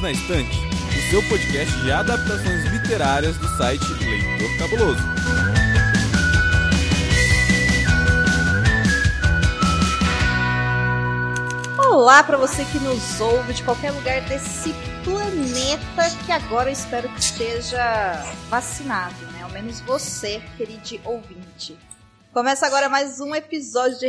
Perdidos 0.00 0.02
na 0.02 0.10
Estante, 0.10 0.58
o 0.58 1.10
seu 1.10 1.22
podcast 1.28 1.80
de 1.80 1.92
adaptações 1.92 2.64
literárias 2.64 3.36
do 3.36 3.46
site 3.56 3.84
Leitor 3.84 4.58
Cabuloso. 4.58 5.02
Olá 11.78 12.22
para 12.22 12.36
você 12.36 12.64
que 12.64 12.78
nos 12.78 13.20
ouve 13.20 13.52
de 13.52 13.62
qualquer 13.62 13.92
lugar 13.92 14.20
desse 14.22 14.74
planeta 15.04 16.16
que 16.24 16.32
agora 16.32 16.70
eu 16.70 16.72
espero 16.72 17.08
que 17.10 17.20
esteja 17.20 18.24
vacinado, 18.48 19.26
né? 19.32 19.42
Ao 19.42 19.50
menos 19.50 19.80
você, 19.80 20.42
querido 20.56 21.00
ouvinte. 21.04 21.78
Começa 22.32 22.66
agora 22.66 22.88
mais 22.88 23.20
um 23.20 23.34
episódio 23.34 23.98
de 23.98 24.08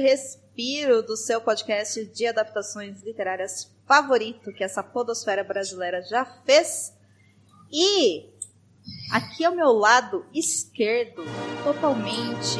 Respiro 0.61 1.01
do 1.01 1.17
seu 1.17 1.41
podcast 1.41 2.05
de 2.05 2.27
adaptações 2.27 3.01
literárias 3.01 3.67
favorito 3.87 4.53
que 4.53 4.63
essa 4.63 4.83
podosfera 4.83 5.43
brasileira 5.43 6.03
já 6.03 6.23
fez. 6.23 6.93
E 7.71 8.29
aqui 9.11 9.43
ao 9.43 9.55
meu 9.55 9.71
lado 9.71 10.23
esquerdo, 10.31 11.23
totalmente 11.63 12.59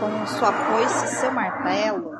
com 0.00 0.26
sua 0.36 0.52
foice 0.52 1.04
e 1.04 1.20
seu 1.20 1.30
martelo, 1.30 2.12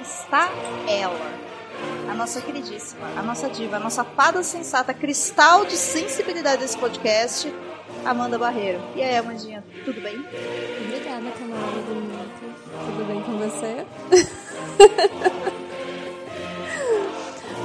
está 0.00 0.48
ela, 0.88 2.10
a 2.10 2.14
nossa 2.14 2.40
queridíssima, 2.40 3.06
a 3.18 3.22
nossa 3.22 3.50
diva, 3.50 3.76
a 3.76 3.80
nossa 3.80 4.02
fada 4.02 4.42
sensata, 4.42 4.94
cristal 4.94 5.66
de 5.66 5.76
sensibilidade 5.76 6.62
desse 6.62 6.78
podcast, 6.78 7.54
Amanda 8.02 8.38
Barreiro. 8.38 8.80
E 8.96 9.02
aí, 9.02 9.14
Amandinha, 9.14 9.62
tudo 9.84 10.00
bem? 10.00 10.16
Obrigada, 10.16 11.30
camarada 11.32 11.80
bonito. 11.82 12.18
Tudo 12.86 13.06
bem 13.06 13.22
com 13.22 13.36
você? 13.36 14.28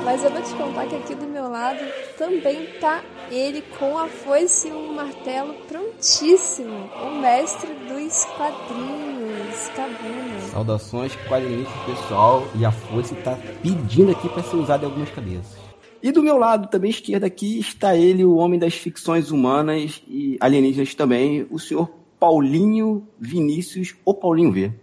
Mas 0.03 0.21
eu 0.23 0.31
vou 0.31 0.41
te 0.41 0.53
contar 0.55 0.85
que 0.87 0.95
aqui 0.95 1.15
do 1.15 1.25
meu 1.25 1.49
lado 1.49 1.79
também 2.17 2.67
tá 2.79 3.01
ele 3.31 3.63
com 3.79 3.97
a 3.97 4.07
foice 4.07 4.67
e 4.67 4.71
o 4.71 4.93
martelo 4.93 5.53
prontíssimo. 5.67 6.89
O 7.01 7.21
mestre 7.21 7.73
dos 7.87 8.25
quadrinhos, 8.25 9.69
Cabuna. 9.75 10.41
Saudações 10.51 11.15
quadrinistas 11.27 11.81
pessoal 11.85 12.45
e 12.53 12.65
a 12.65 12.71
foice 12.71 13.15
tá 13.15 13.37
pedindo 13.61 14.11
aqui 14.11 14.27
para 14.27 14.43
ser 14.43 14.57
usada 14.57 14.83
em 14.83 14.87
algumas 14.87 15.09
cabeças. 15.09 15.63
E 16.01 16.11
do 16.11 16.21
meu 16.21 16.37
lado, 16.37 16.67
também 16.67 16.91
esquerda 16.91 17.25
aqui, 17.25 17.57
está 17.59 17.95
ele, 17.95 18.25
o 18.25 18.35
homem 18.35 18.59
das 18.59 18.73
ficções 18.73 19.31
humanas 19.31 20.03
e 20.05 20.37
alienígenas 20.41 20.93
também, 20.93 21.47
o 21.49 21.57
senhor 21.57 21.89
Paulinho 22.19 23.07
Vinícius, 23.17 23.95
ou 24.03 24.13
Paulinho 24.13 24.51
V. 24.51 24.73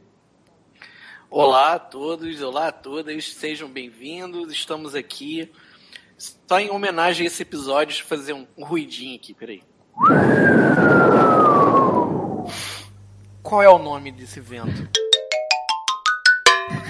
Olá 1.33 1.75
a 1.75 1.78
todos, 1.78 2.42
olá 2.42 2.67
a 2.67 2.73
todas, 2.73 3.33
sejam 3.33 3.69
bem-vindos. 3.69 4.53
Estamos 4.53 4.97
aqui 4.97 5.48
só 6.19 6.59
em 6.59 6.72
homenagem 6.72 7.25
a 7.25 7.28
esse 7.28 7.42
episódio, 7.42 7.87
deixa 7.87 8.03
eu 8.03 8.09
fazer 8.09 8.33
um, 8.33 8.48
um 8.59 8.64
ruidinho 8.64 9.14
aqui, 9.14 9.33
peraí. 9.33 9.62
Qual 13.45 13.62
é 13.62 13.69
o 13.69 13.78
nome 13.78 14.11
desse 14.11 14.41
vento? 14.41 14.91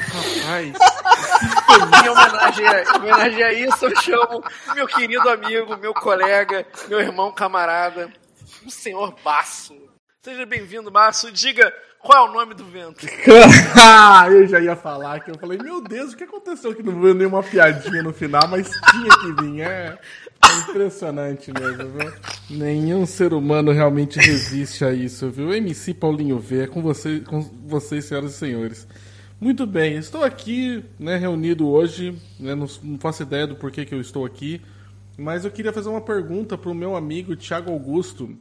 Rapaz, 0.09 0.73
Em 2.03 2.09
homenagem, 2.09 2.67
a, 2.67 2.83
em 2.83 2.97
homenagem 2.97 3.43
a 3.43 3.53
isso, 3.53 3.85
eu 3.85 3.97
chamo 3.97 4.43
meu 4.75 4.87
querido 4.87 5.29
amigo, 5.29 5.77
meu 5.77 5.93
colega, 5.93 6.67
meu 6.89 6.99
irmão 6.99 7.31
camarada, 7.31 8.11
o 8.65 8.71
senhor 8.71 9.15
Basso. 9.23 9.77
Seja 10.23 10.47
bem-vindo, 10.47 10.91
Basso. 10.91 11.31
Diga 11.31 11.75
qual 12.03 12.27
é 12.27 12.31
o 12.31 12.33
nome 12.33 12.55
do 12.55 12.65
vento. 12.65 13.07
eu 14.33 14.47
já 14.47 14.61
ia 14.61 14.75
falar 14.75 15.21
que 15.21 15.31
eu 15.31 15.39
falei, 15.39 15.59
meu 15.59 15.83
Deus, 15.83 16.13
o 16.13 16.17
que 16.17 16.25
aconteceu 16.25 16.75
que 16.75 16.83
não 16.83 17.01
veio 17.01 17.15
nenhuma 17.15 17.43
piadinha 17.43 18.03
no 18.03 18.13
final, 18.13 18.49
mas 18.49 18.71
tinha 18.91 19.11
que 19.19 19.43
vir, 19.43 19.61
é, 19.61 19.99
é 20.43 20.59
impressionante 20.71 21.53
mesmo, 21.53 21.89
viu? 21.91 22.13
Nenhum 22.51 23.05
ser 23.05 23.35
humano 23.35 23.71
realmente 23.71 24.19
resiste 24.19 24.85
a 24.85 24.93
isso, 24.93 25.31
viu? 25.31 25.53
MC 25.53 25.93
Paulinho 25.95 26.39
V, 26.39 26.63
é 26.63 26.67
com, 26.67 26.81
você, 26.81 27.21
com 27.21 27.41
vocês, 27.67 28.07
senhoras 28.07 28.33
e 28.33 28.37
senhores. 28.37 28.89
Muito 29.39 29.67
bem, 29.67 29.97
estou 29.97 30.23
aqui, 30.23 30.85
né, 30.99 31.17
reunido 31.17 31.69
hoje, 31.69 32.15
né, 32.39 32.55
não, 32.55 32.67
não 32.83 32.99
faço 32.99 33.23
ideia 33.23 33.47
do 33.47 33.57
porquê 33.57 33.87
que 33.87 33.95
eu 33.95 34.01
estou 34.01 34.27
aqui, 34.27 34.61
mas 35.17 35.45
eu 35.45 35.51
queria 35.51 35.73
fazer 35.73 35.89
uma 35.89 36.01
pergunta 36.01 36.57
para 36.57 36.71
o 36.71 36.75
meu 36.75 36.97
amigo 36.97 37.37
Thiago 37.37 37.71
Augusto. 37.71 38.37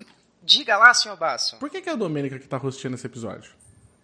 Diga 0.49 0.75
lá, 0.77 0.91
senhor 0.95 1.15
Basso. 1.15 1.57
Por 1.57 1.69
que, 1.69 1.79
que 1.79 1.87
é 1.89 1.91
a 1.91 1.95
Domênica 1.95 2.39
que 2.39 2.45
está 2.45 2.57
rosteando 2.57 2.95
esse 2.95 3.05
episódio? 3.05 3.51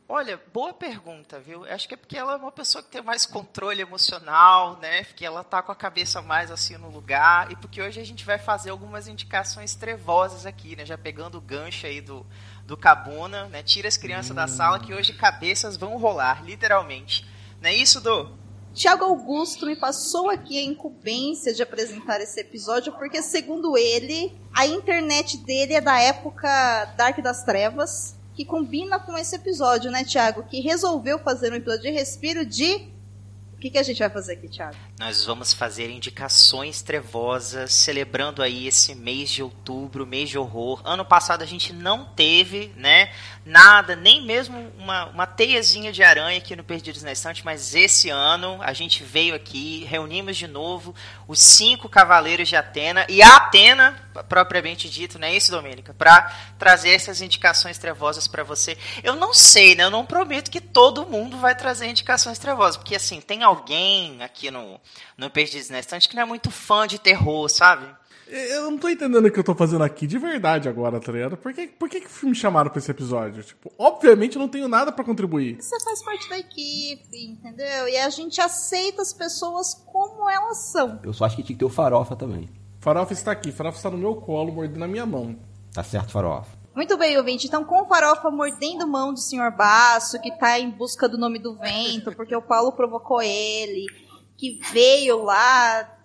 Olha, 0.08 0.40
boa 0.54 0.72
pergunta, 0.72 1.40
viu? 1.40 1.66
Acho 1.66 1.88
que 1.88 1.96
é 1.96 1.98
porque 1.98 2.16
ela 2.16 2.34
é 2.34 2.36
uma 2.36 2.52
pessoa 2.52 2.84
que 2.84 2.92
tem 2.92 3.02
mais 3.02 3.26
controle 3.26 3.82
emocional, 3.82 4.78
né? 4.80 5.04
Porque 5.06 5.26
ela 5.26 5.44
tá 5.44 5.64
com 5.64 5.72
a 5.72 5.76
cabeça 5.76 6.22
mais 6.22 6.52
assim 6.52 6.78
no 6.78 6.92
lugar. 6.92 7.52
E 7.52 7.56
porque 7.56 7.82
hoje 7.82 8.00
a 8.00 8.04
gente 8.04 8.24
vai 8.24 8.38
fazer 8.38 8.70
algumas 8.70 9.08
indicações 9.08 9.74
trevosas 9.74 10.46
aqui, 10.46 10.76
né? 10.76 10.86
Já 10.86 11.00
pegando 11.00 11.40
o 11.40 11.42
gancho 11.42 11.88
aí 11.88 12.00
do, 12.00 12.24
do 12.64 12.78
Cabuna, 12.78 13.46
né? 13.46 13.64
Tira 13.64 13.88
as 13.88 13.98
crianças 13.98 14.36
da 14.36 14.48
sala 14.48 14.80
que 14.80 14.94
hoje 14.94 15.14
cabeças 15.14 15.76
vão 15.76 15.98
rolar, 15.98 16.46
literalmente. 16.46 17.28
Não 17.60 17.72
é 17.72 17.74
isso, 17.74 18.00
Dô? 18.00 18.30
Tiago 18.76 19.06
Augusto 19.06 19.66
me 19.66 19.74
passou 19.74 20.30
aqui 20.30 20.60
a 20.60 20.64
incumbência 20.64 21.54
de 21.54 21.64
apresentar 21.64 22.20
esse 22.20 22.42
episódio, 22.42 22.92
porque, 22.92 23.22
segundo 23.22 23.78
ele, 23.78 24.38
a 24.54 24.68
internet 24.68 25.38
dele 25.38 25.76
é 25.76 25.82
da 25.82 25.98
época 25.98 26.84
Dark 26.98 27.18
das 27.22 27.42
Trevas, 27.46 28.18
que 28.34 28.44
combina 28.44 29.00
com 29.00 29.18
esse 29.18 29.34
episódio, 29.34 29.90
né, 29.90 30.04
Tiago? 30.04 30.44
Que 30.44 30.60
resolveu 30.60 31.18
fazer 31.18 31.54
um 31.54 31.56
episódio 31.56 31.84
de 31.84 31.92
respiro 31.92 32.46
de. 32.46 32.90
O 33.54 33.58
que, 33.58 33.70
que 33.70 33.78
a 33.78 33.84
gente 33.84 34.00
vai 34.00 34.10
fazer 34.10 34.34
aqui, 34.34 34.50
Tiago? 34.50 34.76
Nós 34.98 35.26
vamos 35.26 35.52
fazer 35.52 35.90
indicações 35.90 36.82
trevosas, 36.82 37.74
celebrando 37.74 38.42
aí 38.42 38.66
esse 38.66 38.96
mês 38.96 39.30
de 39.30 39.44
outubro, 39.44 40.08
mês 40.08 40.30
de 40.30 40.38
horror. 40.38 40.82
Ano 40.86 41.04
passado 41.04 41.42
a 41.42 41.46
gente 41.46 41.74
não 41.74 42.06
teve, 42.06 42.72
né, 42.78 43.12
nada, 43.46 43.94
nem 43.94 44.26
mesmo 44.26 44.72
uma, 44.78 45.08
uma 45.08 45.28
teiazinha 45.28 45.92
de 45.92 46.02
aranha 46.02 46.38
aqui 46.38 46.56
no 46.56 46.64
Perdidos 46.64 47.04
na 47.04 47.12
Estante, 47.12 47.44
mas 47.44 47.76
esse 47.76 48.10
ano 48.10 48.58
a 48.62 48.72
gente 48.72 49.04
veio 49.04 49.36
aqui, 49.36 49.84
reunimos 49.84 50.38
de 50.38 50.48
novo 50.48 50.96
os 51.28 51.40
cinco 51.40 51.90
cavaleiros 51.90 52.48
de 52.48 52.56
Atena 52.56 53.06
e 53.10 53.22
a 53.22 53.36
Atena, 53.36 54.02
propriamente 54.30 54.90
dito, 54.90 55.20
não 55.20 55.28
é 55.28 55.36
isso, 55.36 55.52
Domênica? 55.52 55.94
Para 55.94 56.34
trazer 56.58 56.92
essas 56.92 57.22
indicações 57.22 57.78
trevosas 57.78 58.30
para 58.30 58.46
você. 58.46 58.78
Eu 59.04 59.18
não 59.18 59.34
sei, 59.34 59.76
né, 59.76 59.84
eu 59.84 59.92
não 59.92 60.06
prometo 60.06 60.50
que 60.50 60.62
todo 60.62 61.06
mundo 61.06 61.38
vai 61.38 61.54
trazer 61.54 61.88
indicações 61.88 62.40
trevosas, 62.40 62.78
porque 62.78 62.96
assim, 62.96 63.20
tem 63.20 63.44
alguém 63.44 64.24
aqui 64.24 64.50
no, 64.50 64.80
no 65.18 65.30
Perdidos 65.30 65.70
na 65.70 65.80
Estante 65.80 66.10
que 66.10 66.16
não 66.16 66.24
é 66.24 66.26
muito 66.26 66.52
fã 66.52 66.88
de 66.88 67.00
terror, 67.00 67.50
sabe? 67.50 67.88
Eu 68.28 68.72
não 68.72 68.78
tô 68.78 68.90
entendendo 68.90 69.24
o 69.26 69.32
que 69.32 69.40
eu 69.40 69.44
tô 69.44 69.54
fazendo 69.54 69.84
aqui 69.84 70.08
de 70.08 70.18
verdade 70.18 70.68
agora, 70.68 71.00
tá 71.00 71.12
ligado? 71.12 71.38
Por 71.38 71.54
que, 71.54 71.68
por 71.68 71.88
que, 71.88 72.02
que 72.02 72.26
me 72.26 72.34
chamaram 72.34 72.72
pra 72.72 72.80
esse 72.80 72.90
episódio? 72.90 73.44
Tipo, 73.44 73.72
obviamente 73.78 74.36
eu 74.36 74.40
não 74.40 74.48
tenho 74.48 74.68
nada 74.68 74.92
pra 74.92 75.06
contribuir. 75.06 75.58
Você 75.62 75.80
faz 75.84 76.04
parte 76.04 76.28
da 76.28 76.40
equipe, 76.40 77.24
entendeu? 77.24 77.88
E 77.88 77.98
a 77.98 78.10
gente 78.10 78.42
aceita 78.42 79.04
as 79.04 79.14
pessoas 79.14 79.76
como 79.86 80.28
elas 80.28 80.72
são. 80.72 81.00
Eu 81.04 81.14
só 81.14 81.26
acho 81.26 81.36
que 81.36 81.44
tinha 81.44 81.56
que 81.56 81.60
ter 81.60 81.66
o 81.66 81.70
Farofa 81.70 82.16
também. 82.16 82.50
Farofa 82.80 83.14
está 83.14 83.32
aqui, 83.32 83.52
Farofa 83.52 83.78
está 83.78 83.92
no 83.92 83.98
meu 83.98 84.16
colo, 84.16 84.52
mordendo 84.52 84.84
a 84.84 84.88
minha 84.88 85.06
mão. 85.06 85.38
Tá 85.72 85.84
certo, 85.84 86.12
Farofa? 86.12 86.66
Muito 86.76 86.98
bem, 86.98 87.18
ouvinte. 87.18 87.48
Então, 87.48 87.64
com 87.64 87.86
farofa 87.86 88.30
mordendo 88.30 88.86
mão 88.86 89.14
do 89.14 89.20
senhor 89.20 89.50
Baço, 89.52 90.20
que 90.20 90.30
tá 90.38 90.60
em 90.60 90.70
busca 90.70 91.08
do 91.08 91.18
nome 91.18 91.40
do 91.40 91.56
vento, 91.56 92.12
porque 92.12 92.36
o 92.36 92.42
Paulo 92.42 92.74
provocou 92.74 93.22
ele, 93.22 93.86
que 94.38 94.60
veio 94.72 95.24
lá 95.24 95.98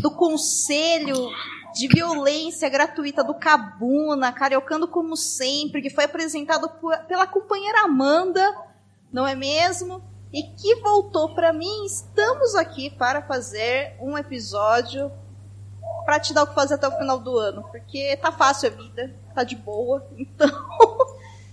do 0.00 0.10
conselho 0.10 1.30
de 1.74 1.86
violência 1.88 2.68
gratuita 2.68 3.22
do 3.22 3.34
Cabuna, 3.34 4.32
cariocando 4.32 4.88
como 4.88 5.16
sempre, 5.16 5.82
que 5.82 5.90
foi 5.90 6.04
apresentado 6.04 6.68
por- 6.80 6.98
pela 7.04 7.26
companheira 7.26 7.82
Amanda, 7.82 8.42
não 9.12 9.26
é 9.26 9.34
mesmo? 9.34 10.02
E 10.32 10.42
que 10.42 10.76
voltou 10.76 11.34
para 11.34 11.52
mim. 11.52 11.84
Estamos 11.86 12.54
aqui 12.54 12.90
para 12.90 13.22
fazer 13.22 13.96
um 14.00 14.16
episódio 14.18 15.10
para 16.04 16.18
te 16.18 16.32
dar 16.32 16.44
o 16.44 16.46
que 16.46 16.54
fazer 16.54 16.74
até 16.74 16.88
o 16.88 16.96
final 16.96 17.18
do 17.18 17.36
ano, 17.36 17.62
porque 17.70 18.16
tá 18.16 18.32
fácil 18.32 18.68
a 18.68 18.72
vida, 18.72 19.14
tá 19.34 19.44
de 19.44 19.54
boa, 19.54 20.06
então 20.16 20.48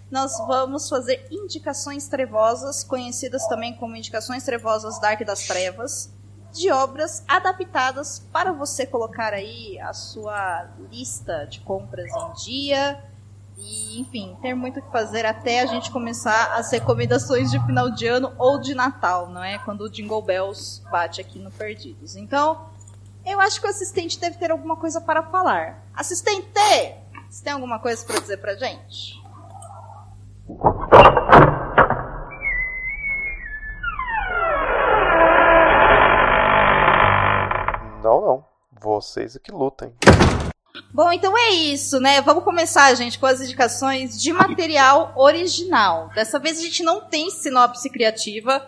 nós 0.10 0.32
vamos 0.48 0.88
fazer 0.88 1.28
indicações 1.30 2.08
trevosas, 2.08 2.82
conhecidas 2.84 3.46
também 3.48 3.76
como 3.76 3.98
indicações 3.98 4.44
trevosas 4.46 5.00
Dark 5.02 5.22
das 5.26 5.46
Trevas, 5.46 6.10
de 6.56 6.72
obras 6.72 7.24
adaptadas 7.28 8.20
para 8.32 8.52
você 8.52 8.86
colocar 8.86 9.34
aí 9.34 9.80
a 9.80 9.94
sua 9.94 10.70
lista 10.90 11.46
de 11.46 11.60
compras 11.60 12.10
em 12.12 12.34
dia. 12.44 13.04
E, 13.58 14.02
enfim, 14.02 14.38
ter 14.42 14.54
muito 14.54 14.80
o 14.80 14.82
que 14.82 14.92
fazer 14.92 15.26
até 15.26 15.62
a 15.62 15.66
gente 15.66 15.90
começar 15.92 16.56
as 16.58 16.72
recomendações 16.72 17.52
de 17.52 17.60
final 17.66 17.90
de 17.90 18.06
ano 18.06 18.34
ou 18.38 18.60
de 18.60 18.74
Natal, 18.74 19.30
não 19.30 19.44
é? 19.44 19.58
Quando 19.60 19.82
o 19.82 19.90
Jingle 19.90 20.22
Bells 20.22 20.82
bate 20.92 21.22
aqui 21.22 21.40
no 21.40 21.52
Perdidos. 21.52 22.16
Então, 22.18 22.66
eu 23.26 23.40
acho 23.40 23.62
que 23.62 23.68
o 23.68 23.70
assistente 23.70 24.20
deve 24.20 24.38
ter 24.38 24.52
alguma 24.52 24.76
coisa 24.76 25.00
para 25.00 25.24
falar. 25.24 25.84
Assistente, 25.94 26.48
você 27.30 27.44
tem 27.44 27.54
alguma 27.54 27.80
coisa 27.80 28.06
para 28.06 28.20
dizer 28.20 28.38
pra 28.38 28.56
gente? 28.56 29.24
Vocês 38.96 39.36
e 39.36 39.40
que 39.40 39.52
lutem. 39.52 39.94
Bom, 40.94 41.12
então 41.12 41.38
é 41.38 41.50
isso, 41.50 42.00
né? 42.00 42.22
Vamos 42.22 42.44
começar, 42.44 42.94
gente, 42.96 43.20
com 43.20 43.26
as 43.26 43.42
indicações 43.42 44.22
de 44.22 44.32
material 44.32 45.14
original. 45.16 46.10
Dessa 46.14 46.40
vez 46.40 46.58
a 46.58 46.62
gente 46.62 46.84
não 46.84 47.02
tem 47.02 47.30
sinopse 47.30 47.90
criativa, 47.90 48.66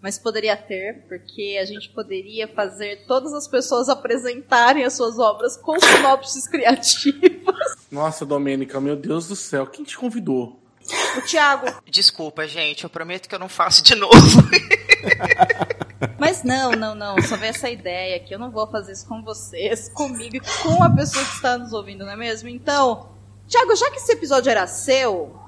mas 0.00 0.18
poderia 0.18 0.56
ter, 0.56 1.04
porque 1.08 1.58
a 1.60 1.64
gente 1.64 1.88
poderia 1.90 2.46
fazer 2.48 3.04
todas 3.06 3.32
as 3.32 3.48
pessoas 3.48 3.88
apresentarem 3.88 4.84
as 4.84 4.94
suas 4.94 5.18
obras 5.18 5.56
com 5.56 5.78
sinopses 5.78 6.46
criativas. 6.46 7.76
Nossa, 7.90 8.26
Domênica, 8.26 8.80
meu 8.80 8.96
Deus 8.96 9.28
do 9.28 9.36
céu, 9.36 9.66
quem 9.66 9.84
te 9.84 9.96
convidou? 9.96 10.60
O 11.16 11.22
Thiago. 11.22 11.66
Desculpa, 11.90 12.46
gente, 12.46 12.84
eu 12.84 12.90
prometo 12.90 13.28
que 13.28 13.34
eu 13.34 13.38
não 13.38 13.48
faço 13.48 13.82
de 13.82 13.94
novo. 13.94 14.14
Mas 16.18 16.42
não, 16.42 16.72
não, 16.72 16.94
não. 16.94 17.20
Só 17.22 17.36
veio 17.36 17.50
essa 17.50 17.70
ideia 17.70 18.20
que 18.20 18.34
eu 18.34 18.38
não 18.38 18.50
vou 18.50 18.66
fazer 18.66 18.92
isso 18.92 19.06
com 19.06 19.22
vocês, 19.22 19.88
comigo 19.88 20.36
e 20.36 20.40
com 20.62 20.82
a 20.82 20.90
pessoa 20.90 21.24
que 21.24 21.34
está 21.34 21.58
nos 21.58 21.72
ouvindo, 21.72 22.04
não 22.04 22.12
é 22.12 22.16
mesmo? 22.16 22.48
Então, 22.48 23.08
Thiago, 23.48 23.74
já 23.76 23.90
que 23.90 23.96
esse 23.96 24.12
episódio 24.12 24.50
era 24.50 24.66
seu, 24.66 25.38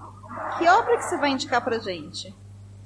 que 0.58 0.68
obra 0.68 0.96
que 0.96 1.04
você 1.04 1.16
vai 1.16 1.30
indicar 1.30 1.62
pra 1.62 1.78
gente? 1.78 2.34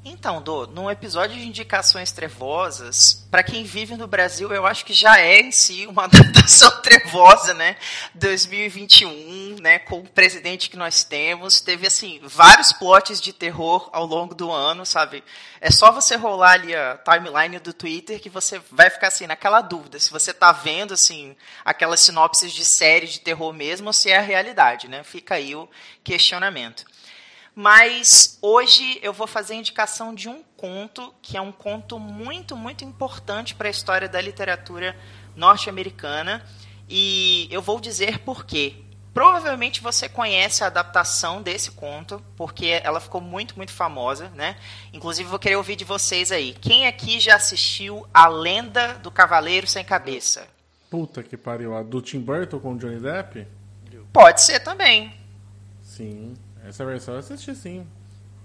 Então, 0.02 0.41
Dô, 0.41 0.67
num 0.67 0.91
episódio 0.91 1.37
de 1.37 1.47
indicações 1.47 2.11
trevosas, 2.11 3.26
para 3.31 3.43
quem 3.43 3.64
vive 3.64 3.97
no 3.97 4.06
Brasil, 4.06 4.50
eu 4.50 4.67
acho 4.67 4.82
que 4.82 4.94
já 4.94 5.20
é 5.20 5.41
em 5.41 5.52
si 5.52 5.87
uma 5.87 6.05
adaptação 6.08 6.70
trevosa, 6.81 7.52
né? 7.52 7.76
2021, 8.14 9.56
né? 9.61 9.79
Com 9.79 10.00
o 10.00 10.08
presidente 10.08 10.70
que 10.70 10.76
nós 10.79 11.05
temos, 11.05 11.61
teve 11.61 11.87
assim 11.87 12.19
vários 12.23 12.73
plots 12.73 13.20
de 13.20 13.35
terror 13.35 13.91
ao 13.93 14.06
longo 14.06 14.35
do 14.35 14.50
ano, 14.50 14.87
sabe? 14.87 15.23
É 15.61 15.70
só 15.70 15.93
você 15.93 16.17
rolar 16.17 16.53
ali 16.53 16.75
a 16.75 16.96
timeline 16.96 17.58
do 17.58 17.75
Twitter 17.75 18.19
que 18.20 18.31
você 18.31 18.58
vai 18.70 18.88
ficar 18.88 19.08
assim 19.08 19.26
naquela 19.26 19.61
dúvida 19.61 20.00
se 20.00 20.11
você 20.11 20.32
tá 20.32 20.50
vendo 20.50 20.94
assim 20.94 21.37
aquelas 21.62 22.00
sinopses 22.00 22.53
de 22.53 22.64
série 22.64 23.06
de 23.06 23.20
terror 23.20 23.53
mesmo 23.53 23.88
ou 23.88 23.93
se 23.93 24.11
é 24.11 24.17
a 24.17 24.23
realidade, 24.23 24.88
né? 24.88 25.05
Fica 25.05 25.35
aí 25.35 25.55
o 25.55 25.69
questionamento. 26.03 26.87
Mas 27.60 28.38
hoje 28.40 28.98
eu 29.02 29.12
vou 29.12 29.26
fazer 29.26 29.52
a 29.52 29.56
indicação 29.56 30.14
de 30.14 30.30
um 30.30 30.42
conto 30.56 31.12
que 31.20 31.36
é 31.36 31.40
um 31.42 31.52
conto 31.52 31.98
muito, 31.98 32.56
muito 32.56 32.86
importante 32.86 33.54
para 33.54 33.68
a 33.68 33.70
história 33.70 34.08
da 34.08 34.18
literatura 34.18 34.96
norte-americana. 35.36 36.42
E 36.88 37.46
eu 37.50 37.60
vou 37.60 37.78
dizer 37.78 38.20
por 38.20 38.46
quê. 38.46 38.76
Provavelmente 39.12 39.82
você 39.82 40.08
conhece 40.08 40.64
a 40.64 40.68
adaptação 40.68 41.42
desse 41.42 41.72
conto, 41.72 42.24
porque 42.34 42.80
ela 42.82 42.98
ficou 42.98 43.20
muito, 43.20 43.54
muito 43.58 43.72
famosa, 43.72 44.30
né? 44.30 44.56
Inclusive, 44.90 45.28
vou 45.28 45.38
querer 45.38 45.56
ouvir 45.56 45.76
de 45.76 45.84
vocês 45.84 46.32
aí. 46.32 46.56
Quem 46.62 46.86
aqui 46.86 47.20
já 47.20 47.36
assistiu 47.36 48.06
A 48.14 48.26
Lenda 48.26 48.94
do 48.94 49.10
Cavaleiro 49.10 49.66
Sem 49.66 49.84
Cabeça? 49.84 50.48
Puta 50.88 51.22
que 51.22 51.36
pariu, 51.36 51.76
a 51.76 51.82
do 51.82 52.00
Tim 52.00 52.20
Burton 52.20 52.58
com 52.58 52.72
o 52.72 52.78
Johnny 52.78 53.00
Depp? 53.00 53.46
Pode 54.14 54.40
ser 54.40 54.60
também. 54.60 55.12
Sim. 55.82 56.34
Essa 56.64 56.84
versão 56.84 57.14
eu 57.14 57.20
assisti 57.20 57.54
sim. 57.54 57.86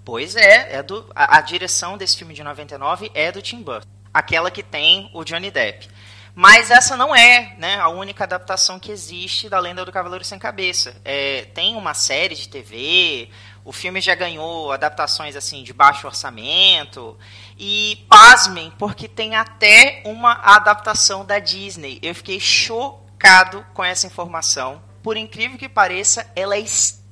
Pois 0.04 0.36
é, 0.36 0.76
é 0.76 0.84
do, 0.84 1.10
a, 1.16 1.38
a, 1.38 1.42
direção 1.42 1.98
desse 1.98 2.16
filme 2.16 2.34
de 2.34 2.44
99 2.44 3.12
é 3.14 3.32
do 3.32 3.42
Tim 3.42 3.62
Burton. 3.62 3.88
Aquela 4.14 4.52
que 4.52 4.62
tem 4.62 5.10
o 5.14 5.24
Johnny 5.24 5.50
Depp. 5.50 5.90
Mas 6.36 6.70
essa 6.70 6.98
não 6.98 7.16
é 7.16 7.56
né, 7.58 7.78
a 7.80 7.88
única 7.88 8.26
adaptação 8.26 8.78
que 8.78 8.92
existe 8.92 9.50
da 9.50 9.58
Lenda 9.58 9.86
do 9.86 9.92
Cavaleiro 9.92 10.24
Sem 10.24 10.38
Cabeça. 10.38 10.96
É, 11.04 11.46
tem 11.54 11.76
uma 11.76 11.94
série 11.94 12.36
de 12.36 12.50
TV, 12.50 13.30
o 13.64 13.72
filme 13.72 14.00
já 14.00 14.14
ganhou 14.14 14.72
adaptações 14.72 15.36
assim 15.36 15.64
de 15.64 15.74
baixo 15.74 16.06
orçamento. 16.06 17.18
E 17.58 18.06
pasmem, 18.08 18.72
porque 18.78 19.08
tem 19.08 19.36
até 19.36 20.04
uma 20.06 20.34
adaptação 20.34 21.26
da 21.26 21.40
Disney. 21.40 22.00
Eu 22.04 22.14
fiquei 22.14 22.40
chocado 22.40 23.66
com 23.74 23.84
essa 23.84 24.06
informação. 24.06 24.84
Por 25.02 25.18
incrível 25.18 25.58
que 25.58 25.70
pareça, 25.70 26.30
ela 26.36 26.56
é 26.56 26.60
extremamente 26.60 27.05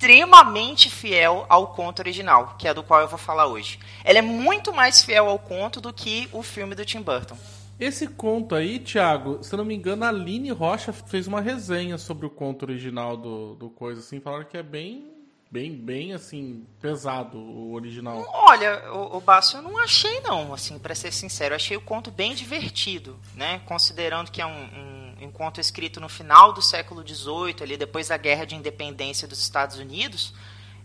fiel 0.89 1.45
ao 1.50 1.67
conto 1.67 2.00
original, 2.00 2.55
que 2.57 2.67
é 2.67 2.73
do 2.73 2.83
qual 2.83 3.01
eu 3.01 3.07
vou 3.07 3.19
falar 3.19 3.47
hoje. 3.47 3.79
Ela 4.03 4.19
é 4.19 4.21
muito 4.21 4.73
mais 4.73 5.03
fiel 5.03 5.27
ao 5.27 5.39
conto 5.39 5.79
do 5.79 5.94
que 5.94 6.29
o 6.31 6.41
filme 6.41 6.75
do 6.75 6.85
Tim 6.85 7.01
Burton. 7.01 7.38
Esse 7.79 8.07
conto 8.07 8.55
aí, 8.55 8.79
Thiago, 8.79 9.44
se 9.44 9.53
eu 9.53 9.57
não 9.57 9.65
me 9.65 9.75
engano, 9.75 10.05
a 10.05 10.09
Aline 10.09 10.51
Rocha 10.51 10.94
fez 10.94 11.27
uma 11.27 11.41
resenha 11.41 11.97
sobre 11.97 12.25
o 12.25 12.29
conto 12.29 12.63
original 12.63 13.17
do, 13.17 13.55
do 13.55 13.69
coisa, 13.69 14.00
assim, 14.00 14.19
falaram 14.19 14.45
que 14.45 14.55
é 14.55 14.63
bem, 14.63 15.07
bem, 15.51 15.71
bem, 15.71 16.13
assim, 16.13 16.65
pesado 16.79 17.38
o 17.38 17.73
original. 17.73 18.25
Olha, 18.31 18.91
o, 18.94 19.17
o 19.17 19.21
Basso, 19.21 19.57
eu 19.57 19.61
não 19.61 19.77
achei 19.77 20.21
não, 20.21 20.53
assim, 20.53 20.79
para 20.79 20.95
ser 20.95 21.11
sincero, 21.11 21.53
eu 21.53 21.57
achei 21.57 21.75
o 21.75 21.81
conto 21.81 22.09
bem 22.09 22.33
divertido, 22.33 23.19
né, 23.35 23.59
considerando 23.65 24.31
que 24.31 24.41
é 24.41 24.45
um, 24.45 24.63
um 24.63 25.02
enquanto 25.24 25.60
escrito 25.60 26.00
no 26.00 26.10
final 26.10 26.54
do 26.54 26.62
século 26.62 27.08
XVIII, 27.08 27.56
ali 27.62 27.78
depois 27.78 28.08
da 28.10 28.18
Guerra 28.18 28.46
de 28.46 28.56
Independência 28.56 29.28
dos 29.28 29.40
Estados 29.40 29.78
Unidos, 29.78 30.34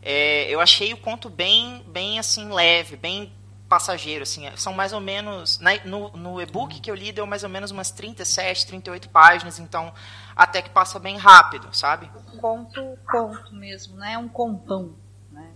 é, 0.02 0.48
eu 0.48 0.60
achei 0.60 0.92
o 0.92 0.96
conto 0.96 1.28
bem, 1.28 1.84
bem 1.88 2.18
assim 2.18 2.50
leve, 2.50 2.96
bem 2.96 3.32
passageiro, 3.68 4.22
assim, 4.22 4.50
são 4.56 4.72
mais 4.72 4.92
ou 4.94 5.00
menos, 5.00 5.58
na, 5.58 5.74
no, 5.84 6.10
no 6.16 6.40
e-book 6.40 6.80
que 6.80 6.90
eu 6.90 6.94
li 6.94 7.12
deu 7.12 7.26
mais 7.26 7.44
ou 7.44 7.50
menos 7.50 7.70
umas 7.70 7.90
37, 7.90 8.66
38 8.66 9.10
páginas, 9.10 9.58
então 9.58 9.92
até 10.34 10.62
que 10.62 10.70
passa 10.70 10.98
bem 10.98 11.18
rápido, 11.18 11.68
sabe? 11.76 12.10
Conto, 12.40 12.98
conto 13.10 13.54
mesmo, 13.54 13.96
né? 13.96 14.16
Um 14.16 14.28
contão, 14.28 14.94
né? 15.30 15.50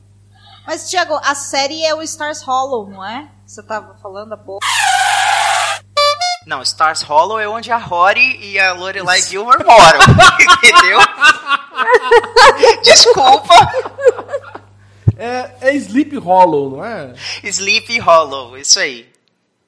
Mas, 0.67 0.91
Tiago, 0.91 1.15
a 1.15 1.35
série 1.35 1.83
é 1.85 1.95
o 1.95 2.03
Stars 2.03 2.43
Hollow, 2.43 2.91
não 2.91 3.05
é? 3.05 3.31
Você 3.47 3.63
tava 3.63 3.95
falando 3.95 4.35
há 4.35 4.37
pouco. 4.37 4.61
Não, 6.47 6.63
Stars 6.63 7.03
Hollow 7.03 7.39
é 7.39 7.49
onde 7.49 7.71
a 7.71 7.77
Rory 7.77 8.39
e 8.41 8.59
a 8.59 8.73
Lorelai 8.73 9.21
Gilmore 9.23 9.65
moram. 9.65 10.01
entendeu? 10.41 10.99
Desculpa. 12.83 13.55
É, 15.17 15.51
é 15.61 15.75
Sleep 15.77 16.17
Hollow, 16.17 16.71
não 16.71 16.85
é? 16.85 17.15
Sleep 17.45 17.99
Hollow, 18.01 18.59
isso 18.59 18.81
aí. 18.81 19.13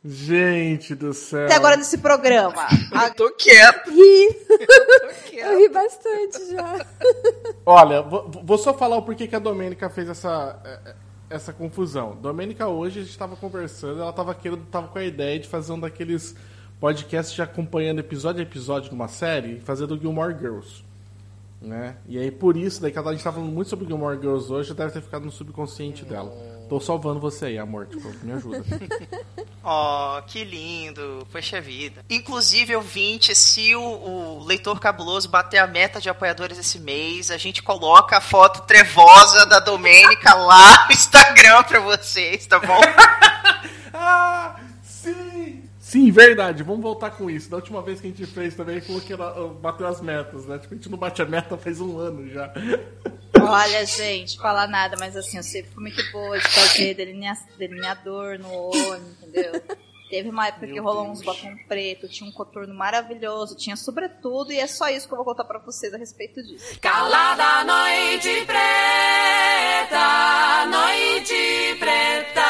Gente 0.05 0.95
do 0.95 1.15
céu. 1.15 1.47
Até 1.47 1.55
agora 1.55 1.77
nesse 1.77 1.97
programa. 1.97 2.67
Eu 2.93 3.15
tô 3.15 3.31
quieto. 3.31 3.91
Ri. 3.91 4.37
Eu 5.33 5.59
ri 5.59 5.69
bastante 5.71 6.51
já. 6.51 6.87
Olha, 7.65 8.03
vou, 8.03 8.31
vou 8.45 8.59
só 8.59 8.75
falar 8.75 8.97
o 8.97 9.03
porquê 9.03 9.27
que 9.27 9.35
a 9.35 9.39
Domênica 9.39 9.89
fez 9.89 10.11
essa, 10.11 10.61
é, 10.63 10.95
essa 11.31 11.55
confusão. 11.55 12.17
Domênica 12.17 12.69
hoje 12.69 13.01
a 13.01 13.03
gente 13.03 13.13
estava 13.13 13.35
conversando, 13.35 14.01
ela 14.01 14.11
estava 14.11 14.35
querendo, 14.35 14.67
tava 14.67 14.89
com 14.89 14.99
a 14.99 15.05
ideia 15.05 15.39
de 15.39 15.49
fazer 15.49 15.73
um 15.73 15.81
daqueles 15.81 16.37
podcast 16.85 17.35
já 17.35 17.45
acompanhando 17.45 18.01
episódio 18.01 18.41
a 18.41 18.43
episódio 18.43 18.91
de 18.91 18.95
uma 18.95 19.09
série, 19.09 19.59
fazendo 19.59 19.99
Gilmore 19.99 20.37
Girls. 20.39 20.85
Né? 21.59 21.97
E 22.07 22.19
aí 22.19 22.31
por 22.31 22.59
isso, 22.59 22.83
daí 22.83 22.93
que 22.93 22.99
a 22.99 23.11
gente 23.11 23.25
tá 23.25 23.33
falando 23.33 23.51
muito 23.51 23.71
sobre 23.71 23.87
Gilmore 23.87 24.21
Girls 24.21 24.53
hoje, 24.53 24.75
deve 24.75 24.93
ter 24.93 25.01
ficado 25.01 25.25
no 25.25 25.33
subconsciente 25.33 26.05
dela. 26.05 26.31
Tô 26.69 26.79
salvando 26.79 27.19
você 27.19 27.47
aí, 27.47 27.59
amor, 27.59 27.87
tipo, 27.87 28.07
me 28.23 28.33
ajuda. 28.33 28.63
oh, 29.65 30.21
que 30.27 30.45
lindo, 30.45 31.27
poxa 31.33 31.59
vida. 31.59 32.05
Inclusive, 32.11 32.77
ouvinte, 32.77 33.35
se 33.35 33.75
o, 33.75 33.81
o, 33.81 34.45
leitor 34.45 34.79
cabuloso 34.79 35.27
bater 35.27 35.61
a 35.61 35.67
meta 35.67 36.03
de 36.03 36.11
apoiadores 36.11 36.59
esse 36.59 36.79
mês, 36.79 37.31
a 37.31 37.39
gente 37.39 37.63
coloca 37.63 38.19
a 38.19 38.21
foto 38.21 38.61
trevosa 38.67 39.47
da 39.47 39.59
Domênica 39.59 40.35
lá 40.35 40.85
no 40.85 40.93
Instagram 40.93 41.63
pra 41.63 41.81
vocês, 41.81 42.47
tá 42.47 42.59
bom? 42.59 42.81
ah, 43.95 44.57
sim! 44.83 45.34
Sim, 45.95 46.11
verdade. 46.11 46.65
Vamos 46.65 46.83
voltar 46.83 47.13
com 47.13 47.31
isso. 47.31 47.49
Da 47.49 47.55
última 47.55 47.81
vez 47.81 48.01
que 48.01 48.09
a 48.09 48.11
gente 48.11 48.27
fez 48.27 48.57
também, 48.57 48.81
coloquei, 48.81 49.17
bateu 49.61 49.87
as 49.87 50.01
metas, 50.01 50.45
né? 50.45 50.59
Tipo, 50.59 50.75
a 50.75 50.77
gente 50.77 50.89
não 50.89 50.99
bate 50.99 51.23
a 51.23 51.25
meta 51.25 51.57
faz 51.57 51.81
um 51.81 51.97
ano 51.97 52.29
já. 52.29 52.53
Olha, 53.41 53.87
gente, 53.87 54.37
falar 54.39 54.67
nada, 54.67 54.97
mas 54.99 55.17
assim, 55.17 55.37
eu 55.37 55.45
sempre 55.45 55.71
fui 55.71 55.83
muito 55.85 56.03
boa 56.11 56.37
de 56.37 56.49
fazer 56.49 56.95
delineador 57.57 58.41
no 58.41 58.53
olho, 58.53 59.05
entendeu? 59.23 59.63
Teve 60.11 60.31
uma 60.31 60.49
época 60.49 60.67
Meu 60.67 60.75
que 60.75 60.81
rolou 60.81 61.05
Deus. 61.05 61.21
uns 61.21 61.25
batom 61.25 61.57
preto, 61.69 62.09
tinha 62.09 62.29
um 62.29 62.33
coturno 62.33 62.75
maravilhoso, 62.75 63.57
tinha 63.57 63.77
sobretudo, 63.77 64.51
e 64.53 64.59
é 64.59 64.67
só 64.67 64.89
isso 64.89 65.07
que 65.07 65.15
eu 65.15 65.19
vou 65.19 65.25
contar 65.25 65.45
pra 65.45 65.61
vocês 65.61 65.95
a 65.95 65.97
respeito 65.97 66.43
disso. 66.43 66.77
Calada 66.81 67.63
noite 67.63 68.45
preta, 68.47 69.97
noite 70.67 71.77
preta. 71.79 72.44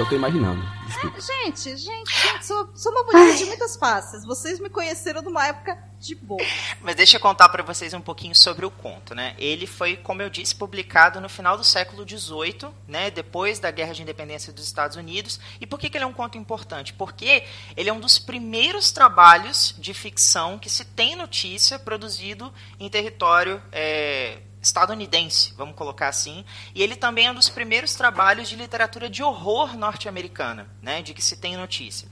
Eu 0.00 0.08
tô 0.08 0.14
imaginando. 0.14 0.62
Desculpa. 0.86 1.20
Gente, 1.20 1.76
gente, 1.76 2.10
gente, 2.10 2.46
sou, 2.46 2.70
sou 2.74 2.90
uma 2.90 3.02
mulher 3.02 3.32
Ai. 3.32 3.36
de 3.36 3.44
muitas 3.44 3.76
faces. 3.76 4.24
Vocês 4.24 4.58
me 4.58 4.70
conheceram 4.70 5.20
numa 5.20 5.46
época 5.46 5.76
de 5.98 6.14
boa. 6.14 6.40
Mas 6.80 6.96
deixa 6.96 7.18
eu 7.18 7.20
contar 7.20 7.50
para 7.50 7.62
vocês 7.62 7.92
um 7.92 8.00
pouquinho 8.00 8.34
sobre 8.34 8.64
o 8.64 8.70
conto, 8.70 9.14
né? 9.14 9.34
Ele 9.36 9.66
foi, 9.66 9.98
como 9.98 10.22
eu 10.22 10.30
disse, 10.30 10.54
publicado 10.54 11.20
no 11.20 11.28
final 11.28 11.58
do 11.58 11.62
século 11.62 12.08
XVIII, 12.08 12.70
né? 12.88 13.10
Depois 13.10 13.58
da 13.58 13.70
Guerra 13.70 13.92
de 13.92 14.00
Independência 14.00 14.54
dos 14.54 14.64
Estados 14.64 14.96
Unidos. 14.96 15.38
E 15.60 15.66
por 15.66 15.78
que, 15.78 15.90
que 15.90 15.98
ele 15.98 16.04
é 16.04 16.06
um 16.06 16.14
conto 16.14 16.38
importante? 16.38 16.94
Porque 16.94 17.44
ele 17.76 17.90
é 17.90 17.92
um 17.92 18.00
dos 18.00 18.18
primeiros 18.18 18.90
trabalhos 18.90 19.74
de 19.78 19.92
ficção 19.92 20.58
que 20.58 20.70
se 20.70 20.86
tem 20.86 21.14
notícia 21.14 21.78
produzido 21.78 22.50
em 22.78 22.88
território 22.88 23.62
é, 23.70 24.38
estadunidense, 24.60 25.54
vamos 25.56 25.74
colocar 25.74 26.08
assim, 26.08 26.44
e 26.74 26.82
ele 26.82 26.94
também 26.94 27.26
é 27.26 27.30
um 27.30 27.34
dos 27.34 27.48
primeiros 27.48 27.94
trabalhos 27.94 28.48
de 28.48 28.56
literatura 28.56 29.08
de 29.08 29.22
horror 29.22 29.76
norte-americana, 29.76 30.68
né, 30.82 31.02
de 31.02 31.14
que 31.14 31.22
se 31.22 31.36
tem 31.36 31.56
notícia. 31.56 32.08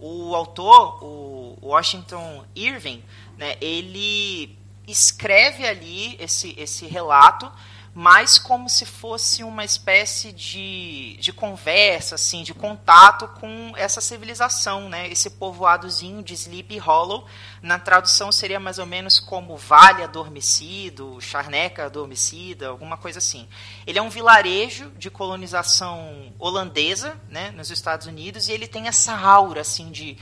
o 0.00 0.34
autor, 0.36 1.02
o 1.02 1.58
Washington 1.60 2.44
Irving, 2.54 3.02
né, 3.36 3.56
ele 3.60 4.56
escreve 4.86 5.66
ali 5.66 6.16
esse, 6.20 6.54
esse 6.56 6.86
relato 6.86 7.50
mais 7.94 8.38
como 8.38 8.68
se 8.68 8.86
fosse 8.86 9.42
uma 9.42 9.64
espécie 9.64 10.32
de, 10.32 11.16
de 11.18 11.32
conversa, 11.32 12.14
assim, 12.14 12.42
de 12.42 12.54
contato 12.54 13.26
com 13.40 13.72
essa 13.76 14.00
civilização, 14.00 14.88
né? 14.88 15.08
Esse 15.08 15.30
povoadozinho 15.30 16.22
de 16.22 16.34
Sleepy 16.34 16.78
Hollow, 16.78 17.26
na 17.60 17.78
tradução 17.78 18.30
seria 18.30 18.60
mais 18.60 18.78
ou 18.78 18.86
menos 18.86 19.18
como 19.18 19.56
Vale 19.56 20.02
Adormecido, 20.02 21.18
Charneca 21.20 21.86
Adormecida, 21.86 22.68
alguma 22.68 22.96
coisa 22.96 23.18
assim. 23.18 23.48
Ele 23.86 23.98
é 23.98 24.02
um 24.02 24.10
vilarejo 24.10 24.90
de 24.96 25.10
colonização 25.10 26.32
holandesa, 26.38 27.18
né, 27.28 27.50
nos 27.50 27.70
Estados 27.70 28.06
Unidos, 28.06 28.48
e 28.48 28.52
ele 28.52 28.68
tem 28.68 28.86
essa 28.86 29.16
aura, 29.16 29.62
assim, 29.62 29.90
de 29.90 30.16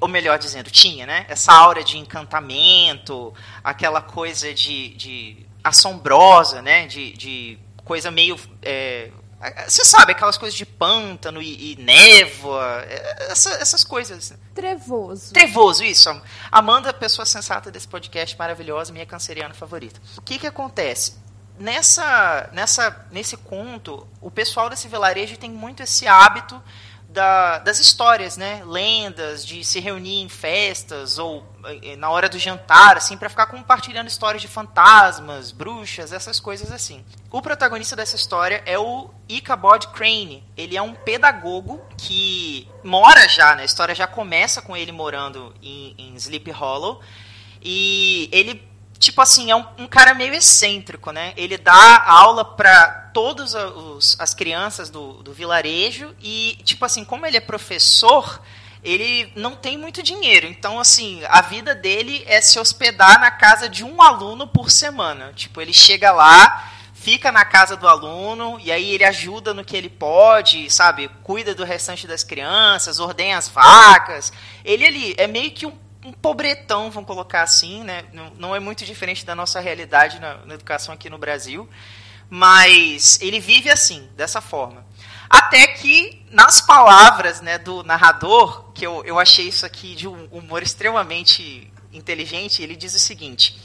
ou 0.00 0.08
melhor 0.08 0.38
dizendo, 0.38 0.70
tinha, 0.70 1.04
né? 1.04 1.26
Essa 1.28 1.52
aura 1.52 1.82
de 1.82 1.98
encantamento, 1.98 3.34
aquela 3.62 4.00
coisa 4.00 4.54
de, 4.54 4.90
de 4.90 5.46
assombrosa, 5.64 6.60
né? 6.60 6.86
De, 6.86 7.12
de 7.14 7.58
coisa 7.84 8.10
meio. 8.10 8.38
É, 8.62 9.10
você 9.66 9.84
sabe, 9.84 10.12
aquelas 10.12 10.38
coisas 10.38 10.56
de 10.56 10.64
pântano 10.64 11.42
e, 11.42 11.72
e 11.72 11.76
névoa, 11.76 12.82
é, 12.86 13.32
essa, 13.32 13.50
essas 13.54 13.82
coisas. 13.82 14.32
Trevoso. 14.54 15.32
Trevoso, 15.32 15.84
isso. 15.84 16.08
Amanda, 16.52 16.92
pessoa 16.92 17.26
sensata 17.26 17.70
desse 17.70 17.88
podcast, 17.88 18.38
maravilhosa, 18.38 18.92
minha 18.92 19.06
canceriana 19.06 19.52
favorita. 19.52 20.00
O 20.16 20.22
que 20.22 20.38
que 20.38 20.46
acontece? 20.46 21.16
Nessa, 21.58 22.50
nessa, 22.52 23.06
nesse 23.10 23.36
conto, 23.36 24.06
o 24.20 24.30
pessoal 24.30 24.68
desse 24.68 24.88
vilarejo 24.88 25.36
tem 25.36 25.50
muito 25.50 25.82
esse 25.82 26.06
hábito 26.06 26.60
da, 27.14 27.58
das 27.60 27.78
histórias, 27.78 28.36
né? 28.36 28.62
Lendas, 28.66 29.46
de 29.46 29.64
se 29.64 29.78
reunir 29.78 30.20
em 30.20 30.28
festas 30.28 31.16
ou 31.16 31.46
eh, 31.82 31.94
na 31.96 32.10
hora 32.10 32.28
do 32.28 32.38
jantar, 32.38 32.96
assim, 32.96 33.16
para 33.16 33.30
ficar 33.30 33.46
compartilhando 33.46 34.08
histórias 34.08 34.42
de 34.42 34.48
fantasmas, 34.48 35.52
bruxas, 35.52 36.12
essas 36.12 36.40
coisas 36.40 36.72
assim. 36.72 37.04
O 37.30 37.40
protagonista 37.40 37.94
dessa 37.94 38.16
história 38.16 38.62
é 38.66 38.76
o 38.76 39.10
Ichabod 39.28 39.88
Crane. 39.88 40.42
Ele 40.56 40.76
é 40.76 40.82
um 40.82 40.92
pedagogo 40.92 41.80
que 41.96 42.68
mora 42.82 43.28
já, 43.28 43.54
né? 43.54 43.62
A 43.62 43.66
história 43.66 43.94
já 43.94 44.08
começa 44.08 44.60
com 44.60 44.76
ele 44.76 44.90
morando 44.90 45.54
em, 45.62 45.94
em 45.96 46.14
Sleepy 46.16 46.50
Hollow. 46.50 47.00
E 47.62 48.28
ele 48.32 48.73
tipo 48.98 49.20
assim, 49.20 49.50
é 49.50 49.56
um, 49.56 49.64
um, 49.78 49.86
cara 49.86 50.14
meio 50.14 50.34
excêntrico, 50.34 51.10
né? 51.10 51.32
Ele 51.36 51.56
dá 51.56 52.04
aula 52.06 52.44
para 52.44 53.10
todas 53.12 53.54
as 54.18 54.34
crianças 54.34 54.90
do, 54.90 55.22
do 55.22 55.32
vilarejo 55.32 56.14
e, 56.20 56.58
tipo 56.64 56.84
assim, 56.84 57.04
como 57.04 57.26
ele 57.26 57.36
é 57.36 57.40
professor, 57.40 58.40
ele 58.82 59.32
não 59.34 59.56
tem 59.56 59.78
muito 59.78 60.02
dinheiro. 60.02 60.46
Então, 60.46 60.78
assim, 60.78 61.22
a 61.28 61.40
vida 61.40 61.74
dele 61.74 62.22
é 62.26 62.40
se 62.40 62.58
hospedar 62.58 63.18
na 63.18 63.30
casa 63.30 63.68
de 63.68 63.82
um 63.82 64.02
aluno 64.02 64.46
por 64.46 64.70
semana. 64.70 65.32
Tipo, 65.34 65.60
ele 65.60 65.72
chega 65.72 66.12
lá, 66.12 66.70
fica 66.92 67.32
na 67.32 67.44
casa 67.44 67.76
do 67.76 67.88
aluno 67.88 68.58
e 68.62 68.70
aí 68.70 68.90
ele 68.90 69.04
ajuda 69.04 69.54
no 69.54 69.64
que 69.64 69.76
ele 69.76 69.88
pode, 69.88 70.70
sabe? 70.70 71.08
Cuida 71.22 71.54
do 71.54 71.64
restante 71.64 72.06
das 72.06 72.24
crianças, 72.24 72.98
ordenha 72.98 73.38
as 73.38 73.48
vacas. 73.48 74.32
Ele 74.64 74.86
ali 74.86 75.14
é 75.16 75.26
meio 75.26 75.50
que 75.50 75.66
um 75.66 75.83
um 76.04 76.12
pobretão, 76.12 76.90
vamos 76.90 77.06
colocar 77.06 77.42
assim, 77.42 77.82
né? 77.82 78.04
Não, 78.12 78.30
não 78.38 78.56
é 78.56 78.60
muito 78.60 78.84
diferente 78.84 79.24
da 79.24 79.34
nossa 79.34 79.58
realidade 79.58 80.20
na, 80.20 80.36
na, 80.44 80.54
educação 80.54 80.92
aqui 80.94 81.08
no 81.08 81.16
Brasil, 81.16 81.68
mas 82.28 83.18
ele 83.22 83.40
vive 83.40 83.70
assim, 83.70 84.08
dessa 84.14 84.40
forma. 84.40 84.84
Até 85.30 85.66
que, 85.66 86.24
nas 86.30 86.60
palavras 86.60 87.40
né, 87.40 87.56
do 87.56 87.82
narrador, 87.82 88.70
que 88.72 88.86
eu, 88.86 89.02
eu 89.04 89.18
achei 89.18 89.48
isso 89.48 89.64
aqui 89.64 89.94
de 89.94 90.06
um 90.06 90.28
humor 90.30 90.62
extremamente 90.62 91.72
inteligente, 91.92 92.62
ele 92.62 92.76
diz 92.76 92.94
o 92.94 93.00
seguinte: 93.00 93.58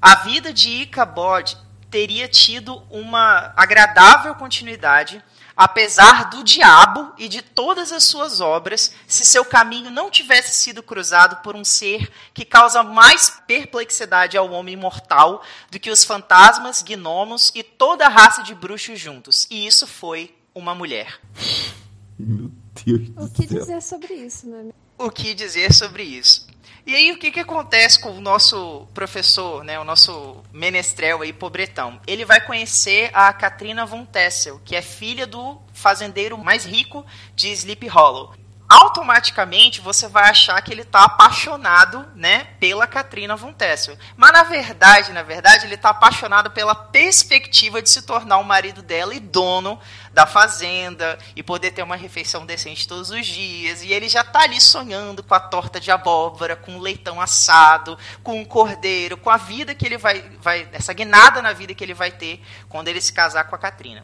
A 0.00 0.16
vida 0.16 0.52
de 0.52 0.68
Ichabod 0.68 1.56
teria 1.90 2.28
tido 2.28 2.82
uma 2.90 3.52
agradável 3.56 4.34
continuidade 4.34 5.22
apesar 5.56 6.30
do 6.30 6.42
diabo 6.42 7.12
e 7.18 7.28
de 7.28 7.42
todas 7.42 7.92
as 7.92 8.04
suas 8.04 8.40
obras, 8.40 8.92
se 9.06 9.24
seu 9.24 9.44
caminho 9.44 9.90
não 9.90 10.10
tivesse 10.10 10.62
sido 10.62 10.82
cruzado 10.82 11.42
por 11.42 11.54
um 11.56 11.64
ser 11.64 12.10
que 12.34 12.44
causa 12.44 12.82
mais 12.82 13.40
perplexidade 13.46 14.36
ao 14.36 14.50
homem 14.50 14.76
mortal 14.76 15.42
do 15.70 15.78
que 15.78 15.90
os 15.90 16.04
fantasmas, 16.04 16.82
gnomos 16.82 17.52
e 17.54 17.62
toda 17.62 18.06
a 18.06 18.10
raça 18.10 18.42
de 18.42 18.54
bruxos 18.54 18.98
juntos. 18.98 19.46
E 19.50 19.66
isso 19.66 19.86
foi 19.86 20.34
uma 20.54 20.74
mulher. 20.74 21.20
Meu 22.18 22.50
Deus 22.84 23.08
O 23.16 23.28
que 23.30 23.46
dizer 23.46 23.82
sobre 23.82 24.14
isso, 24.14 24.46
né? 24.46 24.72
O 24.98 25.10
que 25.10 25.34
dizer 25.34 25.72
sobre 25.72 26.02
isso? 26.02 26.51
E 26.84 26.96
aí 26.96 27.12
o 27.12 27.18
que, 27.18 27.30
que 27.30 27.40
acontece 27.40 28.00
com 28.00 28.10
o 28.10 28.20
nosso 28.20 28.88
professor, 28.92 29.62
né, 29.62 29.78
o 29.78 29.84
nosso 29.84 30.42
menestrel 30.52 31.22
aí, 31.22 31.32
pobretão? 31.32 32.00
Ele 32.06 32.24
vai 32.24 32.40
conhecer 32.40 33.10
a 33.14 33.32
Katrina 33.32 33.86
von 33.86 34.04
Tessel, 34.04 34.60
que 34.64 34.74
é 34.74 34.82
filha 34.82 35.26
do 35.26 35.60
fazendeiro 35.72 36.36
mais 36.36 36.64
rico 36.64 37.06
de 37.36 37.48
Sleep 37.52 37.86
Hollow 37.86 38.34
automaticamente 38.72 39.80
você 39.80 40.08
vai 40.08 40.30
achar 40.30 40.60
que 40.62 40.72
ele 40.72 40.82
está 40.82 41.04
apaixonado, 41.04 42.06
né, 42.14 42.44
pela 42.58 42.86
Katrina 42.86 43.36
Von 43.36 43.52
Tessel. 43.52 43.98
Mas 44.16 44.32
na 44.32 44.44
verdade, 44.44 45.12
na 45.12 45.22
verdade, 45.22 45.66
ele 45.66 45.74
está 45.74 45.90
apaixonado 45.90 46.50
pela 46.50 46.74
perspectiva 46.74 47.82
de 47.82 47.90
se 47.90 48.02
tornar 48.02 48.38
o 48.38 48.44
marido 48.44 48.80
dela 48.80 49.14
e 49.14 49.20
dono 49.20 49.78
da 50.12 50.26
fazenda 50.26 51.18
e 51.36 51.42
poder 51.42 51.72
ter 51.72 51.82
uma 51.82 51.96
refeição 51.96 52.46
decente 52.46 52.88
todos 52.88 53.10
os 53.10 53.26
dias. 53.26 53.82
E 53.82 53.92
ele 53.92 54.08
já 54.08 54.22
está 54.22 54.40
ali 54.40 54.60
sonhando 54.60 55.22
com 55.22 55.34
a 55.34 55.40
torta 55.40 55.78
de 55.78 55.90
abóbora, 55.90 56.56
com 56.56 56.76
o 56.76 56.80
leitão 56.80 57.20
assado, 57.20 57.98
com 58.22 58.40
o 58.40 58.46
cordeiro, 58.46 59.16
com 59.16 59.30
a 59.30 59.36
vida 59.36 59.74
que 59.74 59.84
ele 59.84 59.98
vai, 59.98 60.22
vai 60.40 60.68
essa 60.72 60.92
guinada 60.92 61.42
na 61.42 61.52
vida 61.52 61.74
que 61.74 61.84
ele 61.84 61.94
vai 61.94 62.10
ter 62.10 62.42
quando 62.68 62.88
ele 62.88 63.00
se 63.00 63.12
casar 63.12 63.44
com 63.44 63.54
a 63.54 63.58
Katrina. 63.58 64.02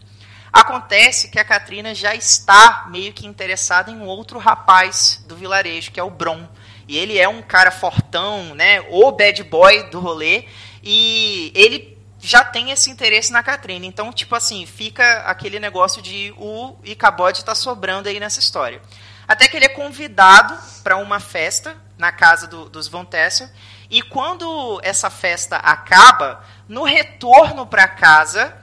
Acontece 0.53 1.29
que 1.29 1.39
a 1.39 1.45
Katrina 1.45 1.95
já 1.95 2.15
está 2.15 2.87
meio 2.89 3.13
que 3.13 3.27
interessada 3.27 3.91
em 3.91 3.97
um 3.97 4.07
outro 4.07 4.39
rapaz 4.39 5.23
do 5.27 5.37
vilarejo, 5.37 5.91
que 5.91 6.01
é 6.01 6.03
o 6.03 6.11
Bron. 6.11 6.49
E 6.87 6.97
ele 6.97 7.19
é 7.19 7.29
um 7.29 7.43
cara 7.43 7.71
fortão, 7.71 8.55
né? 8.55 8.81
O 8.91 9.13
bad 9.13 9.43
boy 9.45 9.91
do 9.91 10.01
rolê. 10.01 10.47
E 10.83 11.53
ele 11.55 11.99
já 12.19 12.43
tem 12.43 12.71
esse 12.71 12.91
interesse 12.91 13.31
na 13.33 13.43
Katrina. 13.43 13.85
Então, 13.85 14.13
tipo 14.13 14.35
assim, 14.35 14.65
fica 14.67 15.21
aquele 15.21 15.61
negócio 15.61 16.01
de 16.01 16.35
o 16.39 16.77
Icabod 16.83 17.45
tá 17.45 17.55
sobrando 17.55 18.09
aí 18.09 18.19
nessa 18.19 18.41
história. 18.41 18.81
Até 19.27 19.47
que 19.47 19.57
ele 19.57 19.67
é 19.67 19.69
convidado 19.69 20.57
para 20.83 20.97
uma 20.97 21.21
festa 21.21 21.77
na 21.99 22.11
casa 22.11 22.47
do, 22.47 22.69
dos 22.71 22.89
Von 22.89 23.05
Tessel. 23.05 23.49
E 23.91 24.01
quando 24.03 24.81
essa 24.83 25.11
festa 25.11 25.57
acaba, 25.57 26.43
no 26.67 26.85
retorno 26.85 27.67
para 27.67 27.87
casa, 27.87 28.57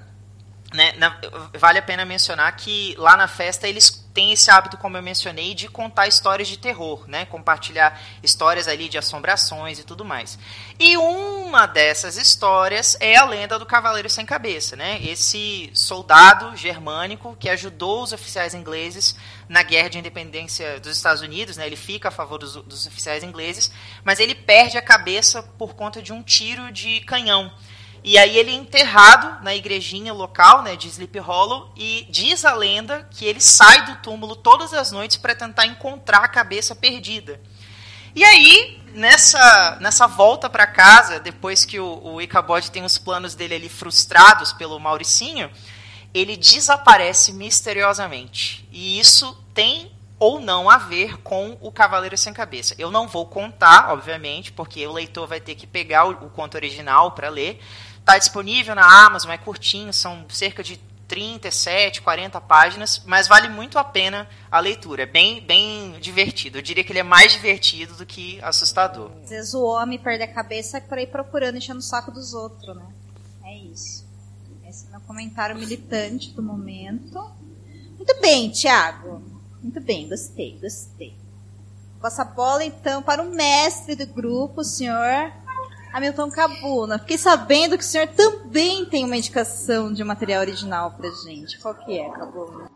né, 0.75 0.91
na, 0.98 1.17
vale 1.58 1.79
a 1.79 1.82
pena 1.82 2.05
mencionar 2.05 2.55
que 2.55 2.96
lá 2.98 3.15
na 3.15 3.27
festa 3.27 3.67
eles 3.67 4.03
têm 4.13 4.32
esse 4.32 4.50
hábito, 4.50 4.77
como 4.77 4.96
eu 4.96 5.03
mencionei, 5.03 5.53
de 5.53 5.67
contar 5.67 6.08
histórias 6.08 6.48
de 6.48 6.58
terror, 6.58 7.03
né, 7.08 7.25
compartilhar 7.25 8.00
histórias 8.22 8.67
ali 8.67 8.88
de 8.88 8.98
assombrações 8.98 9.79
e 9.79 9.84
tudo 9.84 10.05
mais. 10.05 10.38
E 10.79 10.96
uma 10.96 11.65
dessas 11.65 12.15
histórias 12.15 12.96
é 13.00 13.15
a 13.17 13.25
lenda 13.25 13.60
do 13.60 13.65
Cavaleiro 13.65 14.10
Sem 14.10 14.25
Cabeça, 14.25 14.75
né, 14.75 15.00
esse 15.01 15.70
soldado 15.74 16.55
germânico 16.55 17.36
que 17.39 17.50
ajudou 17.50 18.03
os 18.03 18.13
oficiais 18.13 18.53
ingleses 18.53 19.15
na 19.50 19.63
guerra 19.63 19.89
de 19.89 20.00
independência 20.00 20.79
dos 20.79 20.96
Estados 20.96 21.22
Unidos, 21.22 21.58
né, 21.58 21.65
ele 21.65 21.75
fica 21.75 22.10
a 22.10 22.12
favor 22.12 22.38
dos, 22.38 22.55
dos 22.55 22.86
oficiais 22.88 23.24
ingleses, 23.24 23.72
mas 24.03 24.20
ele 24.20 24.36
perde 24.36 24.77
a 24.77 24.82
cabeça 24.82 25.41
por 25.44 25.74
conta 25.74 26.01
de 26.01 26.13
um 26.13 26.22
tiro 26.22 26.72
de 26.72 27.01
canhão. 27.01 27.51
E 28.08 28.20
aí 28.20 28.38
ele 28.38 28.52
é 28.52 28.54
enterrado 28.54 29.44
na 29.44 29.56
igrejinha 29.56 30.14
local, 30.14 30.62
né, 30.62 30.76
de 30.76 30.88
Sleep 30.88 31.18
Hollow, 31.18 31.72
e 31.76 32.06
diz 32.08 32.46
a 32.46 32.54
lenda 32.54 33.08
que 33.10 33.26
ele 33.26 33.42
sai 33.42 33.84
do 33.84 33.96
túmulo 33.96 34.36
todas 34.36 34.76
as 34.76 34.92
noites 34.92 35.18
para 35.18 35.34
tentar 35.34 35.66
encontrar 35.66 36.20
a 36.20 36.28
cabeça 36.28 36.76
perdida. 36.76 37.42
E 38.14 38.24
aí, 38.24 38.80
nessa, 38.94 39.80
nessa 39.82 40.06
volta 40.06 40.48
para 40.48 40.68
casa, 40.68 41.20
depois 41.20 41.66
que 41.66 41.80
o, 41.80 42.00
o 42.04 42.22
Ichabod 42.22 42.70
tem 42.70 42.86
os 42.86 43.00
planos 43.00 43.34
dele 43.34 43.56
ali 43.56 43.70
frustrados 43.70 44.54
pelo 44.54 44.80
Mauricinho, 44.80 45.50
ele 46.14 46.38
desaparece 46.38 47.34
misteriosamente. 47.34 48.70
E 48.72 49.00
isso 49.00 49.36
tem 49.52 49.92
ou 50.20 50.40
não 50.40 50.70
a 50.70 50.78
ver 50.78 51.18
com 51.22 51.58
o 51.60 51.72
Cavaleiro 51.72 52.18
Sem 52.18 52.34
Cabeça. 52.34 52.76
Eu 52.78 52.90
não 52.90 53.08
vou 53.08 53.26
contar, 53.26 53.92
obviamente, 53.92 54.52
porque 54.52 54.86
o 54.88 54.94
leitor 54.94 55.28
vai 55.28 55.42
ter 55.42 55.56
que 55.56 55.68
pegar 55.68 56.06
o, 56.06 56.12
o 56.12 56.30
conto 56.30 56.56
original 56.56 57.12
para 57.12 57.30
ler, 57.30 57.60
Está 58.06 58.20
disponível 58.20 58.76
na 58.76 59.08
Amazon, 59.08 59.32
é 59.32 59.38
curtinho, 59.40 59.92
são 59.92 60.30
cerca 60.30 60.64
de 60.64 60.78
37, 61.08 62.04
40 62.04 62.40
páginas, 62.40 63.02
mas 63.04 63.28
vale 63.28 63.50
muito 63.50 63.80
a 63.80 63.84
pena 63.84 64.30
a 64.52 64.60
leitura. 64.60 65.02
É 65.02 65.06
bem, 65.08 65.42
bem 65.42 65.94
divertido. 66.00 66.60
Eu 66.60 66.62
diria 66.62 66.84
que 66.84 66.92
ele 66.92 67.00
é 67.00 67.04
mais 67.04 67.32
divertido 67.32 67.96
do 67.96 68.06
que 68.06 68.40
assustador. 68.44 69.10
Às 69.24 69.32
vezes 69.32 69.54
o 69.56 69.64
homem 69.66 69.98
perde 69.98 70.24
a 70.24 70.32
cabeça 70.32 70.80
por 70.80 71.00
aí 71.00 71.08
procurando, 71.08 71.58
enchendo 71.58 71.80
o 71.80 71.82
saco 71.82 72.12
dos 72.12 72.36
outros, 72.36 72.76
né? 72.76 72.86
É 73.44 73.58
isso. 73.58 74.06
Esse 74.70 74.86
é 74.86 74.92
meu 74.92 75.02
comentário 75.02 75.56
militante 75.56 76.30
do 76.30 76.44
momento. 76.44 77.20
Muito 77.98 78.22
bem, 78.22 78.52
Thiago. 78.52 79.20
Muito 79.64 79.82
bem, 79.82 80.08
gostei, 80.08 80.60
gostei. 80.62 81.18
Passa 82.00 82.22
a 82.22 82.26
bola 82.26 82.64
então 82.64 83.02
para 83.02 83.24
o 83.24 83.32
mestre 83.32 83.96
do 83.96 84.06
grupo, 84.06 84.62
o 84.62 84.64
senhor 84.64 85.34
Hamilton 85.96 86.30
Cabuna. 86.30 87.00
Fiquei 87.00 87.18
sabendo 87.18 87.78
que 87.78 87.84
o 87.84 87.88
senhor 87.88 88.08
também 88.08 88.84
tem 88.86 89.06
uma 89.06 89.16
indicação 89.16 89.94
de 89.94 90.04
material 90.04 90.42
original 90.42 90.92
pra 90.92 91.10
gente. 91.10 91.58
Qual 91.58 91.74
que 91.74 91.98
é, 91.98 92.10
Cabuna? 92.10 92.70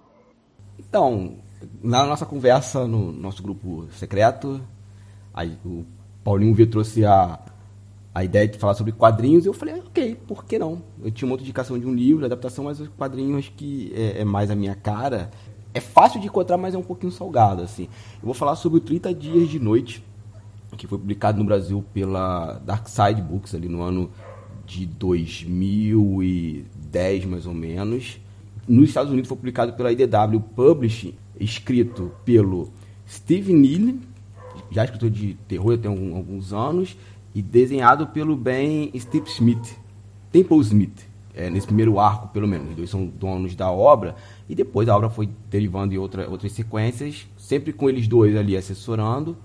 Então, 0.80 1.36
na 1.84 2.06
nossa 2.06 2.26
conversa 2.26 2.88
no 2.88 3.12
nosso 3.12 3.44
grupo 3.44 3.90
secreto, 3.92 4.62
aí 5.34 5.58
o 5.66 5.84
Paulinho 6.24 6.56
V 6.56 6.66
trouxe 6.68 7.04
a, 7.06 7.40
a 8.16 8.24
ideia 8.24 8.48
de 8.48 8.58
falar 8.58 8.74
sobre 8.76 8.94
quadrinhos, 8.94 9.46
eu 9.46 9.54
falei, 9.54 9.76
ok, 9.76 10.16
por 10.26 10.46
que 10.46 10.58
não? 10.58 10.82
Eu 11.04 11.12
tinha 11.12 11.28
uma 11.28 11.34
outra 11.34 11.44
indicação 11.44 11.78
de 11.78 11.86
um 11.86 11.94
livro, 11.94 12.24
adaptação, 12.24 12.64
mas 12.64 12.80
os 12.80 12.88
quadrinhos 12.88 13.50
que 13.50 13.92
é, 13.94 14.22
é 14.22 14.24
mais 14.24 14.50
a 14.50 14.56
minha 14.56 14.76
cara. 14.76 15.30
É 15.74 15.82
fácil 15.82 16.22
de 16.22 16.28
encontrar, 16.28 16.58
mas 16.58 16.74
é 16.74 16.78
um 16.78 16.84
pouquinho 16.84 17.12
salgado, 17.12 17.64
assim. 17.64 17.84
Eu 18.14 18.26
vou 18.26 18.34
falar 18.34 18.56
sobre 18.56 18.78
o 18.78 18.82
30 18.82 19.14
Dias 19.14 19.50
de 19.50 19.60
Noite, 19.60 20.04
que 20.78 20.88
foi 20.88 20.98
publicado 20.98 21.40
no 21.40 21.46
Brasil 21.46 21.84
pela 21.94 22.54
Dark 22.66 22.88
Side 22.88 23.22
Books, 23.22 23.54
ali 23.56 23.68
no 23.68 23.82
ano 23.82 24.10
de 24.66 24.86
2010, 24.86 27.26
mais 27.26 27.46
ou 27.46 27.54
menos. 27.54 28.22
Nos 28.68 28.90
Estados 28.90 29.12
Unidos 29.12 29.28
foi 29.28 29.36
publicado 29.36 29.74
pela 29.74 29.92
IDW 29.92 30.40
Publishing, 30.56 31.16
escrito 31.40 32.12
pelo 32.24 32.70
Steve 33.08 33.52
Neal, 33.52 33.96
já 34.70 34.84
escritor 34.84 35.10
de 35.10 35.34
terror 35.48 35.76
tem 35.78 35.90
alguns 35.90 36.54
anos, 36.54 36.96
e 37.34 37.42
desenhado 37.42 38.08
pelo 38.08 38.36
Ben 38.36 38.92
Steve 39.00 39.28
Smith, 39.28 39.76
Temple 40.32 40.60
Smith, 40.60 41.08
é, 41.34 41.50
nesse 41.50 41.66
primeiro 41.66 42.00
arco, 42.00 42.28
pelo 42.28 42.48
menos. 42.48 42.70
Os 42.70 42.76
dois 42.76 42.90
são 42.90 43.08
donos 43.08 43.56
da 43.56 43.72
obra, 43.72 44.16
e 44.48 44.54
depois 44.54 44.88
a 44.88 44.96
obra 44.96 45.10
foi 45.10 45.30
derivando 45.50 45.94
em 45.94 45.98
outra, 45.98 46.30
outras 46.30 46.52
sequências, 46.52 47.28
sempre 47.38 47.74
com 47.74 47.90
eles 47.90 48.08
dois 48.08 48.36
ali 48.36 48.56
assessorando, 48.56 49.36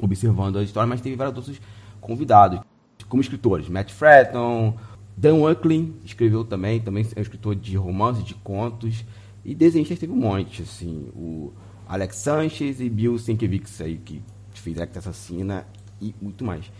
observando 0.00 0.58
a 0.58 0.62
história, 0.62 0.86
mas 0.86 1.00
teve 1.00 1.16
vários 1.16 1.36
outros 1.36 1.60
convidados, 2.00 2.60
como 3.08 3.22
escritores. 3.22 3.68
Matt 3.68 3.92
Fratton, 3.92 4.74
Dan 5.16 5.40
Wakeling 5.40 5.96
escreveu 6.04 6.44
também, 6.44 6.80
também 6.80 7.06
é 7.14 7.18
um 7.18 7.22
escritor 7.22 7.54
de 7.54 7.76
romances, 7.76 8.24
de 8.24 8.34
contos, 8.34 9.04
e 9.44 9.54
desenhistas 9.54 9.98
teve 9.98 10.12
um 10.12 10.16
monte, 10.16 10.62
assim, 10.62 11.08
o 11.14 11.52
Alex 11.88 12.16
Sanchez 12.16 12.80
e 12.80 12.90
Bill 12.90 13.18
Sienkiewicz 13.18 13.80
aí, 13.80 13.96
que 13.98 14.20
fez 14.52 14.80
Act 14.80 14.98
Assassina 14.98 15.66
e 16.00 16.14
muito 16.20 16.44
mais. 16.44 16.70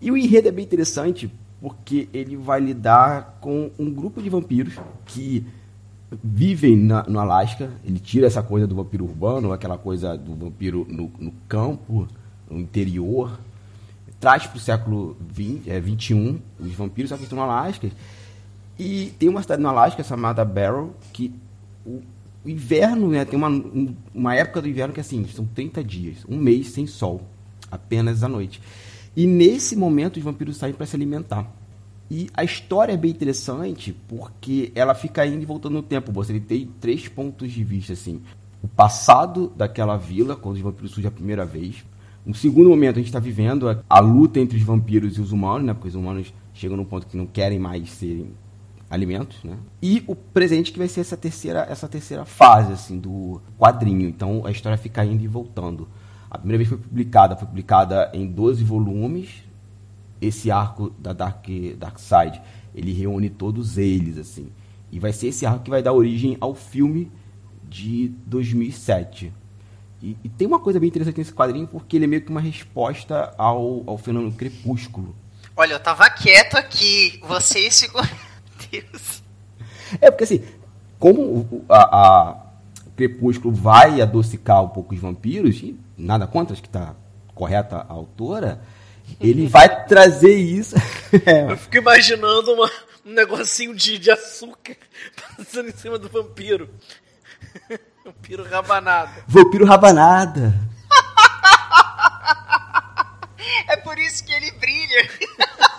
E 0.00 0.10
o 0.10 0.16
enredo 0.16 0.48
é 0.48 0.52
bem 0.52 0.64
interessante 0.64 1.30
porque 1.60 2.08
ele 2.12 2.36
vai 2.36 2.60
lidar 2.60 3.38
com 3.40 3.70
um 3.78 3.92
grupo 3.92 4.22
de 4.22 4.30
vampiros 4.30 4.74
que 5.04 5.44
vivem 6.22 6.76
na, 6.76 7.02
no 7.04 7.18
Alasca. 7.18 7.70
Ele 7.84 7.98
tira 7.98 8.26
essa 8.26 8.42
coisa 8.42 8.66
do 8.66 8.74
vampiro 8.74 9.04
urbano, 9.04 9.52
aquela 9.52 9.76
coisa 9.76 10.16
do 10.16 10.34
vampiro 10.34 10.86
no, 10.88 11.10
no 11.18 11.32
campo, 11.48 12.08
no 12.50 12.58
interior, 12.58 13.38
traz 14.20 14.46
para 14.46 14.56
o 14.56 14.60
século 14.60 15.16
20, 15.20 15.70
é, 15.70 15.80
21 15.80 16.38
os 16.58 16.72
vampiros, 16.72 17.10
só 17.10 17.16
que 17.16 17.24
estão 17.24 17.38
no 17.38 17.44
Alasca. 17.44 17.90
E 18.78 19.12
tem 19.18 19.28
uma 19.28 19.42
cidade 19.42 19.62
no 19.62 19.68
Alasca 19.68 20.02
chamada 20.02 20.44
Barrow, 20.44 20.94
que 21.12 21.32
o, 21.84 22.00
inverno, 22.46 23.08
né, 23.08 23.24
tem 23.24 23.36
uma, 23.36 23.48
um, 23.48 23.94
uma 24.14 24.34
época 24.34 24.62
do 24.62 24.68
inverno 24.68 24.94
que 24.94 25.00
assim, 25.00 25.26
são 25.28 25.44
30 25.44 25.82
dias, 25.82 26.18
um 26.28 26.36
mês 26.36 26.68
sem 26.68 26.86
sol, 26.86 27.22
apenas 27.70 28.22
à 28.22 28.28
noite. 28.28 28.60
E 29.16 29.26
nesse 29.26 29.74
momento 29.74 30.16
os 30.16 30.22
vampiros 30.22 30.56
saem 30.56 30.74
para 30.74 30.86
se 30.86 30.94
alimentar. 30.94 31.50
E 32.10 32.30
a 32.32 32.42
história 32.42 32.92
é 32.92 32.96
bem 32.96 33.10
interessante 33.10 33.94
porque 34.08 34.72
ela 34.74 34.94
fica 34.94 35.26
indo 35.26 35.42
e 35.42 35.46
voltando 35.46 35.74
no 35.74 35.82
tempo. 35.82 36.10
Você 36.12 36.38
tem 36.40 36.66
três 36.80 37.06
pontos 37.06 37.52
de 37.52 37.62
vista, 37.62 37.92
assim. 37.92 38.22
O 38.62 38.68
passado 38.68 39.52
daquela 39.54 39.96
vila, 39.96 40.34
quando 40.34 40.56
os 40.56 40.62
vampiros 40.62 40.92
surgem 40.92 41.08
a 41.08 41.12
primeira 41.12 41.44
vez. 41.44 41.84
Um 42.28 42.34
segundo 42.34 42.68
momento, 42.68 42.96
a 42.96 42.98
gente 42.98 43.06
está 43.06 43.18
vivendo 43.18 43.70
a, 43.70 43.82
a, 43.88 44.00
luta 44.00 44.38
entre 44.38 44.58
os 44.58 44.62
vampiros 44.62 45.16
e 45.16 45.20
os 45.22 45.32
humanos, 45.32 45.66
né? 45.66 45.72
Porque 45.72 45.88
os 45.88 45.94
humanos 45.94 46.34
chegam 46.52 46.76
num 46.76 46.84
ponto 46.84 47.06
que 47.06 47.16
não 47.16 47.24
querem 47.24 47.58
mais 47.58 47.88
serem 47.88 48.32
alimentos, 48.90 49.42
né? 49.42 49.56
E 49.80 50.04
o 50.06 50.14
presente 50.14 50.70
que 50.70 50.78
vai 50.78 50.88
ser 50.88 51.00
essa 51.00 51.16
terceira, 51.16 51.66
essa 51.70 51.88
terceira 51.88 52.26
fase, 52.26 52.74
assim, 52.74 52.98
do 52.98 53.40
quadrinho. 53.58 54.06
Então, 54.06 54.42
a 54.44 54.50
história 54.50 54.76
fica 54.76 55.02
indo 55.06 55.24
e 55.24 55.26
voltando. 55.26 55.88
A 56.30 56.36
primeira 56.36 56.58
vez 56.58 56.68
foi 56.68 56.76
publicada, 56.76 57.34
foi 57.34 57.48
publicada 57.48 58.10
em 58.12 58.26
12 58.26 58.62
volumes. 58.62 59.42
Esse 60.20 60.50
arco 60.50 60.90
da 60.98 61.14
Dark, 61.14 61.46
Dark 61.78 61.98
Side, 61.98 62.42
ele 62.74 62.92
reúne 62.92 63.30
todos 63.30 63.78
eles, 63.78 64.18
assim. 64.18 64.48
E 64.92 64.98
vai 64.98 65.14
ser 65.14 65.28
esse 65.28 65.46
arco 65.46 65.64
que 65.64 65.70
vai 65.70 65.82
dar 65.82 65.94
origem 65.94 66.36
ao 66.42 66.54
filme 66.54 67.10
de 67.66 68.08
2007. 68.26 69.32
E, 70.02 70.16
e, 70.22 70.28
tem 70.28 70.46
uma 70.46 70.60
coisa 70.60 70.78
bem 70.78 70.88
interessante 70.88 71.18
nesse 71.18 71.32
quadrinho, 71.32 71.66
porque 71.66 71.96
ele 71.96 72.04
é 72.04 72.08
meio 72.08 72.22
que 72.22 72.30
uma 72.30 72.40
resposta 72.40 73.34
ao, 73.36 73.82
ao 73.86 73.98
fenômeno 73.98 74.32
crepúsculo. 74.32 75.14
Olha, 75.56 75.72
eu 75.72 75.80
tava 75.80 76.08
quieto 76.10 76.54
aqui, 76.54 77.20
vocês 77.26 77.80
ficam. 77.80 78.00
Deus. 78.70 79.22
É, 80.00 80.10
porque 80.10 80.24
assim, 80.24 80.44
como 80.98 81.64
a, 81.68 81.78
a 81.78 82.48
Crepúsculo 82.96 83.54
vai 83.54 84.00
adocicar 84.00 84.62
um 84.62 84.68
pouco 84.68 84.94
os 84.94 85.00
vampiros, 85.00 85.56
e 85.58 85.78
nada 85.96 86.26
contra, 86.26 86.52
acho 86.52 86.62
que 86.62 86.68
tá 86.68 86.96
correta 87.34 87.76
a 87.76 87.92
autora, 87.92 88.60
ele 89.20 89.46
vai 89.48 89.86
trazer 89.86 90.34
isso. 90.34 90.74
é. 91.24 91.52
Eu 91.52 91.56
fico 91.56 91.76
imaginando 91.76 92.52
uma, 92.52 92.70
um 93.06 93.12
negocinho 93.12 93.74
de, 93.74 93.98
de 93.98 94.10
açúcar 94.10 94.76
passando 95.36 95.68
em 95.68 95.76
cima 95.76 95.98
do 95.98 96.08
vampiro. 96.08 96.68
Vampiro 98.08 98.42
rabanada. 98.48 99.24
Vampiro 99.26 99.66
rabanada. 99.66 100.54
É 103.66 103.76
por 103.76 103.98
isso 103.98 104.24
que 104.24 104.32
ele 104.32 104.50
brilha. 104.52 105.10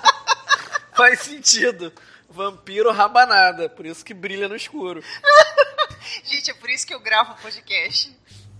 Faz 0.95 1.21
sentido. 1.21 1.91
Vampiro 2.29 2.91
rabanada, 2.91 3.67
por 3.67 3.83
isso 3.87 4.05
que 4.05 4.13
brilha 4.13 4.47
no 4.47 4.55
escuro. 4.55 5.01
Gente, 6.23 6.51
é 6.51 6.53
por 6.53 6.69
isso 6.69 6.85
que 6.85 6.93
eu 6.93 6.99
gravo 6.99 7.33
podcast. 7.41 8.15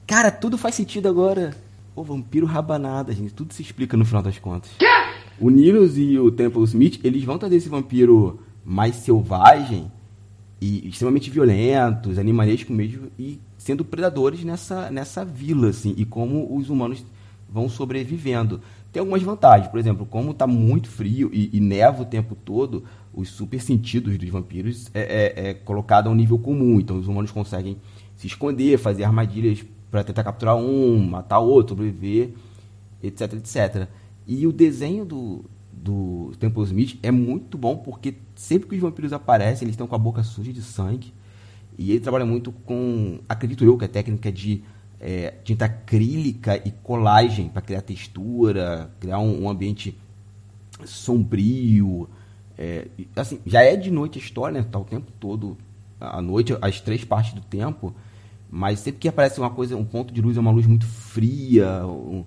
Cara, 0.08 0.32
tudo 0.32 0.58
faz 0.58 0.74
sentido 0.74 1.08
agora. 1.08 1.56
O 1.96 2.04
vampiro 2.04 2.48
rabanada, 2.48 3.14
gente. 3.14 3.34
Tudo 3.34 3.54
se 3.54 3.62
explica 3.62 3.96
no 3.96 4.06
final 4.06 4.24
das 4.24 4.40
contas. 4.40 4.72
O 5.40 5.52
Nilus 5.52 5.96
e 5.96 6.18
o 6.18 6.32
Temple 6.32 6.64
Smith, 6.64 7.00
eles 7.04 7.24
vão 7.24 7.38
trazer 7.38 7.58
esse 7.58 7.70
vampiro 7.70 8.44
mais 8.66 8.96
selvagem 8.96 9.92
e 10.60 10.90
extremamente 10.90 11.30
violentos, 11.30 12.18
animalesco 12.18 12.74
mesmo, 12.74 13.12
e 13.18 13.40
sendo 13.60 13.84
predadores 13.84 14.44
nessa, 14.44 14.90
nessa 14.90 15.26
vila, 15.26 15.70
assim, 15.70 15.94
e 15.98 16.06
como 16.06 16.56
os 16.56 16.70
humanos 16.70 17.06
vão 17.48 17.68
sobrevivendo. 17.68 18.62
Tem 18.92 19.02
algumas 19.02 19.22
vantagens, 19.22 19.70
por 19.70 19.80
exemplo, 19.80 20.06
como 20.06 20.32
está 20.32 20.48
muito 20.48 20.90
frio 20.90 21.30
e, 21.34 21.56
e 21.56 21.60
neva 21.60 22.02
o 22.02 22.06
tempo 22.06 22.36
todo, 22.36 22.86
os 23.14 23.30
super 23.30 23.62
sentidos 23.62 24.18
dos 24.18 24.30
vampiros 24.30 24.90
é, 24.94 25.02
é, 25.36 25.50
é 25.50 25.54
colocado 25.54 26.08
a 26.08 26.10
um 26.10 26.16
nível 26.16 26.40
comum. 26.40 26.80
Então 26.80 26.98
os 26.98 27.08
humanos 27.08 27.32
conseguem 27.32 27.78
se 28.16 28.28
esconder, 28.28 28.78
fazer 28.78 29.04
armadilhas 29.04 29.64
para 29.92 30.04
tentar 30.04 30.24
capturar 30.24 30.56
um, 30.56 30.98
matar 30.98 31.40
outro, 31.40 31.76
sobreviver, 31.76 32.32
etc, 33.04 33.34
etc. 33.34 33.88
E 34.26 34.48
o 34.48 34.54
desenho 34.54 35.04
do, 35.04 35.44
do 35.72 36.32
Temple 36.40 36.64
Smith 36.64 37.00
é 37.04 37.12
muito 37.12 37.58
bom 37.58 37.76
porque 37.76 38.16
sempre 38.36 38.70
que 38.70 38.76
os 38.76 38.82
vampiros 38.82 39.12
aparecem, 39.12 39.66
eles 39.66 39.74
estão 39.74 39.88
com 39.88 39.96
a 39.96 40.00
boca 40.00 40.24
suja 40.24 40.54
de 40.54 40.62
sangue. 40.62 41.14
E 41.80 41.92
ele 41.92 42.02
trabalha 42.02 42.26
muito 42.26 42.52
com, 42.52 43.20
acredito 43.30 43.64
eu, 43.64 43.78
que 43.78 43.86
a 43.86 43.88
técnica 43.88 44.30
de 44.30 44.62
é, 45.00 45.36
tinta 45.46 45.64
acrílica 45.64 46.58
e 46.58 46.72
colagem 46.72 47.48
para 47.48 47.62
criar 47.62 47.82
textura, 47.82 48.92
criar 49.00 49.20
um, 49.20 49.44
um 49.44 49.50
ambiente 49.50 49.98
sombrio. 50.84 52.10
É, 52.58 52.90
assim, 53.16 53.40
já 53.46 53.62
é 53.62 53.78
de 53.78 53.90
noite 53.90 54.20
a 54.20 54.22
história, 54.22 54.60
né? 54.60 54.68
Tá 54.70 54.78
o 54.78 54.84
tempo 54.84 55.10
todo 55.22 55.58
à 56.02 56.22
noite, 56.22 56.54
as 56.62 56.82
três 56.82 57.06
partes 57.06 57.32
do 57.32 57.40
tempo. 57.40 57.96
Mas 58.52 58.80
sempre 58.82 59.00
que 59.00 59.08
aparece 59.08 59.40
uma 59.40 59.50
coisa, 59.50 59.78
um 59.78 59.86
ponto 59.86 60.14
de 60.14 60.22
luz 60.22 60.36
é 60.36 60.40
uma 60.42 60.52
luz 60.52 60.68
muito 60.68 60.86
fria, 60.86 61.86
um, 61.86 62.26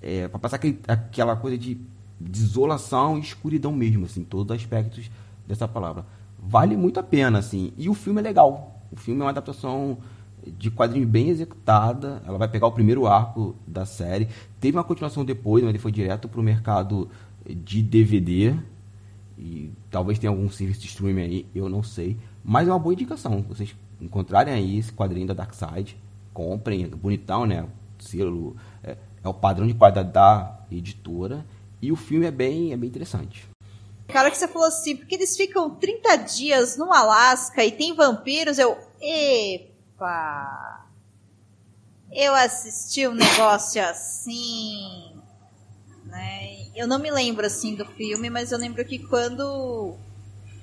é, 0.00 0.28
para 0.28 0.38
passar 0.38 0.56
aquele, 0.56 0.78
aquela 0.86 1.34
coisa 1.34 1.58
de 1.58 1.76
desolação 2.20 3.18
e 3.18 3.20
escuridão 3.20 3.72
mesmo, 3.72 4.04
assim, 4.04 4.22
todos 4.22 4.54
os 4.54 4.62
aspectos 4.62 5.10
dessa 5.44 5.66
palavra. 5.66 6.06
Vale 6.38 6.76
muito 6.76 7.00
a 7.00 7.02
pena, 7.02 7.40
assim. 7.40 7.72
E 7.76 7.88
o 7.88 7.94
filme 7.94 8.20
é 8.20 8.22
legal. 8.22 8.81
O 8.92 8.96
filme 8.96 9.20
é 9.20 9.24
uma 9.24 9.30
adaptação 9.30 9.98
de 10.46 10.70
quadrinho 10.70 11.06
bem 11.06 11.28
executada. 11.28 12.22
Ela 12.26 12.38
vai 12.38 12.48
pegar 12.48 12.66
o 12.66 12.72
primeiro 12.72 13.06
arco 13.06 13.56
da 13.66 13.86
série. 13.86 14.28
Teve 14.60 14.76
uma 14.76 14.84
continuação 14.84 15.24
depois, 15.24 15.62
mas 15.62 15.70
ele 15.70 15.78
foi 15.78 15.90
direto 15.90 16.28
para 16.28 16.40
o 16.40 16.42
mercado 16.42 17.08
de 17.46 17.82
DVD. 17.82 18.54
E 19.38 19.72
talvez 19.90 20.18
tenha 20.18 20.30
algum 20.30 20.48
serviço 20.50 20.80
de 20.80 20.86
streaming 20.88 21.22
aí, 21.22 21.46
eu 21.54 21.68
não 21.68 21.82
sei. 21.82 22.18
Mas 22.44 22.68
é 22.68 22.70
uma 22.70 22.78
boa 22.78 22.92
indicação. 22.92 23.42
Vocês 23.48 23.74
encontrarem 24.00 24.52
aí 24.52 24.78
esse 24.78 24.92
quadrinho 24.92 25.26
da 25.26 25.34
Dark 25.34 25.54
Side, 25.54 25.96
comprem. 26.32 26.84
É 26.84 26.88
bonitão, 26.88 27.46
né? 27.46 27.66
Selo 27.98 28.56
é, 28.82 28.96
é, 29.22 29.28
o 29.28 29.34
padrão 29.34 29.66
de 29.66 29.74
qualidade 29.74 30.12
da 30.12 30.60
editora. 30.70 31.46
E 31.80 31.90
o 31.90 31.96
filme 31.96 32.26
é 32.26 32.30
bem, 32.30 32.72
é 32.72 32.76
bem 32.76 32.88
interessante. 32.88 33.51
Cara, 34.12 34.30
que 34.30 34.36
você 34.36 34.46
falou 34.46 34.68
assim, 34.68 34.94
porque 34.94 35.14
eles 35.14 35.34
ficam 35.36 35.70
30 35.70 36.16
dias 36.16 36.76
no 36.76 36.92
Alasca 36.92 37.64
e 37.64 37.72
tem 37.72 37.94
vampiros, 37.94 38.58
eu. 38.58 38.76
Epa! 39.00 40.86
Eu 42.12 42.34
assisti 42.34 43.08
um 43.08 43.14
negócio 43.14 43.82
assim. 43.82 45.12
Né? 46.04 46.66
Eu 46.76 46.86
não 46.86 46.98
me 46.98 47.10
lembro 47.10 47.46
assim 47.46 47.74
do 47.74 47.86
filme, 47.86 48.28
mas 48.28 48.52
eu 48.52 48.58
lembro 48.58 48.84
que 48.84 48.98
quando 48.98 49.96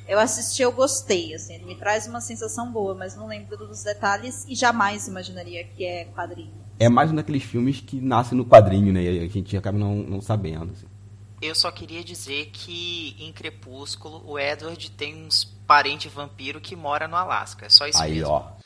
eu 0.08 0.20
assisti 0.20 0.62
eu 0.62 0.72
gostei. 0.72 1.34
Assim, 1.34 1.56
ele 1.56 1.66
me 1.66 1.76
traz 1.76 2.08
uma 2.08 2.22
sensação 2.22 2.72
boa, 2.72 2.94
mas 2.94 3.16
não 3.16 3.26
lembro 3.26 3.58
dos 3.58 3.84
detalhes 3.84 4.46
e 4.48 4.54
jamais 4.54 5.08
imaginaria 5.08 5.64
que 5.64 5.84
é 5.84 6.06
quadrinho. 6.06 6.54
É 6.78 6.88
mais 6.88 7.12
um 7.12 7.16
daqueles 7.16 7.44
filmes 7.44 7.82
que 7.82 8.00
nasce 8.00 8.36
no 8.36 8.46
quadrinho, 8.46 8.94
né? 8.94 9.02
E 9.02 9.20
a 9.20 9.28
gente 9.28 9.58
acaba 9.58 9.78
não, 9.78 9.96
não 9.96 10.22
sabendo. 10.22 10.72
Assim. 10.72 10.86
Eu 11.42 11.56
só 11.56 11.72
queria 11.72 12.04
dizer 12.04 12.48
que 12.52 13.16
em 13.20 13.32
Crepúsculo 13.32 14.22
o 14.26 14.38
Edward 14.38 14.92
tem 14.92 15.26
uns 15.26 15.46
parente 15.66 16.10
vampiro 16.10 16.60
que 16.60 16.76
mora 16.76 17.08
no 17.08 17.16
Alasca. 17.16 17.66
É 17.68 17.70
só 17.70 17.88
isso 17.88 18.02
Aí, 18.02 18.16
mesmo. 18.16 18.30
ó. 18.30 18.60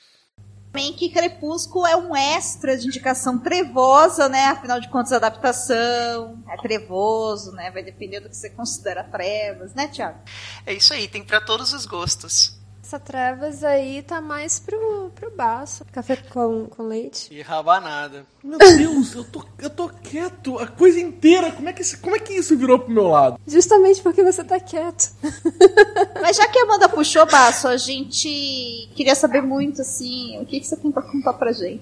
Também 0.71 0.93
que 0.93 1.09
Crepúsculo 1.09 1.85
é 1.85 1.95
um 1.95 2.15
extra 2.15 2.75
de 2.75 2.87
indicação 2.87 3.37
trevosa, 3.37 4.27
né? 4.27 4.45
Afinal 4.45 4.79
de 4.79 4.89
contas, 4.89 5.11
adaptação 5.11 6.43
é 6.49 6.57
trevoso, 6.57 7.51
né? 7.51 7.69
Vai 7.69 7.83
depender 7.83 8.21
do 8.21 8.29
que 8.29 8.35
você 8.35 8.49
considera 8.49 9.03
trevas, 9.03 9.75
né, 9.75 9.87
Thiago? 9.87 10.17
É 10.65 10.73
isso 10.73 10.91
aí, 10.91 11.07
tem 11.07 11.23
pra 11.23 11.39
todos 11.39 11.73
os 11.73 11.85
gostos. 11.85 12.57
Essa 12.83 12.99
trevas 12.99 13.63
aí 13.63 14.01
tá 14.03 14.19
mais 14.19 14.59
pro, 14.59 15.09
pro 15.15 15.31
baço. 15.31 15.85
Café 15.91 16.17
com, 16.17 16.65
com 16.65 16.83
leite. 16.83 17.33
E 17.33 17.41
rabanada. 17.41 18.25
Meu 18.43 18.57
Deus, 18.59 19.15
eu 19.15 19.23
tô, 19.23 19.41
eu 19.57 19.69
tô 19.69 19.87
quieto 19.87 20.59
a 20.59 20.67
coisa 20.67 20.99
inteira. 20.99 21.49
Como 21.53 21.69
é, 21.69 21.73
que, 21.73 21.81
esse- 21.81 21.95
como 21.97 22.13
é 22.15 22.19
que 22.19 22.33
isso 22.33 22.57
virou 22.57 22.77
pro 22.77 22.91
meu 22.93 23.07
lado? 23.07 23.39
Justamente 23.47 24.01
porque 24.01 24.21
você 24.21 24.43
tá 24.43 24.59
quieto. 24.59 25.13
Mas 26.21 26.35
já 26.35 26.45
que 26.47 26.59
a 26.59 26.63
Amanda 26.63 26.89
puxou, 26.89 27.25
Baço, 27.25 27.69
a 27.69 27.77
gente 27.77 28.89
queria 28.93 29.15
saber 29.15 29.41
muito, 29.41 29.81
assim, 29.81 30.37
o 30.41 30.45
que, 30.45 30.59
que 30.59 30.67
você 30.67 30.75
tem 30.75 30.91
pra 30.91 31.01
contar 31.03 31.33
pra 31.33 31.53
gente. 31.53 31.81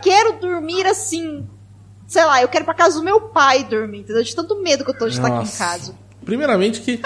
Quero 0.00 0.38
dormir 0.38 0.86
assim, 0.86 1.44
sei 2.06 2.24
lá, 2.24 2.40
eu 2.40 2.48
quero 2.48 2.62
ir 2.62 2.66
pra 2.66 2.74
casa 2.74 2.98
do 2.98 3.04
meu 3.04 3.20
pai 3.20 3.64
dormir, 3.64 4.00
entendeu? 4.00 4.22
De 4.22 4.34
tanto 4.36 4.60
medo 4.62 4.84
que 4.84 4.90
eu 4.90 4.98
tô 4.98 5.08
de 5.08 5.14
estar 5.16 5.26
aqui 5.26 5.36
em 5.36 5.38
Nossa. 5.40 5.58
casa. 5.64 5.94
Primeiramente 6.24 6.80
que 6.80 7.00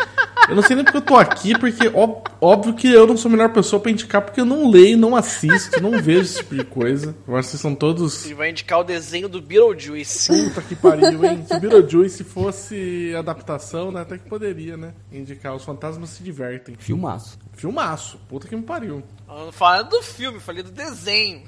eu 0.48 0.54
não 0.54 0.62
sei 0.62 0.76
nem 0.76 0.84
porque 0.84 0.98
eu 0.98 1.02
tô 1.02 1.16
aqui, 1.16 1.58
porque 1.58 1.88
ó- 1.94 2.20
óbvio 2.40 2.74
que 2.74 2.88
eu 2.90 3.06
não 3.06 3.16
sou 3.16 3.28
a 3.28 3.32
melhor 3.32 3.52
pessoa 3.52 3.80
pra 3.80 3.90
indicar, 3.90 4.22
porque 4.22 4.40
eu 4.40 4.44
não 4.44 4.70
leio, 4.70 4.96
não 4.96 5.16
assisto, 5.16 5.80
não 5.82 6.00
vejo 6.00 6.20
esse 6.22 6.36
tipo 6.38 6.54
de 6.54 6.64
coisa. 6.64 7.14
Eu 7.26 7.34
acho 7.36 7.46
que 7.48 7.50
vocês 7.52 7.60
são 7.60 7.74
todos 7.74 8.24
Ele 8.26 8.34
vai 8.34 8.50
indicar 8.50 8.78
o 8.80 8.84
desenho 8.84 9.28
do 9.28 9.40
Beetlejuice. 9.42 10.28
Puta 10.50 10.62
que 10.62 10.76
pariu, 10.76 11.24
hein? 11.24 11.44
Se 11.46 11.54
o 11.54 11.60
Beetlejuice 11.60 12.22
fosse 12.24 13.12
adaptação, 13.18 13.90
né? 13.90 14.02
Até 14.02 14.18
que 14.18 14.28
poderia, 14.28 14.76
né? 14.76 14.92
Indicar. 15.10 15.54
Os 15.54 15.64
fantasmas 15.64 16.10
se 16.10 16.22
divertem. 16.22 16.74
Filmaço. 16.78 17.38
Filmaço. 17.54 18.18
Puta 18.28 18.46
que 18.46 18.54
me 18.54 18.62
pariu. 18.62 19.02
Eu 19.28 19.46
não 19.46 19.52
falei 19.52 19.84
do 19.88 20.02
filme, 20.02 20.38
falei 20.38 20.62
do 20.62 20.70
desenho. 20.70 21.42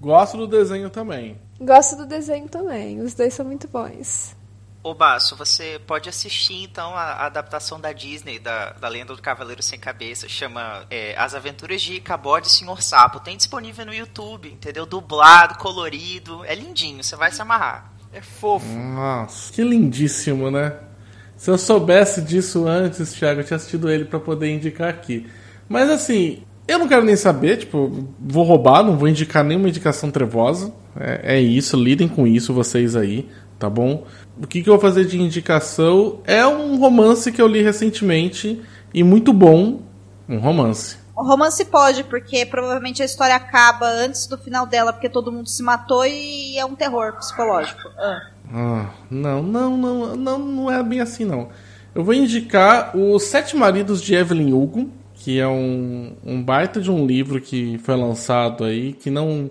Gosto 0.00 0.36
do 0.36 0.46
desenho 0.46 0.88
também. 0.88 1.36
Gosto 1.60 1.96
do 1.96 2.06
desenho 2.06 2.48
também. 2.48 3.00
Os 3.00 3.12
dois 3.14 3.34
são 3.34 3.44
muito 3.44 3.68
bons. 3.68 4.34
Ô 4.82 4.94
Baço, 4.94 5.36
você 5.36 5.78
pode 5.86 6.08
assistir 6.08 6.62
então 6.62 6.94
a, 6.94 7.02
a 7.02 7.26
adaptação 7.26 7.78
da 7.78 7.92
Disney 7.92 8.38
da, 8.38 8.72
da 8.72 8.88
Lenda 8.88 9.14
do 9.14 9.20
Cavaleiro 9.20 9.62
Sem 9.62 9.78
Cabeça, 9.78 10.26
chama 10.26 10.86
é, 10.90 11.14
As 11.18 11.34
Aventuras 11.34 11.82
de 11.82 11.96
Icabod 11.96 12.46
e 12.46 12.50
Senhor 12.50 12.82
Sapo. 12.82 13.20
Tem 13.20 13.36
disponível 13.36 13.84
no 13.84 13.92
YouTube, 13.92 14.50
entendeu? 14.50 14.86
Dublado, 14.86 15.58
colorido, 15.58 16.42
é 16.46 16.54
lindinho, 16.54 17.04
você 17.04 17.14
vai 17.14 17.30
se 17.30 17.42
amarrar. 17.42 17.92
É 18.10 18.22
fofo. 18.22 18.66
Nossa, 18.66 19.52
que 19.52 19.62
lindíssimo, 19.62 20.50
né? 20.50 20.74
Se 21.36 21.50
eu 21.50 21.58
soubesse 21.58 22.22
disso 22.22 22.66
antes, 22.66 23.12
Thiago, 23.12 23.40
eu 23.40 23.44
tinha 23.44 23.56
assistido 23.56 23.90
ele 23.90 24.06
pra 24.06 24.18
poder 24.18 24.50
indicar 24.50 24.88
aqui. 24.88 25.26
Mas 25.68 25.90
assim, 25.90 26.42
eu 26.66 26.78
não 26.78 26.88
quero 26.88 27.04
nem 27.04 27.16
saber, 27.16 27.58
tipo, 27.58 28.08
vou 28.18 28.44
roubar, 28.44 28.82
não 28.82 28.96
vou 28.96 29.08
indicar 29.08 29.44
nenhuma 29.44 29.68
indicação 29.68 30.10
trevosa. 30.10 30.72
É, 30.98 31.36
é 31.36 31.40
isso, 31.40 31.76
lidem 31.76 32.08
com 32.08 32.26
isso 32.26 32.54
vocês 32.54 32.96
aí, 32.96 33.28
tá 33.58 33.68
bom? 33.70 34.06
O 34.42 34.46
que, 34.46 34.62
que 34.62 34.70
eu 34.70 34.74
vou 34.74 34.80
fazer 34.80 35.04
de 35.04 35.20
indicação 35.20 36.20
é 36.24 36.46
um 36.46 36.78
romance 36.78 37.30
que 37.30 37.42
eu 37.42 37.46
li 37.46 37.62
recentemente 37.62 38.60
e 38.92 39.04
muito 39.04 39.34
bom. 39.34 39.82
Um 40.26 40.38
romance. 40.38 40.96
O 41.14 41.22
romance 41.22 41.62
pode, 41.66 42.04
porque 42.04 42.46
provavelmente 42.46 43.02
a 43.02 43.04
história 43.04 43.34
acaba 43.34 43.86
antes 43.86 44.26
do 44.26 44.38
final 44.38 44.66
dela, 44.66 44.94
porque 44.94 45.10
todo 45.10 45.30
mundo 45.30 45.48
se 45.50 45.62
matou 45.62 46.06
e 46.06 46.56
é 46.56 46.64
um 46.64 46.74
terror 46.74 47.12
psicológico. 47.16 47.82
Ah. 47.98 48.30
Ah, 48.52 48.90
não, 49.10 49.42
não, 49.42 49.76
não, 49.76 50.16
não, 50.16 50.38
não 50.38 50.70
é 50.70 50.82
bem 50.82 51.00
assim 51.00 51.26
não. 51.26 51.50
Eu 51.94 52.02
vou 52.02 52.14
indicar 52.14 52.96
Os 52.96 53.24
Sete 53.24 53.54
Maridos 53.54 54.00
de 54.00 54.14
Evelyn 54.14 54.54
Hugo, 54.54 54.90
que 55.14 55.38
é 55.38 55.46
um, 55.46 56.16
um 56.24 56.42
baita 56.42 56.80
de 56.80 56.90
um 56.90 57.06
livro 57.06 57.40
que 57.40 57.76
foi 57.78 57.94
lançado 57.94 58.64
aí, 58.64 58.94
que 58.94 59.10
não 59.10 59.50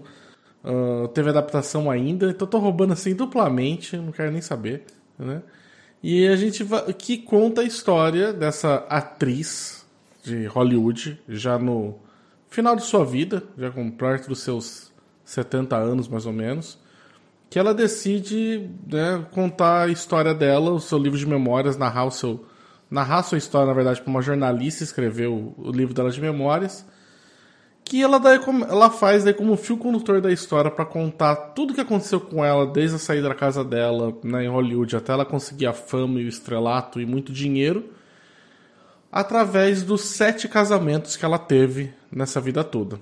ah, 0.63 1.07
teve 1.13 1.29
adaptação 1.29 1.89
ainda, 1.89 2.29
então 2.29 2.47
tô 2.47 2.57
roubando 2.59 2.93
assim 2.93 3.15
duplamente, 3.15 3.97
não 3.97 4.11
quero 4.11 4.31
nem 4.31 4.41
saber, 4.41 4.83
né? 5.17 5.41
E 6.01 6.27
a 6.27 6.35
gente 6.35 6.65
que 6.97 7.17
conta 7.17 7.61
a 7.61 7.65
história 7.65 8.31
dessa 8.31 8.75
atriz 8.89 9.85
de 10.23 10.45
Hollywood, 10.45 11.19
já 11.27 11.57
no 11.59 11.95
final 12.49 12.75
de 12.75 12.83
sua 12.83 13.03
vida, 13.03 13.43
já 13.57 13.69
com 13.69 13.89
perto 13.91 14.29
dos 14.29 14.39
seus 14.39 14.93
70 15.25 15.75
anos 15.75 16.07
mais 16.07 16.25
ou 16.25 16.31
menos, 16.31 16.79
que 17.49 17.59
ela 17.59 17.73
decide 17.73 18.69
né, 18.87 19.25
contar 19.31 19.83
a 19.83 19.87
história 19.89 20.33
dela, 20.33 20.71
o 20.71 20.79
seu 20.79 20.97
livro 20.97 21.17
de 21.17 21.25
memórias, 21.25 21.77
narrar 21.77 22.05
o 22.05 22.11
seu 22.11 22.45
narrar 22.89 23.21
sua 23.21 23.37
história, 23.37 23.67
na 23.67 23.73
verdade, 23.73 24.01
para 24.01 24.09
uma 24.09 24.21
jornalista 24.21 24.83
escrever 24.83 25.27
o, 25.27 25.53
o 25.57 25.71
livro 25.71 25.93
dela 25.93 26.09
de 26.09 26.19
memórias, 26.19 26.85
que 27.89 28.03
ela 28.03 28.19
daí 28.19 28.39
ela 28.69 28.91
faz 28.91 29.23
daí 29.23 29.33
como 29.33 29.57
fio 29.57 29.75
condutor 29.75 30.21
da 30.21 30.31
história 30.31 30.69
para 30.69 30.85
contar 30.85 31.35
tudo 31.35 31.73
que 31.73 31.81
aconteceu 31.81 32.21
com 32.21 32.45
ela 32.45 32.67
desde 32.67 32.97
a 32.97 32.99
saída 32.99 33.29
da 33.29 33.33
casa 33.33 33.63
dela 33.63 34.15
né, 34.23 34.45
em 34.45 34.47
Hollywood 34.47 34.95
até 34.95 35.11
ela 35.11 35.25
conseguir 35.25 35.65
a 35.65 35.73
fama 35.73 36.21
e 36.21 36.25
o 36.25 36.29
estrelato 36.29 37.01
e 37.01 37.05
muito 37.05 37.33
dinheiro, 37.33 37.91
através 39.11 39.81
dos 39.81 40.01
sete 40.01 40.47
casamentos 40.47 41.17
que 41.17 41.25
ela 41.25 41.39
teve 41.39 41.91
nessa 42.11 42.39
vida 42.39 42.63
toda. 42.63 43.01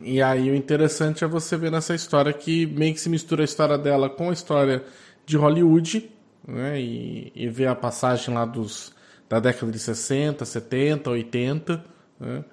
E 0.00 0.22
aí 0.22 0.50
o 0.50 0.54
interessante 0.54 1.22
é 1.22 1.26
você 1.26 1.54
ver 1.54 1.70
nessa 1.70 1.94
história 1.94 2.32
que 2.32 2.64
meio 2.64 2.94
que 2.94 3.00
se 3.00 3.10
mistura 3.10 3.42
a 3.42 3.44
história 3.44 3.76
dela 3.76 4.08
com 4.08 4.30
a 4.30 4.32
história 4.32 4.82
de 5.26 5.36
Hollywood, 5.36 6.10
né? 6.46 6.80
E, 6.80 7.30
e 7.34 7.48
ver 7.48 7.66
a 7.66 7.74
passagem 7.74 8.32
lá 8.32 8.46
dos 8.46 8.96
da 9.28 9.38
década 9.38 9.70
de 9.70 9.78
60, 9.78 10.42
70, 10.42 11.10
80, 11.10 11.84
né? 12.18 12.44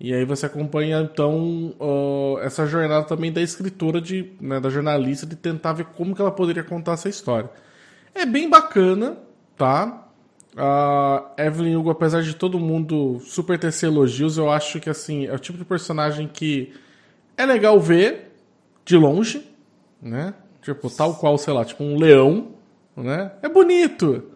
E 0.00 0.14
aí 0.14 0.24
você 0.24 0.46
acompanha 0.46 1.02
então 1.02 1.74
ó, 1.78 2.40
essa 2.40 2.66
jornada 2.66 3.04
também 3.04 3.30
da 3.30 3.42
escritora 3.42 4.00
de, 4.00 4.32
né, 4.40 4.58
da 4.58 4.70
jornalista 4.70 5.26
de 5.26 5.36
tentar 5.36 5.74
ver 5.74 5.84
como 5.84 6.14
que 6.14 6.22
ela 6.22 6.30
poderia 6.30 6.64
contar 6.64 6.92
essa 6.92 7.08
história. 7.08 7.50
É 8.14 8.24
bem 8.24 8.48
bacana, 8.48 9.18
tá? 9.58 10.08
A 10.56 11.30
Evelyn 11.36 11.76
Hugo, 11.76 11.90
apesar 11.90 12.22
de 12.22 12.34
todo 12.34 12.58
mundo 12.58 13.20
super 13.20 13.58
tecer 13.58 13.90
elogios, 13.90 14.38
eu 14.38 14.50
acho 14.50 14.80
que 14.80 14.88
assim, 14.88 15.26
é 15.26 15.34
o 15.34 15.38
tipo 15.38 15.58
de 15.58 15.66
personagem 15.66 16.26
que 16.26 16.72
é 17.36 17.44
legal 17.44 17.78
ver 17.78 18.32
de 18.86 18.96
longe, 18.96 19.46
né? 20.00 20.32
Tipo, 20.62 20.88
tal 20.90 21.14
qual, 21.14 21.36
sei 21.36 21.52
lá, 21.52 21.64
tipo 21.64 21.84
um 21.84 21.98
leão, 21.98 22.52
né? 22.96 23.32
É 23.42 23.48
bonito. 23.48 24.30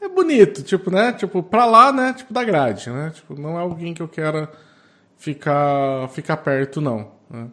É 0.00 0.08
bonito, 0.08 0.62
tipo, 0.62 0.90
né? 0.90 1.12
Tipo, 1.12 1.42
pra 1.42 1.64
lá, 1.64 1.92
né? 1.92 2.12
Tipo, 2.12 2.34
da 2.34 2.44
grade, 2.44 2.90
né? 2.90 3.10
Tipo, 3.14 3.40
não 3.40 3.58
é 3.58 3.62
alguém 3.62 3.94
que 3.94 4.02
eu 4.02 4.08
quero 4.08 4.48
ficar, 5.16 6.08
ficar 6.08 6.36
perto, 6.38 6.80
não. 6.80 7.12
Né? 7.30 7.48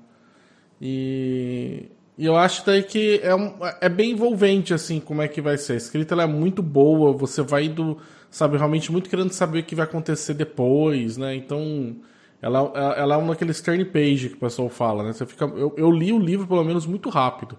E, 0.82 1.90
e 2.18 2.26
eu 2.26 2.36
acho 2.36 2.66
daí 2.66 2.84
que 2.84 3.22
é, 3.24 3.86
é 3.86 3.90
bem 3.90 4.12
envolvente, 4.12 4.74
assim, 4.74 5.00
como 5.00 5.22
é 5.22 5.28
que 5.28 5.42
vai 5.42 5.58
ser. 5.58 5.74
A 5.74 5.78
escrita 5.78 6.16
é 6.16 6.28
muito 6.28 6.62
boa, 6.62 7.14
você 7.14 7.42
vai 7.42 7.66
indo, 7.66 7.98
sabe, 8.30 8.58
realmente 8.58 8.92
muito 8.92 9.10
querendo 9.10 9.32
saber 9.32 9.60
o 9.60 9.64
que 9.64 9.76
vai 9.76 9.86
acontecer 9.86 10.34
depois, 10.34 11.18
né? 11.18 11.36
Então, 11.36 11.96
ela, 12.42 12.72
ela 12.98 13.16
é 13.16 13.18
um 13.18 13.28
daqueles 13.28 13.62
turn 13.62 13.84
page 13.86 14.30
que 14.30 14.36
o 14.36 14.40
pessoal 14.40 14.70
fala, 14.70 15.04
né? 15.04 15.14
Você 15.14 15.26
fica, 15.26 15.46
eu, 15.46 15.74
eu 15.78 15.90
li 15.90 16.12
o 16.12 16.20
livro, 16.20 16.46
pelo 16.46 16.64
menos, 16.64 16.86
muito 16.86 17.10
rápido, 17.10 17.58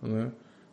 né? 0.00 0.30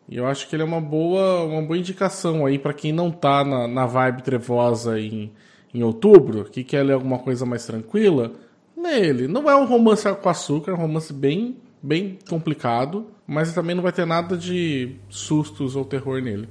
E 0.10 0.16
eu 0.16 0.26
acho 0.26 0.48
que 0.48 0.56
ele 0.56 0.64
é 0.64 0.66
uma 0.66 0.80
boa, 0.80 1.44
uma 1.44 1.62
boa 1.62 1.78
indicação 1.78 2.46
aí 2.46 2.58
para 2.58 2.74
quem 2.74 2.94
não 2.94 3.12
tá 3.12 3.44
na, 3.44 3.68
na 3.68 3.86
vibe 3.86 4.24
trevosa 4.24 4.98
em, 5.00 5.34
em 5.74 5.84
outubro, 5.84 6.46
que 6.46 6.64
quer 6.64 6.84
ler 6.84 6.94
alguma 6.94 7.20
coisa 7.20 7.46
mais 7.46 7.66
tranquila, 7.66 8.32
lê 8.78 9.00
ele. 9.08 9.28
Não 9.28 9.50
é 9.50 9.56
um 9.56 9.66
romance 9.66 10.12
com 10.16 10.30
açúcar, 10.30 10.72
é 10.72 10.74
um 10.74 10.78
romance 10.78 11.12
bem, 11.12 11.58
bem 11.82 12.18
complicado, 12.30 13.08
mas 13.26 13.54
também 13.54 13.76
não 13.76 13.84
vai 13.84 13.92
ter 13.92 14.06
nada 14.06 14.38
de 14.38 14.96
sustos 15.10 15.76
ou 15.76 15.84
terror 15.84 16.22
nele. 16.22 16.48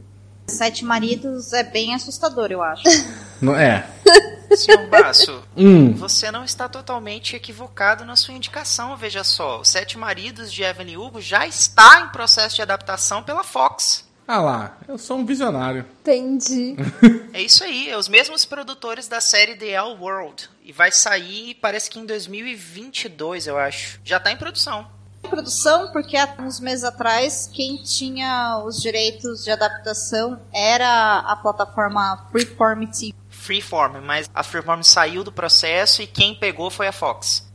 Sete 0.49 0.85
Maridos 0.85 1.53
é 1.53 1.65
bem 1.65 1.95
assustador, 1.95 2.53
eu 2.53 2.63
acho. 2.63 2.85
Não, 3.43 3.55
é. 3.55 3.85
Senhor 4.57 4.89
Baço, 4.89 5.43
Hum. 5.57 5.93
você 5.93 6.31
não 6.31 6.45
está 6.45 6.69
totalmente 6.69 7.35
equivocado 7.37 8.05
na 8.05 8.15
sua 8.17 8.33
indicação, 8.33 8.97
veja 8.97 9.23
só. 9.25 9.61
Os 9.61 9.69
Sete 9.69 9.99
Maridos 9.99 10.51
de 10.53 10.63
Evelyn 10.63 10.97
Hugo 10.97 11.21
já 11.21 11.47
está 11.47 12.01
em 12.01 12.09
processo 12.13 12.55
de 12.57 12.63
adaptação 12.63 13.23
pela 13.25 13.43
Fox. 13.45 14.06
Ah 14.29 14.41
lá, 14.41 14.79
eu 14.89 14.99
sou 14.99 15.19
um 15.19 15.25
visionário. 15.27 15.85
Entendi. 16.01 16.77
É 17.33 17.43
isso 17.43 17.63
aí, 17.63 17.91
é 17.91 17.99
os 17.99 18.09
mesmos 18.09 18.47
produtores 18.47 19.09
da 19.09 19.21
série 19.21 19.57
The 19.57 19.73
L 19.73 19.95
World. 20.01 20.49
E 20.65 20.73
vai 20.73 20.91
sair, 20.91 21.55
parece 21.61 21.91
que 21.91 21.99
em 21.99 22.07
2022, 22.07 23.47
eu 23.47 23.59
acho. 23.59 24.01
Já 24.03 24.19
tá 24.19 24.33
em 24.33 24.39
produção. 24.39 24.91
produção, 25.21 25.93
porque 25.93 26.17
há 26.17 26.35
uns 26.41 26.59
meses 26.61 26.83
atrás 26.83 27.51
quem 27.53 27.83
tinha 27.83 28.63
os 28.65 28.81
direitos 28.81 29.45
de 29.45 29.51
adaptação 29.51 30.41
era 30.51 31.19
a 31.19 31.37
plataforma 31.37 32.27
Freeform 32.33 32.87
TV. 32.87 33.15
Freeform, 33.29 34.01
mas 34.01 34.31
a 34.35 34.43
Freeform 34.43 34.81
saiu 34.83 35.23
do 35.23 35.31
processo 35.31 36.01
e 36.01 36.07
quem 36.07 36.35
pegou 36.35 36.71
foi 36.71 36.87
a 36.87 36.93
Fox. 36.93 37.46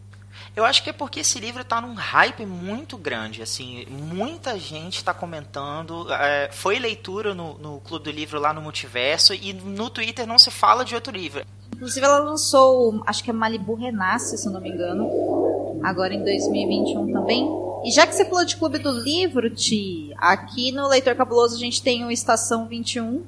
Eu 0.55 0.65
acho 0.65 0.83
que 0.83 0.89
é 0.89 0.93
porque 0.93 1.21
esse 1.21 1.39
livro 1.39 1.63
tá 1.63 1.79
num 1.79 1.93
hype 1.93 2.45
muito 2.45 2.97
grande, 2.97 3.41
assim, 3.41 3.85
muita 3.89 4.59
gente 4.59 5.01
tá 5.01 5.13
comentando, 5.13 6.11
é, 6.11 6.49
foi 6.51 6.77
leitura 6.77 7.33
no, 7.33 7.57
no 7.57 7.79
Clube 7.79 8.03
do 8.05 8.11
Livro 8.11 8.37
lá 8.37 8.51
no 8.53 8.61
Multiverso 8.61 9.33
e 9.33 9.53
no 9.53 9.89
Twitter 9.89 10.27
não 10.27 10.37
se 10.37 10.51
fala 10.51 10.83
de 10.83 10.93
outro 10.93 11.15
livro. 11.15 11.45
Inclusive 11.73 12.05
ela 12.05 12.19
lançou, 12.19 13.01
acho 13.07 13.23
que 13.23 13.29
é 13.29 13.33
Malibu 13.33 13.75
Renasce, 13.75 14.37
se 14.37 14.45
eu 14.45 14.51
não 14.51 14.59
me 14.59 14.69
engano, 14.69 15.79
agora 15.83 16.13
em 16.13 16.21
2021 16.21 17.13
também. 17.13 17.47
E 17.85 17.91
já 17.91 18.05
que 18.05 18.13
você 18.13 18.25
falou 18.25 18.43
de 18.43 18.57
Clube 18.57 18.77
do 18.77 18.91
Livro, 18.91 19.49
Ti, 19.49 20.13
aqui 20.17 20.71
no 20.73 20.87
Leitor 20.87 21.15
Cabuloso 21.15 21.55
a 21.55 21.59
gente 21.59 21.81
tem 21.81 22.03
o 22.05 22.11
Estação 22.11 22.67
21, 22.67 23.23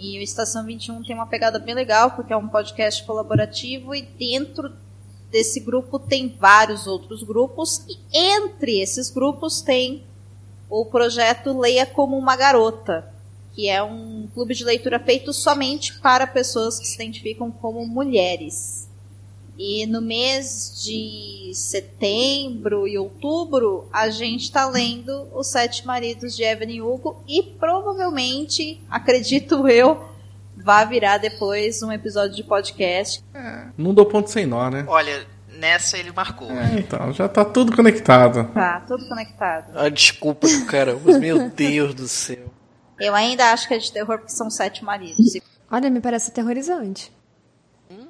e 0.00 0.18
o 0.18 0.22
Estação 0.22 0.64
21 0.64 1.02
tem 1.02 1.14
uma 1.14 1.26
pegada 1.26 1.58
bem 1.58 1.74
legal, 1.74 2.12
porque 2.12 2.32
é 2.32 2.36
um 2.36 2.48
podcast 2.48 3.04
colaborativo 3.04 3.94
e 3.94 4.02
dentro 4.02 4.72
desse 5.34 5.58
grupo 5.58 5.98
tem 5.98 6.28
vários 6.28 6.86
outros 6.86 7.24
grupos 7.24 7.84
e 7.88 7.98
entre 8.16 8.80
esses 8.80 9.10
grupos 9.10 9.60
tem 9.60 10.04
o 10.70 10.84
projeto 10.84 11.58
Leia 11.58 11.84
como 11.84 12.16
uma 12.16 12.36
Garota, 12.36 13.12
que 13.52 13.68
é 13.68 13.82
um 13.82 14.28
clube 14.32 14.54
de 14.54 14.62
leitura 14.62 15.00
feito 15.00 15.32
somente 15.32 15.98
para 15.98 16.24
pessoas 16.24 16.78
que 16.78 16.86
se 16.86 16.94
identificam 16.94 17.50
como 17.50 17.84
mulheres. 17.84 18.88
E 19.58 19.84
no 19.86 20.00
mês 20.00 20.80
de 20.84 21.50
setembro 21.52 22.86
e 22.86 22.96
outubro, 22.96 23.88
a 23.92 24.10
gente 24.10 24.44
está 24.44 24.68
lendo 24.68 25.28
Os 25.34 25.48
Sete 25.48 25.84
Maridos 25.84 26.36
de 26.36 26.44
Evelyn 26.44 26.80
Hugo 26.80 27.16
e 27.26 27.42
provavelmente, 27.42 28.80
acredito 28.88 29.66
eu, 29.66 30.13
vai 30.64 30.86
virar 30.88 31.18
depois 31.18 31.82
um 31.82 31.92
episódio 31.92 32.34
de 32.34 32.42
podcast. 32.42 33.22
Não 33.76 33.92
dou 33.92 34.06
ponto 34.06 34.30
sem 34.30 34.46
nó, 34.46 34.70
né? 34.70 34.84
Olha, 34.88 35.26
nessa 35.46 35.98
ele 35.98 36.10
marcou. 36.10 36.50
É, 36.50 36.78
então, 36.78 37.12
já 37.12 37.28
tá 37.28 37.44
tudo 37.44 37.76
conectado. 37.76 38.50
Tá, 38.54 38.80
tudo 38.80 39.06
conectado. 39.06 39.72
Ah, 39.76 39.90
desculpa 39.90 40.48
do 40.48 40.64
caramba. 40.64 41.18
Meu 41.18 41.50
Deus 41.52 41.94
do 41.94 42.08
céu. 42.08 42.50
Eu 42.98 43.14
ainda 43.14 43.52
acho 43.52 43.68
que 43.68 43.74
é 43.74 43.78
de 43.78 43.92
terror 43.92 44.18
porque 44.18 44.32
são 44.32 44.48
sete 44.48 44.82
maridos. 44.82 45.34
Olha, 45.70 45.90
me 45.90 46.00
parece 46.00 46.30
aterrorizante. 46.30 47.12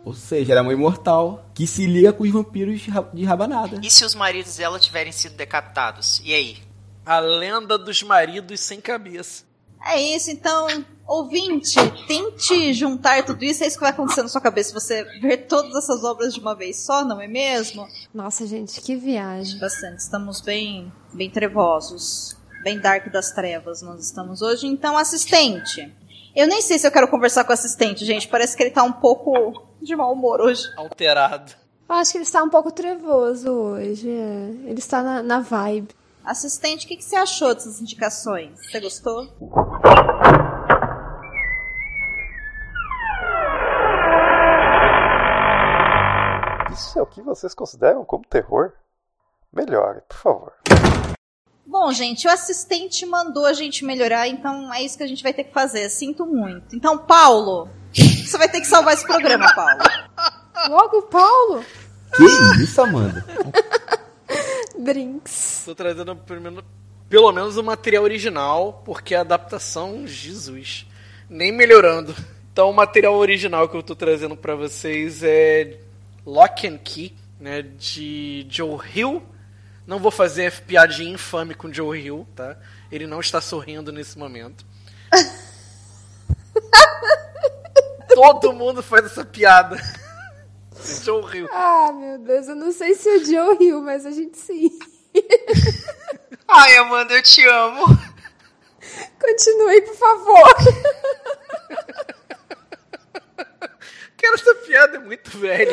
Ou 0.04 0.14
seja, 0.14 0.52
ela 0.52 0.60
é 0.60 0.62
uma 0.62 0.72
imortal 0.72 1.50
que 1.54 1.66
se 1.66 1.86
liga 1.86 2.12
com 2.12 2.22
os 2.22 2.30
vampiros 2.30 2.82
de 3.12 3.24
rabanada. 3.24 3.80
E 3.82 3.90
se 3.90 4.04
os 4.04 4.14
maridos 4.14 4.56
dela 4.56 4.78
tiverem 4.78 5.10
sido 5.10 5.34
decapitados? 5.34 6.20
E 6.24 6.32
aí? 6.32 6.58
A 7.04 7.18
lenda 7.18 7.76
dos 7.76 8.02
maridos 8.02 8.60
sem 8.60 8.80
cabeça. 8.80 9.44
É 9.86 10.00
isso, 10.00 10.30
então, 10.30 10.66
ouvinte, 11.06 11.76
tente 12.06 12.72
juntar 12.72 13.24
tudo 13.24 13.44
isso, 13.44 13.62
é 13.62 13.66
isso 13.66 13.76
que 13.76 13.82
vai 13.82 13.90
acontecer 13.90 14.22
na 14.22 14.28
sua 14.28 14.40
cabeça. 14.40 14.72
Você 14.72 15.04
ver 15.20 15.46
todas 15.46 15.74
essas 15.74 16.02
obras 16.04 16.32
de 16.32 16.40
uma 16.40 16.54
vez 16.54 16.84
só, 16.84 17.04
não 17.04 17.20
é 17.20 17.28
mesmo? 17.28 17.86
Nossa, 18.12 18.46
gente, 18.46 18.80
que 18.80 18.96
viagem. 18.96 19.58
Bastante, 19.58 19.98
estamos 19.98 20.40
bem, 20.40 20.92
bem 21.12 21.30
trevosos. 21.30 22.36
Bem 22.62 22.80
dark 22.80 23.12
das 23.12 23.30
trevas 23.30 23.82
nós 23.82 24.02
estamos 24.02 24.40
hoje. 24.40 24.66
Então, 24.66 24.96
assistente. 24.96 25.92
Eu 26.34 26.46
nem 26.48 26.62
sei 26.62 26.78
se 26.78 26.86
eu 26.86 26.90
quero 26.90 27.08
conversar 27.08 27.44
com 27.44 27.50
o 27.50 27.52
assistente, 27.52 28.06
gente. 28.06 28.26
Parece 28.26 28.56
que 28.56 28.62
ele 28.62 28.70
tá 28.70 28.82
um 28.82 28.92
pouco 28.92 29.62
de 29.82 29.94
mau 29.94 30.12
humor 30.12 30.40
hoje. 30.40 30.62
Alterado. 30.74 31.52
Eu 31.86 31.94
acho 31.96 32.12
que 32.12 32.18
ele 32.18 32.24
está 32.24 32.42
um 32.42 32.48
pouco 32.48 32.72
trevoso 32.72 33.50
hoje. 33.50 34.08
é. 34.08 34.50
Ele 34.66 34.78
está 34.78 35.02
na, 35.02 35.22
na 35.22 35.40
vibe. 35.40 35.88
Assistente, 36.24 36.86
o 36.86 36.88
que, 36.88 36.96
que 36.96 37.04
você 37.04 37.16
achou 37.16 37.54
dessas 37.54 37.82
indicações? 37.82 38.58
Você 38.58 38.80
gostou? 38.80 39.24
Isso 46.72 46.98
é 46.98 47.02
o 47.02 47.06
que 47.06 47.20
vocês 47.20 47.54
consideram 47.54 48.06
como 48.06 48.24
terror? 48.24 48.72
Melhore, 49.52 50.00
por 50.08 50.16
favor. 50.16 50.52
Bom, 51.66 51.92
gente, 51.92 52.26
o 52.26 52.30
assistente 52.30 53.04
mandou 53.04 53.44
a 53.44 53.52
gente 53.52 53.84
melhorar, 53.84 54.26
então 54.26 54.72
é 54.72 54.82
isso 54.82 54.96
que 54.96 55.04
a 55.04 55.06
gente 55.06 55.22
vai 55.22 55.34
ter 55.34 55.44
que 55.44 55.52
fazer. 55.52 55.90
Sinto 55.90 56.24
muito. 56.24 56.74
Então, 56.74 56.96
Paulo, 56.96 57.68
você 57.92 58.38
vai 58.38 58.48
ter 58.48 58.62
que 58.62 58.66
salvar 58.66 58.94
esse 58.94 59.06
programa, 59.06 59.54
Paulo. 59.54 59.78
Logo, 60.70 61.02
Paulo? 61.02 61.62
Que 62.16 62.62
isso, 62.62 62.80
Amanda? 62.80 63.24
Brinks. 64.78 65.62
Tô 65.64 65.74
trazendo 65.74 66.16
pelo 67.08 67.32
menos 67.32 67.56
o 67.56 67.62
material 67.62 68.02
original, 68.02 68.82
porque 68.84 69.14
a 69.14 69.20
adaptação, 69.20 70.06
Jesus, 70.06 70.86
nem 71.28 71.52
melhorando. 71.52 72.14
Então, 72.52 72.70
o 72.70 72.74
material 72.74 73.14
original 73.14 73.68
que 73.68 73.76
eu 73.76 73.82
tô 73.82 73.94
trazendo 73.94 74.36
pra 74.36 74.54
vocês 74.54 75.22
é 75.22 75.78
Lock 76.24 76.66
and 76.66 76.78
Key, 76.78 77.14
né, 77.38 77.62
de 77.62 78.46
Joe 78.48 78.78
Hill. 78.94 79.22
Não 79.86 79.98
vou 79.98 80.10
fazer 80.10 80.52
piadinha 80.62 81.12
infame 81.12 81.54
com 81.54 81.72
Joe 81.72 81.98
Hill, 82.00 82.26
tá? 82.34 82.56
Ele 82.90 83.06
não 83.06 83.20
está 83.20 83.40
sorrindo 83.40 83.92
nesse 83.92 84.18
momento. 84.18 84.64
Todo 88.14 88.52
mundo 88.52 88.82
faz 88.82 89.06
essa 89.06 89.24
piada. 89.24 89.76
Joe 90.84 91.36
Hill. 91.36 91.48
Ah, 91.50 91.92
meu 91.92 92.18
Deus, 92.18 92.48
eu 92.48 92.54
não 92.54 92.72
sei 92.72 92.94
se 92.94 93.08
o 93.08 93.24
Joe 93.24 93.56
riu, 93.58 93.80
mas 93.80 94.04
a 94.06 94.10
gente 94.10 94.38
sim. 94.38 94.70
Ai, 96.48 96.76
Amanda, 96.76 97.14
eu 97.14 97.22
te 97.22 97.44
amo. 97.46 97.84
Continue, 99.20 99.80
por 99.82 99.96
favor. 99.96 100.54
Cara, 104.16 104.34
essa 104.34 104.54
piada 104.56 104.96
é 104.96 105.00
muito 105.00 105.36
velha. 105.38 105.72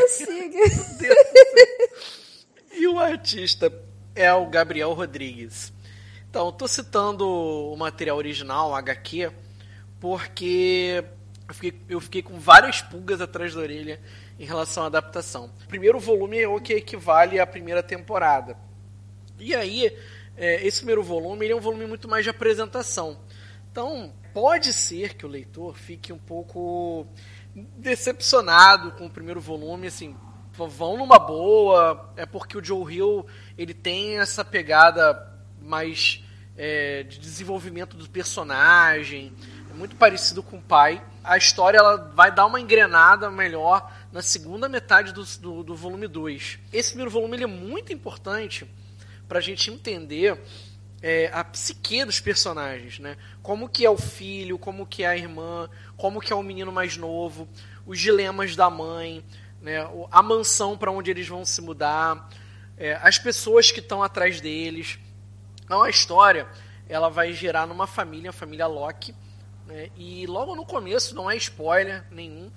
E 2.74 2.88
o 2.88 2.98
artista 2.98 3.72
é 4.16 4.34
o 4.34 4.48
Gabriel 4.48 4.94
Rodrigues. 4.94 5.74
Então, 6.30 6.46
eu 6.48 6.52
tô 6.52 6.68
citando 6.68 7.28
o 7.28 7.76
material 7.76 8.18
original, 8.18 8.70
o 8.70 8.76
HQ, 8.76 9.32
porque 10.00 11.04
eu 11.48 11.54
fiquei, 11.54 11.82
eu 11.90 12.00
fiquei 12.00 12.22
com 12.24 12.40
várias 12.40 12.82
pulgas 12.82 13.20
atrás 13.20 13.54
da 13.54 13.60
orelha 13.62 14.00
em 14.42 14.46
relação 14.46 14.82
à 14.82 14.88
adaptação. 14.88 15.52
O 15.64 15.68
primeiro 15.68 16.00
volume 16.00 16.42
é 16.42 16.48
o 16.48 16.60
que 16.60 16.74
equivale 16.74 17.40
à 17.40 17.46
primeira 17.46 17.84
temporada. 17.84 18.58
E 19.40 19.54
aí, 19.54 19.96
é, 20.36 20.66
esse 20.66 20.78
primeiro 20.78 21.04
volume 21.04 21.48
é 21.48 21.56
um 21.56 21.60
volume 21.60 21.86
muito 21.86 22.08
mais 22.08 22.24
de 22.24 22.32
apresentação. 22.32 23.20
Então, 23.72 24.12
pode 24.34 24.74
ser 24.74 25.14
que 25.14 25.28
o 25.28 25.30
leitor 25.30 25.78
fique 25.78 26.12
um 26.12 26.18
pouco 26.18 27.06
decepcionado 27.78 28.94
com 28.94 29.06
o 29.06 29.10
primeiro 29.12 29.40
volume, 29.40 29.86
assim, 29.86 30.18
vão 30.54 30.98
numa 30.98 31.20
boa, 31.20 32.12
é 32.18 32.26
porque 32.26 32.58
o 32.58 32.64
Joe 32.64 32.96
Hill 32.96 33.24
ele 33.56 33.76
tem 33.76 34.18
essa 34.18 34.44
pegada 34.44 35.38
mais 35.62 36.24
é, 36.58 37.04
de 37.04 37.20
desenvolvimento 37.20 37.96
do 37.96 38.10
personagem, 38.10 39.32
é 39.70 39.74
muito 39.74 39.96
parecido 39.96 40.42
com 40.42 40.58
o 40.58 40.62
pai. 40.62 41.00
A 41.24 41.38
história 41.38 41.78
ela 41.78 42.12
vai 42.16 42.32
dar 42.32 42.48
uma 42.48 42.60
engrenada 42.60 43.30
melhor 43.30 44.01
na 44.12 44.22
segunda 44.22 44.68
metade 44.68 45.14
do, 45.14 45.24
do, 45.24 45.64
do 45.64 45.76
volume 45.76 46.08
2. 46.08 46.60
Esse 46.74 46.90
primeiro 46.90 47.12
volume 47.12 47.38
ele 47.38 47.44
é 47.46 47.48
muito 47.48 47.94
importante 47.94 48.70
para 49.28 49.40
a 49.40 49.42
gente 49.42 49.72
entender 49.72 50.40
é, 51.02 51.30
a 51.34 51.44
psique 51.44 52.04
dos 52.06 52.20
personagens, 52.20 53.00
né? 53.00 53.18
Como 53.42 53.70
que 53.70 53.86
é 53.86 53.90
o 53.90 53.98
filho, 53.98 54.58
como 54.58 54.86
que 54.86 55.04
é 55.04 55.08
a 55.08 55.18
irmã, 55.18 55.70
como 55.98 56.20
que 56.20 56.32
é 56.32 56.36
o 56.36 56.44
menino 56.44 56.72
mais 56.72 56.98
novo, 56.98 57.48
os 57.86 58.00
dilemas 58.00 58.56
da 58.56 58.70
mãe, 58.70 59.24
né? 59.62 59.78
A 60.12 60.22
mansão 60.22 60.78
para 60.78 60.92
onde 60.92 61.10
eles 61.10 61.28
vão 61.28 61.46
se 61.46 61.62
mudar, 61.62 62.30
é, 62.78 63.00
as 63.02 63.18
pessoas 63.18 63.72
que 63.72 63.80
estão 63.80 64.04
atrás 64.04 64.42
deles. 64.42 65.00
Então 65.64 65.82
a 65.82 65.90
história 65.90 66.48
ela 66.88 67.10
vai 67.10 67.32
girar 67.32 67.66
numa 67.66 67.88
família, 67.88 68.32
a 68.32 68.34
família 68.34 68.68
Locke, 68.68 69.16
né? 69.66 69.90
e 69.96 70.26
logo 70.28 70.56
no 70.56 70.66
começo, 70.66 71.16
não 71.16 71.32
é 71.32 71.38
spoiler 71.38 72.04
nenhum, 72.12 72.52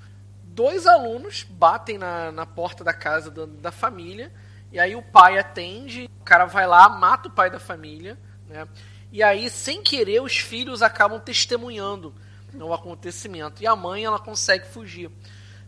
dois 0.54 0.86
alunos 0.86 1.42
batem 1.42 1.98
na, 1.98 2.30
na 2.30 2.46
porta 2.46 2.84
da 2.84 2.92
casa 2.92 3.30
da, 3.30 3.72
família, 3.72 4.32
e 4.70 4.78
aí 4.78 4.94
o 4.94 5.02
pai 5.02 5.38
atende, 5.38 6.08
o 6.20 6.24
cara 6.24 6.46
vai 6.46 6.66
lá, 6.66 6.88
mata 6.88 7.28
o 7.28 7.32
pai 7.32 7.50
da 7.50 7.58
família, 7.58 8.16
né? 8.48 8.66
e 9.10 9.22
aí, 9.22 9.50
sem 9.50 9.82
querer, 9.82 10.22
os 10.22 10.38
filhos 10.38 10.80
acabam 10.80 11.20
testemunhando 11.20 12.14
o 12.54 12.72
acontecimento, 12.72 13.62
e 13.62 13.66
a 13.66 13.74
mãe 13.74 14.04
ela 14.04 14.18
consegue 14.18 14.66
fugir. 14.66 15.10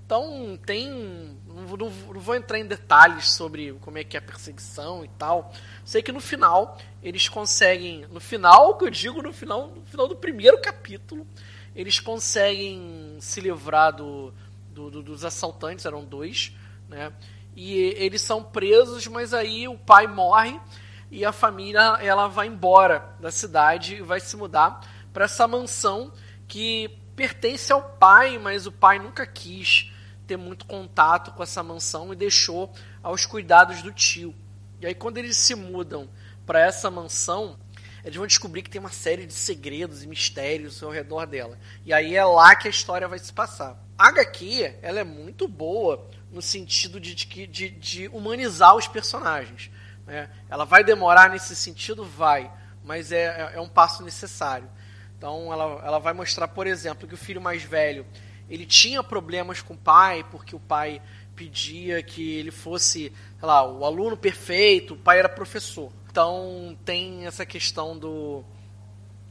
Então 0.05 0.57
tem. 0.65 1.37
Não, 1.49 1.77
não 1.77 1.91
não 1.91 2.21
vou 2.21 2.37
entrar 2.37 2.61
em 2.61 2.67
detalhes 2.67 3.33
sobre 3.33 3.73
como 3.81 3.99
é 3.99 4.05
que 4.05 4.17
é 4.17 4.21
a 4.21 4.23
perseguição 4.23 5.05
e 5.05 5.09
tal. 5.19 5.53
Sei 5.85 6.01
que 6.01 6.13
no 6.13 6.21
final 6.21 6.79
eles 7.03 7.29
conseguem. 7.29 8.07
No 8.13 8.21
final, 8.21 8.79
que 8.79 8.85
eu 8.85 8.91
digo, 8.91 9.21
no 9.21 9.33
final, 9.33 9.67
no 9.67 9.85
final 9.85 10.07
do 10.07 10.15
primeiro 10.15 10.61
capítulo, 10.61 11.27
eles 11.75 11.99
conseguem 11.99 13.19
se 13.21 13.41
livrar 13.41 13.97
do, 13.97 14.33
do- 14.77 14.91
do- 14.91 15.03
dos 15.03 15.25
assaltantes, 15.25 15.87
eram 15.87 16.05
dois, 16.05 16.53
né? 16.87 17.11
E 17.57 17.75
eles 17.97 18.21
são 18.21 18.43
presos, 18.45 19.07
mas 19.07 19.33
aí 19.33 19.67
o 19.67 19.79
pai 19.79 20.07
morre. 20.07 20.61
e 21.09 21.25
a 21.25 21.31
família 21.31 21.99
ela 22.01 22.27
vai 22.27 22.49
embora 22.49 23.15
da 23.21 23.31
cidade 23.31 23.95
e 23.95 24.03
vai 24.03 24.19
se 24.19 24.37
mudar 24.37 24.81
para 25.13 25.25
essa 25.25 25.47
mansão 25.47 26.13
que 26.49 26.91
pertence 27.15 27.73
ao 27.73 27.81
pai, 27.81 28.39
mas 28.39 28.67
o 28.67 28.73
pai 28.73 28.99
nunca 28.99 29.25
quis 29.25 29.93
ter 30.27 30.37
muito 30.37 30.67
contato 30.67 31.31
com 31.31 31.45
essa 31.45 31.63
mansão 31.63 32.13
e 32.13 32.17
deixou 32.17 32.73
aos 33.05 33.25
cuidados 33.25 33.83
do 33.83 33.93
tio. 33.93 34.35
E 34.81 34.87
aí 34.87 34.97
quando 34.97 35.19
eles 35.19 35.37
se 35.37 35.55
mudam 35.55 36.09
para 36.45 36.59
essa 36.61 36.91
mansão, 36.91 37.57
eles 38.07 38.17
vão 38.17 38.27
descobrir 38.27 38.63
que 38.63 38.71
tem 38.71 38.81
uma 38.81 38.93
série 38.93 39.27
de 39.27 39.33
segredos 39.33 40.05
e 40.05 40.07
mistérios 40.07 40.81
ao 40.81 40.93
redor 40.93 41.27
dela. 41.27 41.59
E 41.85 41.93
aí 41.93 42.15
é 42.15 42.25
lá 42.25 42.55
que 42.55 42.69
a 42.69 42.71
história 42.71 43.09
vai 43.09 43.19
se 43.19 43.33
passar. 43.33 43.77
A 43.99 44.11
HQ, 44.11 44.77
ela 44.81 45.01
é 45.01 45.05
muito 45.05 45.49
boa 45.49 46.09
no 46.31 46.41
sentido 46.41 47.01
de, 47.01 47.17
de, 47.17 47.47
de, 47.49 47.69
de 47.69 48.09
humanizar 48.09 48.77
os 48.77 48.87
personagens. 48.87 49.73
Né? 50.07 50.31
Ela 50.49 50.65
vai 50.65 50.85
demorar 50.85 51.31
nesse 51.31 51.57
sentido? 51.57 52.05
Vai. 52.05 52.49
Mas 52.85 53.11
é, 53.11 53.25
é, 53.25 53.57
é 53.57 53.61
um 53.61 53.69
passo 53.69 54.05
necessário. 54.05 54.71
Então 55.19 55.53
ela, 55.53 55.85
ela 55.85 55.99
vai 55.99 56.13
mostrar, 56.13 56.47
por 56.47 56.69
exemplo, 56.69 57.09
que 57.09 57.15
o 57.15 57.19
filho 57.19 57.41
mais 57.41 57.65
velho 57.65 58.07
ele 58.49 58.65
tinha 58.65 59.03
problemas 59.03 59.61
com 59.61 59.75
o 59.75 59.79
pai, 59.79 60.25
porque 60.31 60.55
o 60.55 60.61
pai 60.61 61.03
pedia 61.35 62.01
que 62.05 62.37
ele 62.37 62.53
fosse, 62.53 63.13
sei 63.41 63.49
lá, 63.49 63.69
o 63.69 63.85
aluno 63.85 64.17
perfeito, 64.17 64.95
o 64.95 64.97
pai 64.97 65.19
era 65.19 65.29
professor. 65.29 65.91
Então 66.17 66.79
tem 66.83 67.27
essa 67.27 67.45
questão 67.45 67.95
do 67.99 68.43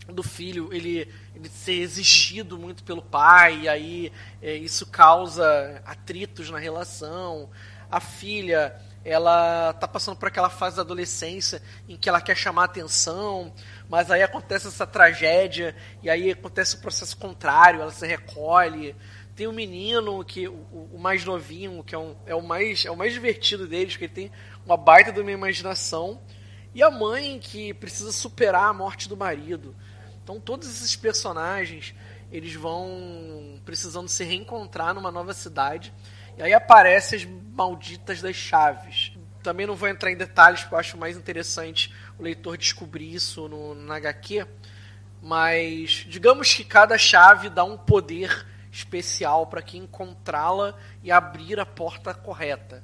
do 0.07 0.21
filho 0.21 0.71
ele, 0.71 1.11
ele 1.33 1.49
ser 1.49 1.81
exigido 1.81 2.59
muito 2.59 2.83
pelo 2.83 3.01
pai 3.01 3.61
e 3.61 3.67
aí 3.67 4.11
é, 4.39 4.53
isso 4.53 4.85
causa 4.85 5.81
atritos 5.83 6.51
na 6.51 6.59
relação. 6.59 7.49
A 7.89 7.99
filha 7.99 8.79
ela 9.03 9.73
tá 9.73 9.87
passando 9.87 10.15
por 10.15 10.27
aquela 10.27 10.47
fase 10.47 10.75
da 10.75 10.83
adolescência 10.83 11.59
em 11.89 11.97
que 11.97 12.07
ela 12.07 12.21
quer 12.21 12.37
chamar 12.37 12.65
atenção 12.65 13.51
mas 13.89 14.11
aí 14.11 14.21
acontece 14.21 14.67
essa 14.67 14.85
tragédia 14.85 15.75
e 16.03 16.09
aí 16.11 16.29
acontece 16.29 16.75
o 16.75 16.81
processo 16.81 17.17
contrário 17.17 17.81
ela 17.81 17.89
se 17.89 18.05
recolhe. 18.05 18.95
Tem 19.35 19.47
um 19.47 19.51
menino 19.51 20.23
que 20.23 20.47
o, 20.47 20.91
o 20.93 20.99
mais 20.99 21.25
novinho 21.25 21.83
que 21.83 21.95
é, 21.95 21.97
um, 21.97 22.15
é 22.27 22.35
o 22.35 22.43
mais 22.43 22.85
é 22.85 22.91
o 22.91 22.95
mais 22.95 23.11
divertido 23.11 23.67
deles 23.67 23.93
porque 23.93 24.05
ele 24.05 24.13
tem 24.13 24.31
uma 24.63 24.77
baita 24.77 25.11
de 25.11 25.19
uma 25.19 25.31
imaginação 25.31 26.21
e 26.75 26.83
a 26.83 26.91
mãe 26.91 27.39
que 27.39 27.73
precisa 27.73 28.11
superar 28.11 28.65
a 28.65 28.73
morte 28.73 29.07
do 29.07 29.15
marido. 29.15 29.73
Então 30.21 30.41
todos 30.41 30.69
esses 30.69 30.93
personagens 30.95 31.95
eles 32.31 32.53
vão 32.53 33.61
precisando 33.63 34.09
se 34.09 34.23
reencontrar 34.25 34.93
numa 34.93 35.09
nova 35.09 35.33
cidade. 35.33 35.93
E 36.37 36.43
aí 36.43 36.53
aparecem 36.53 37.19
as 37.19 37.25
malditas 37.25 38.21
das 38.21 38.35
chaves. 38.35 39.13
Também 39.41 39.65
não 39.65 39.75
vou 39.75 39.87
entrar 39.87 40.11
em 40.11 40.17
detalhes, 40.17 40.61
porque 40.61 40.75
eu 40.75 40.79
acho 40.79 40.97
mais 40.97 41.15
interessante 41.15 41.93
o 42.19 42.23
leitor 42.23 42.57
descobrir 42.57 43.13
isso 43.13 43.47
no, 43.47 43.73
na 43.73 43.95
HQ. 43.95 44.45
Mas 45.21 46.05
digamos 46.09 46.53
que 46.53 46.65
cada 46.65 46.97
chave 46.97 47.49
dá 47.49 47.63
um 47.63 47.77
poder 47.77 48.45
especial 48.69 49.47
para 49.47 49.61
quem 49.61 49.83
encontrá-la 49.83 50.77
e 51.01 51.09
abrir 51.09 51.57
a 51.57 51.65
porta 51.65 52.13
correta. 52.13 52.83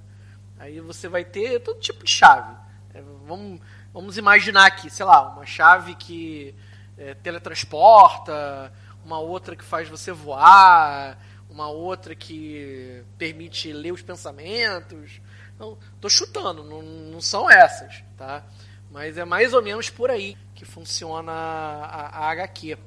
Aí 0.58 0.80
você 0.80 1.10
vai 1.10 1.25
ter 1.25 1.60
todo 1.60 1.80
tipo 1.80 2.06
de 2.06 2.12
chave. 2.12 2.56
É, 2.93 3.01
vamos, 3.25 3.60
Vamos 3.93 4.17
imaginar 4.17 4.67
aqui, 4.67 4.89
sei 4.89 5.06
lá, 5.06 5.34
uma 5.34 5.45
chave 5.45 5.95
que 5.95 6.56
é, 6.97 7.13
teletransporta, 7.13 8.71
uma 9.04 9.19
outra 9.19 9.54
que 9.54 9.65
faz 9.65 9.89
você 9.89 10.13
voar, 10.13 11.19
uma 11.49 11.67
outra 11.67 12.15
que 12.15 13.04
permite 13.17 13.73
ler 13.73 13.91
os 13.91 14.01
pensamentos. 14.01 15.19
Então, 15.54 15.77
tô 15.99 16.08
chutando, 16.08 16.63
não, 16.63 16.82
não 16.82 17.19
são 17.19 17.51
essas, 17.51 18.01
tá? 18.17 18.45
Mas 18.89 19.17
é 19.17 19.25
mais 19.25 19.54
ou 19.54 19.62
menos 19.62 19.89
por 19.89 20.10
aí 20.10 20.38
que 20.56 20.63
funciona 20.63 21.34
a, 21.34 22.27
a 22.27 22.32
HQ. 22.32 22.77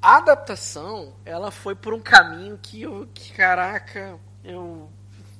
A 0.00 0.18
adaptação, 0.18 1.16
ela 1.24 1.50
foi 1.50 1.74
por 1.74 1.92
um 1.92 2.00
caminho 2.00 2.56
que 2.62 2.82
eu, 2.82 3.08
que, 3.12 3.32
caraca, 3.32 4.16
eu, 4.44 4.88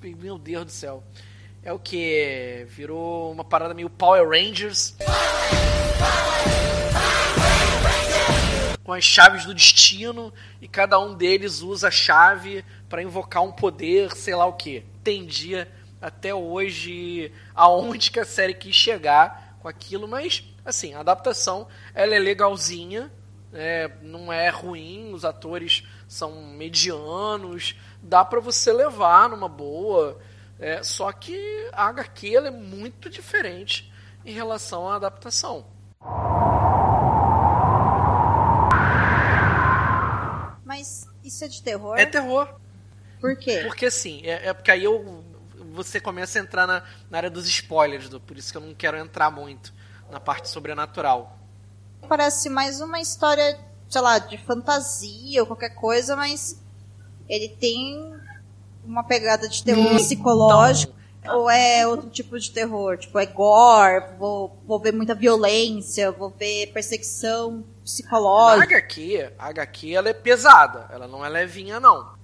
meu 0.02 0.37
Deus 0.37 0.64
do 0.64 0.72
céu 0.72 1.05
é 1.66 1.72
o 1.72 1.81
que? 1.81 2.64
Virou 2.68 3.33
uma 3.33 3.42
parada 3.42 3.74
meio 3.74 3.90
Power 3.90 4.29
Rangers. 4.29 4.94
Com 8.85 8.92
as 8.92 9.02
chaves 9.02 9.44
do 9.44 9.52
destino 9.52 10.33
e 10.62 10.68
cada 10.68 10.96
um 11.00 11.12
deles 11.12 11.62
usa 11.62 11.88
a 11.88 11.90
chave 11.90 12.64
para 12.88 13.02
invocar 13.02 13.42
um 13.42 13.50
poder, 13.50 14.12
sei 14.12 14.37
lá 14.37 14.46
o 14.46 14.52
que. 14.52 14.85
Entendia 15.00 15.68
até 16.00 16.33
hoje 16.33 17.33
aonde 17.52 18.12
que 18.12 18.20
a 18.20 18.24
série 18.24 18.55
quis 18.55 18.76
chegar 18.76 19.59
com 19.61 19.66
aquilo, 19.66 20.07
mas 20.07 20.44
assim, 20.64 20.94
a 20.94 21.00
adaptação 21.00 21.66
ela 21.92 22.14
é 22.14 22.18
legalzinha, 22.20 23.11
é, 23.52 23.90
não 24.02 24.33
é 24.33 24.48
ruim, 24.50 25.12
os 25.12 25.24
atores 25.24 25.83
são 26.07 26.46
medianos, 26.46 27.74
dá 28.00 28.24
para 28.24 28.38
você 28.38 28.72
levar 28.72 29.29
numa 29.29 29.48
boa. 29.48 30.16
É, 30.58 30.82
só 30.82 31.12
que 31.12 31.68
a 31.72 31.86
HQ 31.88 32.36
é 32.36 32.50
muito 32.50 33.10
diferente 33.10 33.92
em 34.24 34.32
relação 34.32 34.88
à 34.88 34.96
adaptação. 34.96 35.66
Mas 40.64 41.06
isso 41.22 41.44
é 41.44 41.48
de 41.48 41.62
terror? 41.62 41.96
É 41.98 42.06
terror. 42.06 42.58
Por 43.20 43.36
quê? 43.36 43.62
Porque 43.64 43.86
assim, 43.86 44.20
é, 44.24 44.48
é 44.48 44.52
porque 44.52 44.70
aí 44.70 44.84
eu, 44.84 45.24
você 45.72 46.00
começa 46.00 46.38
a 46.38 46.42
entrar 46.42 46.66
na, 46.66 46.82
na 47.10 47.18
área 47.18 47.30
dos 47.30 47.46
spoilers, 47.46 48.08
do, 48.08 48.20
por 48.20 48.36
isso 48.36 48.50
que 48.50 48.58
eu 48.58 48.62
não 48.62 48.74
quero 48.74 48.96
entrar 48.96 49.30
muito 49.30 49.72
na 50.10 50.18
parte 50.18 50.48
sobrenatural. 50.48 51.38
Parece 52.08 52.48
mais 52.48 52.80
uma 52.80 53.00
história, 53.00 53.58
sei 53.88 54.00
lá, 54.00 54.18
de 54.18 54.38
fantasia 54.38 55.40
ou 55.40 55.46
qualquer 55.46 55.74
coisa, 55.74 56.16
mas 56.16 56.62
ele 57.28 57.48
tem 57.48 58.15
uma 58.87 59.05
pegada 59.05 59.49
de 59.49 59.62
terror 59.62 59.92
hum, 59.92 59.96
psicológico? 59.96 60.94
Então. 61.20 61.40
Ou 61.40 61.51
é 61.51 61.87
outro 61.87 62.09
tipo 62.09 62.38
de 62.38 62.51
terror? 62.51 62.96
Tipo, 62.96 63.18
é 63.18 63.27
gore, 63.27 64.16
vou, 64.18 64.57
vou 64.64 64.79
ver 64.79 64.92
muita 64.92 65.14
violência, 65.14 66.12
vou 66.12 66.31
ver 66.31 66.68
perseguição 66.72 67.64
psicológica. 67.85 68.75
A 68.75 68.79
HQ, 68.79 69.33
a 69.38 69.46
HQ 69.49 69.94
ela 69.94 70.09
é 70.09 70.14
pesada, 70.14 70.88
ela 70.90 71.09
não 71.09 71.25
é 71.25 71.29
levinha, 71.29 71.81
não. 71.81 72.14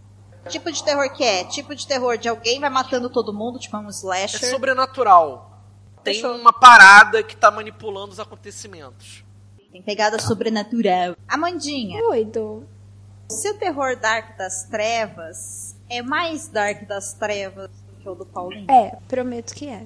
Tipo 0.48 0.72
de 0.72 0.82
terror 0.82 1.08
que 1.12 1.22
é? 1.22 1.44
Tipo 1.44 1.74
de 1.74 1.86
terror 1.86 2.18
de 2.18 2.28
alguém 2.28 2.58
vai 2.58 2.70
matando 2.70 3.08
todo 3.08 3.32
mundo, 3.32 3.58
tipo 3.58 3.76
um 3.76 3.88
slasher? 3.88 4.44
É 4.44 4.50
sobrenatural. 4.50 5.60
Tem 6.02 6.14
Deixa 6.14 6.28
uma 6.32 6.52
parada 6.52 7.22
que 7.22 7.36
tá 7.36 7.50
manipulando 7.50 8.12
os 8.12 8.18
acontecimentos. 8.18 9.24
Tem 9.70 9.80
pegada 9.80 10.18
sobrenatural. 10.18 11.16
Amandinha. 11.28 12.02
Oi, 12.08 12.24
Do. 12.24 12.66
Se 13.30 13.48
o 13.48 13.54
terror 13.54 13.96
Dark 13.96 14.36
das 14.36 14.64
Trevas 14.64 15.76
é 15.92 16.02
mais 16.02 16.48
Dark 16.48 16.86
das 16.86 17.12
Trevas 17.12 17.68
do 17.68 18.02
que 18.02 18.08
o 18.08 18.14
do 18.14 18.24
Paulinho? 18.24 18.70
É, 18.70 18.96
prometo 19.06 19.54
que 19.54 19.68
é. 19.68 19.84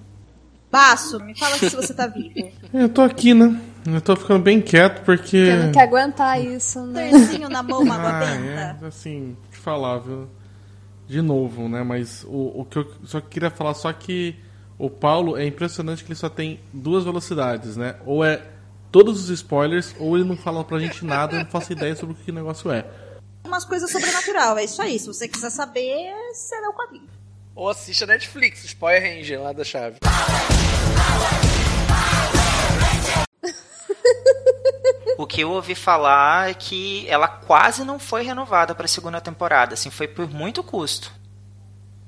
Baço, 0.71 1.19
me 1.21 1.37
fala 1.37 1.57
se 1.57 1.71
você 1.71 1.93
tá 1.93 2.07
vivo. 2.07 2.51
Eu 2.73 2.89
tô 2.89 3.03
aqui, 3.03 3.35
né? 3.35 3.61
Eu 3.87 4.01
tô 4.01 4.17
ficando 4.17 4.43
bem 4.43 4.61
quieto 4.61 5.05
porque. 5.05 5.47
Você 5.47 5.57
não 5.57 5.73
quer 5.73 5.83
aguentar 5.83 6.41
isso, 6.41 6.81
né? 6.87 7.11
Tercinho 7.11 7.49
na 7.49 7.63
mão, 7.63 7.83
uma 7.83 7.97
ah, 7.97 8.25
é, 8.25 8.87
assim, 8.87 9.37
te 9.51 9.57
falar, 9.59 9.99
viu? 9.99 10.29
De 11.09 11.23
novo, 11.23 11.69
né? 11.69 11.83
Mas 11.83 12.25
o, 12.25 12.61
o 12.61 12.65
que 12.65 12.79
eu 12.79 12.93
só 13.05 13.21
queria 13.21 13.51
falar 13.51 13.75
só 13.75 13.93
que 13.93 14.37
o 14.77 14.91
Paulo 14.91 15.37
é 15.37 15.47
impressionante 15.47 16.05
que 16.05 16.09
ele 16.11 16.19
só 16.19 16.29
tem 16.29 16.61
duas 16.73 17.05
velocidades, 17.05 17.77
né? 17.77 17.95
Ou 18.05 18.25
é 18.25 18.43
todos 18.91 19.25
os 19.25 19.31
spoilers, 19.31 19.95
ou 20.01 20.17
ele 20.17 20.29
não 20.29 20.37
fala 20.37 20.65
pra 20.65 20.79
gente 20.79 21.05
nada, 21.05 21.37
eu 21.37 21.45
não 21.45 21.47
faço 21.47 21.73
ideia 21.73 21.95
sobre 21.95 22.15
o 22.15 22.19
que 22.19 22.31
o 22.31 22.35
negócio 22.35 22.71
é 22.71 22.85
umas 23.47 23.65
coisas 23.65 23.91
sobrenatural. 23.91 24.59
É 24.59 24.65
isso 24.65 24.81
aí. 24.83 24.99
Se 24.99 25.07
você 25.07 25.29
quiser 25.29 25.51
saber, 25.51 26.13
você 26.33 26.61
lê 26.61 26.67
o 26.69 26.73
quadrinho. 26.73 27.09
Ou 27.55 27.69
assiste 27.69 28.05
a 28.05 28.07
Netflix, 28.07 28.65
Spoiler 28.65 29.03
Ranger 29.03 29.43
lá 29.43 29.53
da 29.53 29.65
chave. 29.65 29.99
O 35.19 35.27
que 35.27 35.41
eu 35.41 35.51
ouvi 35.51 35.75
falar 35.75 36.51
é 36.51 36.55
que 36.55 37.09
ela 37.09 37.27
quase 37.27 37.83
não 37.85 37.99
foi 37.99 38.23
renovada 38.23 38.75
para 38.75 38.85
a 38.85 38.89
segunda 38.89 39.19
temporada, 39.19 39.73
assim, 39.73 39.91
foi 39.91 40.07
por 40.07 40.29
muito 40.29 40.63
custo. 40.63 41.11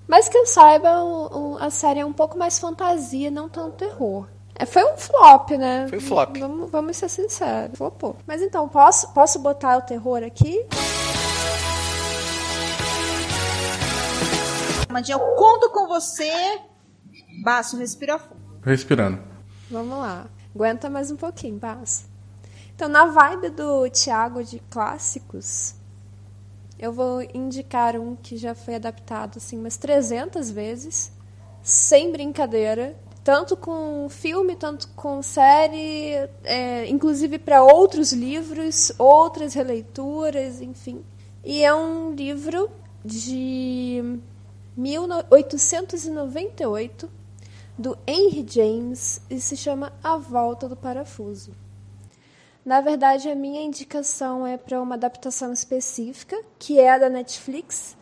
Mas 0.06 0.28
que 0.28 0.36
eu 0.36 0.44
saiba, 0.46 1.02
o, 1.02 1.54
o, 1.54 1.58
a 1.58 1.70
série 1.70 2.00
é 2.00 2.04
um 2.04 2.12
pouco 2.12 2.36
mais 2.36 2.58
fantasia, 2.58 3.30
não 3.30 3.48
tanto 3.48 3.76
terror. 3.76 4.26
É, 4.54 4.66
foi 4.66 4.84
um 4.84 4.96
flop, 4.96 5.50
né? 5.50 5.86
Foi 5.88 5.98
um 5.98 6.00
flop. 6.00 6.36
Vamos, 6.38 6.70
vamos 6.70 6.96
ser 6.96 7.08
sinceros. 7.08 7.78
Flopou. 7.78 8.16
Mas 8.26 8.42
então, 8.42 8.68
posso, 8.68 9.12
posso 9.12 9.38
botar 9.38 9.78
o 9.78 9.82
terror 9.82 10.22
aqui? 10.22 10.66
Mandinha, 14.90 15.16
eu 15.16 15.34
conto 15.36 15.70
com 15.70 15.86
você. 15.86 16.60
Baço, 17.42 17.76
respira 17.76 18.18
fundo. 18.18 18.40
Respirando. 18.62 19.22
Vamos 19.70 19.98
lá. 19.98 20.26
Aguenta 20.54 20.88
mais 20.88 21.10
um 21.10 21.16
pouquinho, 21.16 21.58
Baço. 21.58 22.06
Então, 22.74 22.88
na 22.88 23.06
vibe 23.06 23.50
do 23.50 23.88
Thiago 23.90 24.42
de 24.42 24.60
clássicos, 24.70 25.74
eu 26.78 26.92
vou 26.92 27.22
indicar 27.34 27.96
um 27.96 28.16
que 28.16 28.36
já 28.36 28.54
foi 28.54 28.76
adaptado 28.76 29.38
assim 29.38 29.58
umas 29.58 29.76
300 29.76 30.50
vezes, 30.50 31.12
sem 31.62 32.10
brincadeira. 32.12 32.96
tanto 33.24 33.58
com 33.58 34.08
filme, 34.08 34.56
tanto 34.56 34.88
com 34.96 35.20
série, 35.22 36.14
é, 36.44 36.86
inclusive 36.88 37.38
para 37.38 37.62
outros 37.62 38.10
livros, 38.10 38.90
outras 38.98 39.52
releituras, 39.52 40.62
enfim. 40.62 41.04
E 41.44 41.62
é 41.62 41.74
um 41.74 42.14
livro 42.14 42.70
de 43.04 44.18
1898 44.78 47.10
do 47.76 47.98
Henry 48.06 48.46
James 48.48 49.20
e 49.28 49.40
se 49.40 49.56
chama 49.56 49.92
A 50.02 50.16
Volta 50.16 50.68
do 50.68 50.76
Parafuso. 50.76 51.50
Na 52.64 52.80
verdade, 52.80 53.28
a 53.28 53.34
minha 53.34 53.60
indicação 53.60 54.46
é 54.46 54.56
para 54.56 54.80
uma 54.80 54.94
adaptação 54.94 55.52
específica, 55.52 56.40
que 56.60 56.78
é 56.78 56.90
a 56.90 56.98
da 56.98 57.10
Netflix, 57.10 57.96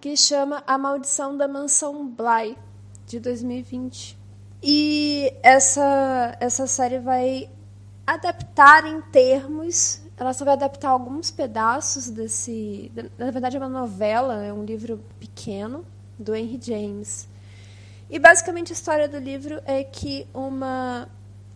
que 0.00 0.16
chama 0.16 0.62
A 0.68 0.78
Maldição 0.78 1.36
da 1.36 1.48
Mansão 1.48 2.06
Bly, 2.06 2.56
de 3.04 3.18
2020. 3.18 4.16
E 4.62 5.34
essa, 5.42 6.36
essa 6.38 6.68
série 6.68 7.00
vai 7.00 7.50
adaptar 8.06 8.86
em 8.86 9.00
termos. 9.10 10.00
Ela 10.18 10.32
só 10.32 10.44
vai 10.44 10.54
adaptar 10.54 10.88
alguns 10.90 11.30
pedaços 11.30 12.10
desse. 12.10 12.90
Na 13.16 13.30
verdade, 13.30 13.56
é 13.56 13.60
uma 13.60 13.68
novela, 13.68 14.44
é 14.44 14.52
um 14.52 14.64
livro 14.64 15.00
pequeno, 15.20 15.84
do 16.18 16.34
Henry 16.34 16.58
James. 16.60 17.28
E 18.10 18.18
basicamente 18.18 18.72
a 18.72 18.74
história 18.74 19.08
do 19.08 19.18
livro 19.18 19.62
é 19.64 19.84
que 19.84 20.26
uma 20.34 21.08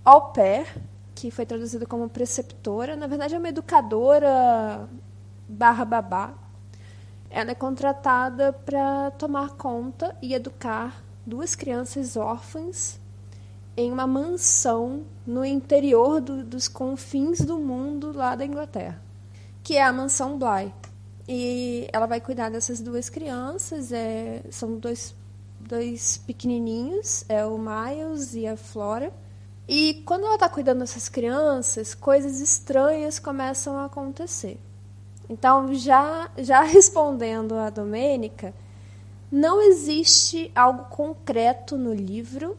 au 0.05 0.33
pair, 0.33 0.67
que 1.15 1.31
foi 1.31 1.45
traduzida 1.45 1.87
como 1.87 2.09
preceptora, 2.09 2.95
na 2.95 3.07
verdade 3.07 3.35
é 3.35 3.39
uma 3.39 3.49
educadora 3.49 4.89
barra 5.49 5.85
babá, 5.85 6.35
ela 7.31 7.51
é 7.51 7.55
contratada 7.55 8.53
para 8.53 9.11
tomar 9.13 9.51
conta 9.51 10.15
e 10.21 10.35
educar 10.35 11.03
duas 11.27 11.55
crianças 11.55 12.17
órfãs 12.17 13.01
em 13.77 13.91
uma 13.91 14.07
mansão 14.07 15.05
no 15.27 15.45
interior 15.45 16.21
do, 16.21 16.45
dos 16.45 16.69
confins 16.69 17.41
do 17.41 17.59
mundo 17.59 18.13
lá 18.13 18.35
da 18.35 18.45
Inglaterra, 18.45 19.01
que 19.63 19.77
é 19.77 19.83
a 19.83 19.93
mansão 19.93 20.39
Bly. 20.39 20.73
E 21.29 21.89
ela 21.93 22.07
vai 22.07 22.21
cuidar 22.21 22.51
dessas 22.51 22.81
duas 22.81 23.09
crianças, 23.09 23.93
é, 23.93 24.43
são 24.51 24.77
dois, 24.77 25.15
dois 25.61 26.19
pequenininhos, 26.27 27.25
é 27.29 27.47
o 27.47 27.57
Miles 27.57 28.35
e 28.35 28.47
a 28.47 28.57
Flora. 28.57 29.13
E 29.69 30.03
quando 30.05 30.27
ela 30.27 30.35
está 30.35 30.49
cuidando 30.49 30.81
dessas 30.81 31.09
crianças, 31.09 31.95
coisas 31.95 32.41
estranhas 32.41 33.19
começam 33.19 33.79
a 33.79 33.85
acontecer. 33.85 34.59
Então, 35.29 35.73
já, 35.73 36.31
já 36.37 36.61
respondendo 36.67 37.55
a 37.55 37.71
Domênica, 37.71 38.53
não 39.31 39.63
existe 39.63 40.51
algo 40.55 40.85
concreto 40.91 41.79
no 41.79 41.95
livro 41.95 42.59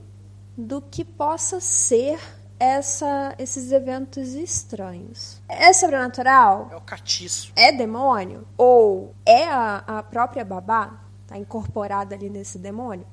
do 0.58 0.82
que 0.82 1.04
possa 1.04 1.60
ser 1.60 2.20
essa, 2.60 3.36
esses 3.38 3.72
eventos 3.72 4.34
estranhos. 4.34 5.42
É 5.50 5.74
sobrenatural? 5.74 6.70
É 6.72 6.76
o 6.76 6.82
catiço. 6.82 7.52
É 7.56 7.72
demônio? 7.72 8.48
Ou 8.58 9.14
é 9.26 9.46
a, 9.46 9.84
a 9.86 10.04
própria 10.04 10.46
babá? 10.46 11.00
Está 11.24 11.38
incorporada 11.38 12.16
ali 12.16 12.30
nesse 12.30 12.58
demônio? 12.58 13.06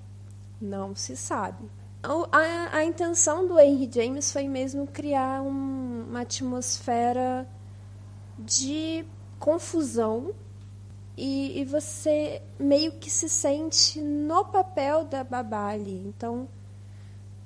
Não 0.60 0.94
se 0.94 1.16
sabe. 1.16 1.68
A, 2.02 2.76
a, 2.78 2.84
intenção 2.84 3.46
do 3.46 3.58
Henry 3.58 3.90
James 3.92 4.32
foi 4.32 4.48
mesmo 4.48 4.86
criar 4.86 5.42
um, 5.42 6.06
uma 6.08 6.22
atmosfera 6.22 7.46
de 8.38 9.04
confusão 9.38 10.32
e, 11.14 11.60
e, 11.60 11.64
você 11.66 12.40
meio 12.58 12.92
que 12.92 13.10
se 13.10 13.28
sente 13.28 14.00
no 14.00 14.46
papel 14.46 15.04
da 15.04 15.22
babá 15.22 15.68
ali. 15.68 16.02
Então, 16.06 16.48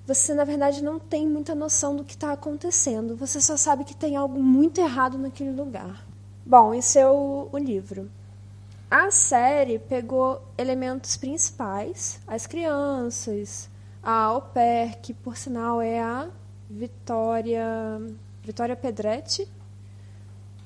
você 0.06 0.34
na 0.34 0.44
verdade 0.44 0.82
não 0.82 0.98
tem 0.98 1.26
muita 1.26 1.54
noção 1.54 1.96
do 1.96 2.04
que 2.04 2.12
está 2.12 2.32
acontecendo. 2.32 3.16
Você 3.16 3.40
só 3.40 3.56
sabe 3.56 3.84
que 3.84 3.96
tem 3.96 4.16
algo 4.16 4.42
muito 4.42 4.80
errado 4.80 5.16
naquele 5.16 5.50
lugar. 5.50 6.06
Bom, 6.44 6.74
esse 6.74 6.98
é 6.98 7.08
o, 7.08 7.48
o 7.50 7.58
livro. 7.58 8.10
A 8.90 9.10
série 9.10 9.78
pegou 9.78 10.42
elementos 10.58 11.16
principais, 11.16 12.20
as 12.26 12.46
crianças, 12.46 13.70
a 14.02 14.12
au 14.24 14.42
pair, 14.42 14.98
que 15.00 15.14
por 15.14 15.36
sinal 15.36 15.80
é 15.80 16.00
a 16.00 16.28
Vitória, 16.68 17.66
Vitória 18.42 18.76
Pedretti, 18.76 19.48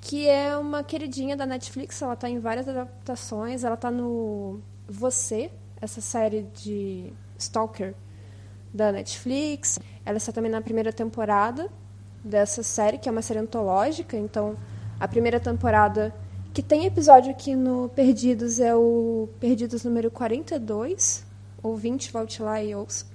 que 0.00 0.28
é 0.28 0.56
uma 0.56 0.82
queridinha 0.82 1.36
da 1.36 1.46
Netflix, 1.46 2.02
ela 2.02 2.14
está 2.14 2.28
em 2.28 2.40
várias 2.40 2.68
adaptações, 2.68 3.62
ela 3.62 3.74
está 3.74 3.90
no 3.90 4.60
Você, 4.88 5.50
essa 5.80 6.00
série 6.00 6.42
de 6.54 7.12
Stalker 7.38 7.94
da 8.72 8.92
Netflix. 8.92 9.78
Ela 10.04 10.18
está 10.18 10.32
também 10.32 10.50
na 10.50 10.60
primeira 10.60 10.92
temporada 10.92 11.68
dessa 12.22 12.62
série, 12.62 12.98
que 12.98 13.08
é 13.08 13.12
uma 13.12 13.22
série 13.22 13.40
antológica, 13.40 14.16
então 14.16 14.56
a 14.98 15.06
primeira 15.06 15.38
temporada 15.38 16.14
que 16.52 16.62
tem 16.62 16.86
episódio 16.86 17.30
aqui 17.30 17.54
no 17.54 17.88
Perdidos 17.90 18.58
é 18.58 18.74
o 18.74 19.28
Perdidos 19.38 19.84
número 19.84 20.10
42, 20.10 21.24
ou 21.62 21.76
20, 21.76 22.10
volte 22.10 22.42
lá 22.42 22.62
e 22.62 22.74
ouça. 22.74 23.06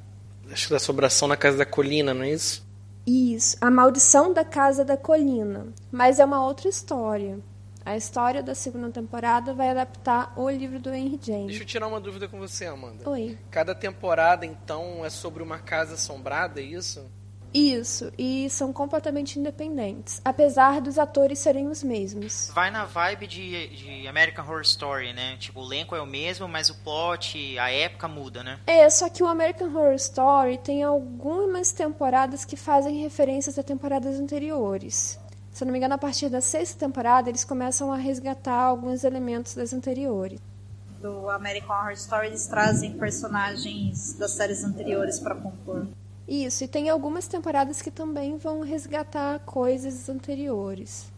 Acho 0.51 0.67
que 0.67 0.73
da 0.73 0.79
sobração 0.79 1.27
na 1.27 1.35
Casa 1.35 1.57
da 1.57 1.65
Colina, 1.65 2.13
não 2.13 2.23
é 2.23 2.31
isso? 2.31 2.65
Isso, 3.05 3.57
A 3.59 3.69
Maldição 3.69 4.31
da 4.31 4.45
Casa 4.45 4.85
da 4.85 4.95
Colina. 4.95 5.67
Mas 5.91 6.19
é 6.19 6.25
uma 6.25 6.45
outra 6.45 6.69
história. 6.69 7.37
A 7.85 7.97
história 7.97 8.41
da 8.41 8.55
segunda 8.55 8.89
temporada 8.89 9.53
vai 9.53 9.69
adaptar 9.69 10.33
o 10.37 10.49
livro 10.49 10.79
do 10.79 10.93
Henry 10.93 11.19
James. 11.21 11.47
Deixa 11.47 11.63
eu 11.63 11.67
tirar 11.67 11.87
uma 11.87 11.99
dúvida 11.99 12.27
com 12.27 12.39
você, 12.39 12.65
Amanda. 12.65 13.09
Oi. 13.09 13.37
Cada 13.51 13.75
temporada, 13.75 14.45
então, 14.45 15.05
é 15.05 15.09
sobre 15.09 15.43
uma 15.43 15.59
casa 15.59 15.95
assombrada, 15.95 16.61
é 16.61 16.63
isso? 16.63 17.05
Isso, 17.53 18.11
e 18.17 18.49
são 18.49 18.73
completamente 18.73 19.37
independentes, 19.37 20.19
apesar 20.25 20.81
dos 20.81 20.97
atores 20.97 21.37
serem 21.37 21.67
os 21.67 21.83
mesmos. 21.83 22.49
Vai 22.53 22.71
na 22.71 22.85
vibe 22.85 23.27
de, 23.27 23.67
de 23.67 24.07
American 24.07 24.43
Horror 24.43 24.61
Story, 24.61 25.13
né? 25.13 25.37
Tipo, 25.37 25.61
o 25.61 25.65
elenco 25.65 25.95
é 25.95 26.01
o 26.01 26.05
mesmo, 26.05 26.47
mas 26.47 26.69
o 26.69 26.75
plot, 26.75 27.59
a 27.59 27.69
época 27.69 28.07
muda, 28.07 28.43
né? 28.43 28.59
É, 28.65 28.89
só 28.89 29.07
que 29.07 29.21
o 29.21 29.27
American 29.27 29.67
Horror 29.67 29.93
Story 29.93 30.57
tem 30.57 30.81
algumas 30.81 31.71
temporadas 31.71 32.43
que 32.43 32.55
fazem 32.55 33.03
referências 33.03 33.59
a 33.59 33.61
temporadas 33.61 34.19
anteriores. 34.19 35.19
Se 35.53 35.63
eu 35.63 35.67
não 35.67 35.71
me 35.71 35.77
engano, 35.77 35.93
a 35.93 35.99
partir 35.99 36.29
da 36.29 36.41
sexta 36.41 36.79
temporada, 36.79 37.29
eles 37.29 37.45
começam 37.45 37.93
a 37.93 37.95
resgatar 37.95 38.59
alguns 38.59 39.03
elementos 39.03 39.53
das 39.53 39.71
anteriores. 39.71 40.39
Do 40.99 41.29
American 41.29 41.75
Horror 41.75 41.91
Story, 41.91 42.27
eles 42.27 42.47
trazem 42.47 42.97
personagens 42.97 44.13
das 44.13 44.31
séries 44.31 44.63
anteriores 44.63 45.19
para 45.19 45.35
compor. 45.35 45.85
Isso, 46.27 46.63
e 46.63 46.67
tem 46.67 46.89
algumas 46.89 47.27
temporadas 47.27 47.83
que 47.83 47.91
também 47.91 48.35
vão 48.35 48.61
resgatar 48.61 49.39
coisas 49.41 50.09
anteriores. 50.09 51.11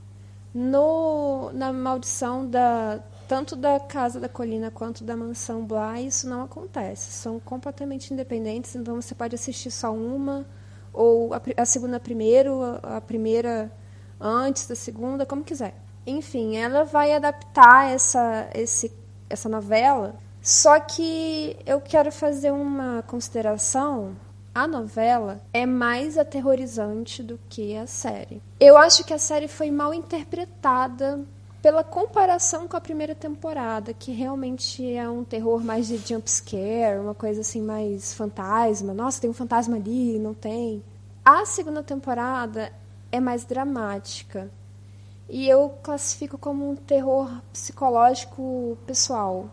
No, 0.54 1.52
na 1.54 1.72
maldição 1.72 2.46
da 2.46 3.00
tanto 3.28 3.56
da 3.56 3.80
Casa 3.80 4.20
da 4.20 4.30
Colina 4.30 4.70
quanto 4.70 5.04
da 5.04 5.16
Mansão 5.16 5.66
Bly, 5.66 6.08
isso 6.08 6.28
não 6.28 6.44
acontece. 6.44 7.12
São 7.12 7.40
completamente 7.40 8.14
independentes, 8.14 8.76
então 8.76 9.02
você 9.02 9.16
pode 9.16 9.34
assistir 9.34 9.72
só 9.72 9.94
uma, 9.94 10.46
ou 10.94 11.34
a, 11.34 11.42
a 11.58 11.66
segunda 11.66 12.00
primeiro, 12.00 12.62
a, 12.62 12.98
a 12.98 13.02
primeira 13.02 13.72
antes 14.20 14.68
da 14.68 14.76
segunda, 14.76 15.26
como 15.26 15.44
quiser. 15.44 15.76
Enfim, 16.06 16.56
ela 16.56 16.84
vai 16.84 17.14
adaptar 17.14 17.92
essa, 17.92 18.50
esse, 18.54 18.92
essa 19.30 19.50
novela, 19.50 20.16
só 20.42 20.80
que 20.80 21.58
eu 21.66 21.82
quero 21.82 22.12
fazer 22.12 22.52
uma 22.52 23.04
consideração 23.08 24.16
a 24.56 24.66
novela 24.66 25.42
é 25.52 25.66
mais 25.66 26.18
aterrorizante 26.18 27.22
do 27.22 27.38
que 27.50 27.76
a 27.76 27.86
série. 27.86 28.42
Eu 28.58 28.78
acho 28.78 29.04
que 29.04 29.14
a 29.14 29.20
série 29.20 29.50
foi 29.50 29.70
mal 29.70 29.94
interpretada 29.94 31.26
pela 31.62 31.84
comparação 31.84 32.66
com 32.66 32.78
a 32.78 32.80
primeira 32.80 33.14
temporada, 33.14 33.94
que 33.94 34.14
realmente 34.14 34.90
é 34.94 35.10
um 35.10 35.26
terror 35.26 35.62
mais 35.62 35.88
de 35.88 35.98
jump 35.98 36.32
scare, 36.32 37.00
uma 37.00 37.14
coisa 37.14 37.42
assim 37.42 37.62
mais 37.62 38.14
fantasma. 38.14 38.94
Nossa, 38.94 39.20
tem 39.20 39.30
um 39.30 39.34
fantasma 39.34 39.76
ali, 39.76 40.18
não 40.20 40.34
tem. 40.34 40.82
A 41.26 41.46
segunda 41.46 41.84
temporada 41.84 42.72
é 43.16 43.20
mais 43.20 43.46
dramática. 43.46 44.52
E 45.28 45.48
eu 45.48 45.70
classifico 45.82 46.38
como 46.38 46.70
um 46.70 46.76
terror 46.76 47.42
psicológico 47.52 48.78
pessoal 48.86 49.50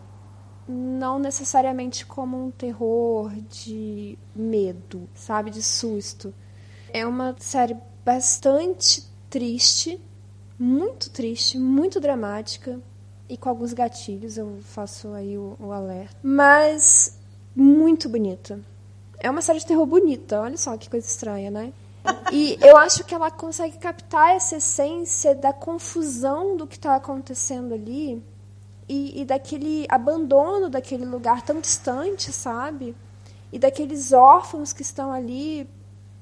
não 0.68 1.18
necessariamente 1.18 2.06
como 2.06 2.46
um 2.46 2.50
terror 2.50 3.32
de 3.50 4.18
medo, 4.34 5.08
sabe, 5.14 5.50
de 5.50 5.62
susto. 5.62 6.32
É 6.92 7.06
uma 7.06 7.34
série 7.38 7.76
bastante 8.04 9.04
triste, 9.28 10.00
muito 10.58 11.10
triste, 11.10 11.58
muito 11.58 12.00
dramática 12.00 12.80
e 13.28 13.36
com 13.36 13.48
alguns 13.48 13.72
gatilhos, 13.72 14.36
eu 14.36 14.58
faço 14.62 15.08
aí 15.12 15.38
o, 15.38 15.56
o 15.58 15.72
alerta, 15.72 16.16
mas 16.22 17.18
muito 17.54 18.08
bonita. 18.08 18.60
É 19.18 19.30
uma 19.30 19.40
série 19.40 19.60
de 19.60 19.66
terror 19.66 19.86
bonita, 19.86 20.40
olha 20.40 20.56
só 20.56 20.76
que 20.76 20.90
coisa 20.90 21.06
estranha, 21.06 21.50
né? 21.50 21.72
E 22.32 22.58
eu 22.60 22.76
acho 22.76 23.04
que 23.04 23.14
ela 23.14 23.30
consegue 23.30 23.78
captar 23.78 24.34
essa 24.34 24.56
essência 24.56 25.34
da 25.34 25.52
confusão 25.52 26.56
do 26.56 26.66
que 26.66 26.76
está 26.76 26.96
acontecendo 26.96 27.74
ali 27.74 28.22
e, 28.88 29.20
e 29.20 29.24
daquele 29.24 29.86
abandono 29.88 30.68
daquele 30.68 31.04
lugar 31.04 31.42
tão 31.42 31.60
distante, 31.60 32.32
sabe? 32.32 32.96
e 33.52 33.58
daqueles 33.58 34.12
órfãos 34.12 34.72
que 34.72 34.82
estão 34.82 35.12
ali. 35.12 35.68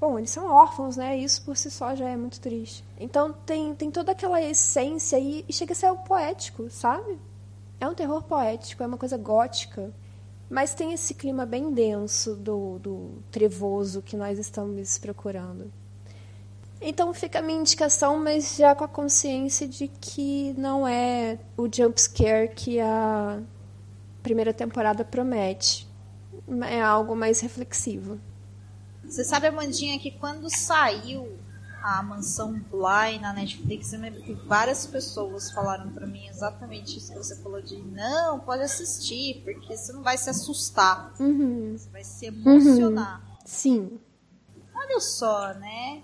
Bom, 0.01 0.18
eles 0.18 0.31
são 0.31 0.51
órfãos, 0.51 0.97
né? 0.97 1.16
Isso 1.16 1.45
por 1.45 1.57
si 1.57 1.70
só 1.70 1.95
já 1.95 2.09
é 2.09 2.16
muito 2.16 2.41
triste. 2.41 2.85
Então 2.99 3.33
tem, 3.33 3.74
tem 3.74 3.91
toda 3.91 4.12
aquela 4.12 4.43
essência 4.43 5.16
aí 5.16 5.45
e 5.49 5.53
chega 5.53 5.72
a 5.72 5.76
ser 5.76 5.87
algo 5.87 6.03
poético, 6.03 6.68
sabe? 6.70 7.18
É 7.78 7.87
um 7.87 7.95
terror 7.95 8.22
poético, 8.22 8.83
é 8.83 8.87
uma 8.87 8.99
coisa 8.99 9.16
gótica. 9.16 9.93
Mas 10.51 10.74
tem 10.74 10.92
esse 10.92 11.14
clima 11.14 11.46
bem 11.46 11.72
denso 11.72 12.34
do, 12.34 12.80
do 12.80 13.22
trevoso 13.30 14.03
que 14.03 14.16
nós 14.16 14.36
estamos 14.36 14.98
procurando. 14.98 15.72
Então 16.80 17.14
fica 17.14 17.38
a 17.38 17.42
minha 17.42 17.61
indicação, 17.61 18.18
mas 18.18 18.57
já 18.57 18.74
com 18.74 18.82
a 18.82 18.88
consciência 18.88 19.68
de 19.68 19.86
que 19.86 20.53
não 20.59 20.88
é 20.88 21.38
o 21.57 21.68
jump 21.72 22.01
scare 22.01 22.48
que 22.48 22.80
a 22.80 23.40
primeira 24.24 24.53
temporada 24.53 25.05
promete. 25.05 25.86
É 26.68 26.80
algo 26.82 27.14
mais 27.14 27.38
reflexivo. 27.40 28.18
Você 29.05 29.24
sabe, 29.24 29.46
Amandinha, 29.46 29.98
que 29.98 30.11
quando 30.11 30.48
saiu 30.48 31.28
a 31.83 32.03
Mansão 32.03 32.59
Bly 32.70 33.18
na 33.20 33.33
Netflix, 33.33 33.93
eu 33.93 34.01
lembro 34.01 34.22
que 34.22 34.35
várias 34.35 34.87
pessoas 34.87 35.51
falaram 35.51 35.91
pra 35.91 36.07
mim 36.07 36.26
exatamente 36.28 36.99
isso 36.99 37.12
que 37.12 37.18
você 37.18 37.37
falou 37.43 37.61
de 37.62 37.76
não, 37.76 38.41
pode 38.41 38.62
assistir, 38.62 39.43
porque 39.45 39.76
você 39.76 39.93
não 39.93 40.03
vai 40.03 40.18
se 40.18 40.28
assustar. 40.31 41.14
Uhum. 41.18 41.76
Você 41.76 41.89
vai 41.91 42.05
se 42.05 42.26
emocionar. 42.26 43.22
Sim. 43.45 43.99
Olha 44.74 45.01
só, 45.01 45.55
né? 45.55 46.03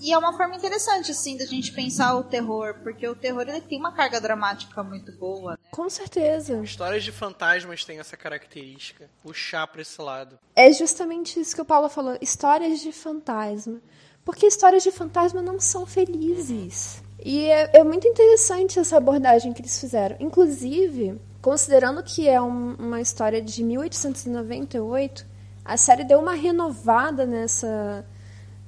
E 0.00 0.12
é 0.12 0.18
uma 0.18 0.36
forma 0.36 0.54
interessante, 0.54 1.10
assim, 1.10 1.36
da 1.36 1.44
gente 1.44 1.72
pensar 1.72 2.14
o 2.14 2.22
terror, 2.22 2.76
porque 2.82 3.06
o 3.08 3.16
terror 3.16 3.42
ele 3.42 3.60
tem 3.60 3.80
uma 3.80 3.92
carga 3.92 4.20
dramática 4.20 4.82
muito 4.82 5.10
boa, 5.12 5.52
né? 5.52 5.58
Com 5.72 5.90
certeza. 5.90 6.62
Histórias 6.62 7.02
de 7.02 7.10
fantasmas 7.10 7.84
têm 7.84 7.98
essa 7.98 8.16
característica, 8.16 9.10
puxar 9.22 9.66
pra 9.66 9.82
esse 9.82 10.00
lado. 10.00 10.38
É 10.54 10.72
justamente 10.72 11.40
isso 11.40 11.54
que 11.54 11.60
o 11.62 11.64
Paulo 11.64 11.88
falou, 11.88 12.16
histórias 12.20 12.80
de 12.80 12.92
fantasma. 12.92 13.80
Porque 14.28 14.46
histórias 14.46 14.82
de 14.82 14.90
fantasma 14.90 15.40
não 15.40 15.58
são 15.58 15.86
felizes. 15.86 17.02
E 17.24 17.46
é, 17.46 17.78
é 17.78 17.82
muito 17.82 18.06
interessante 18.06 18.78
essa 18.78 18.98
abordagem 18.98 19.54
que 19.54 19.62
eles 19.62 19.80
fizeram. 19.80 20.16
Inclusive, 20.20 21.18
considerando 21.40 22.02
que 22.02 22.28
é 22.28 22.38
um- 22.38 22.74
uma 22.74 23.00
história 23.00 23.40
de 23.40 23.64
1898, 23.64 25.24
a 25.64 25.78
série 25.78 26.04
deu 26.04 26.18
uma 26.18 26.34
renovada 26.34 27.24
nessa, 27.24 28.04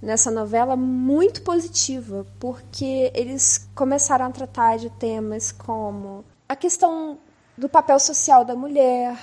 nessa 0.00 0.30
novela 0.30 0.76
muito 0.76 1.42
positiva, 1.42 2.26
porque 2.38 3.12
eles 3.14 3.68
começaram 3.74 4.24
a 4.24 4.30
tratar 4.30 4.78
de 4.78 4.88
temas 4.88 5.52
como 5.52 6.24
a 6.48 6.56
questão 6.56 7.18
do 7.54 7.68
papel 7.68 7.98
social 8.00 8.46
da 8.46 8.56
mulher, 8.56 9.14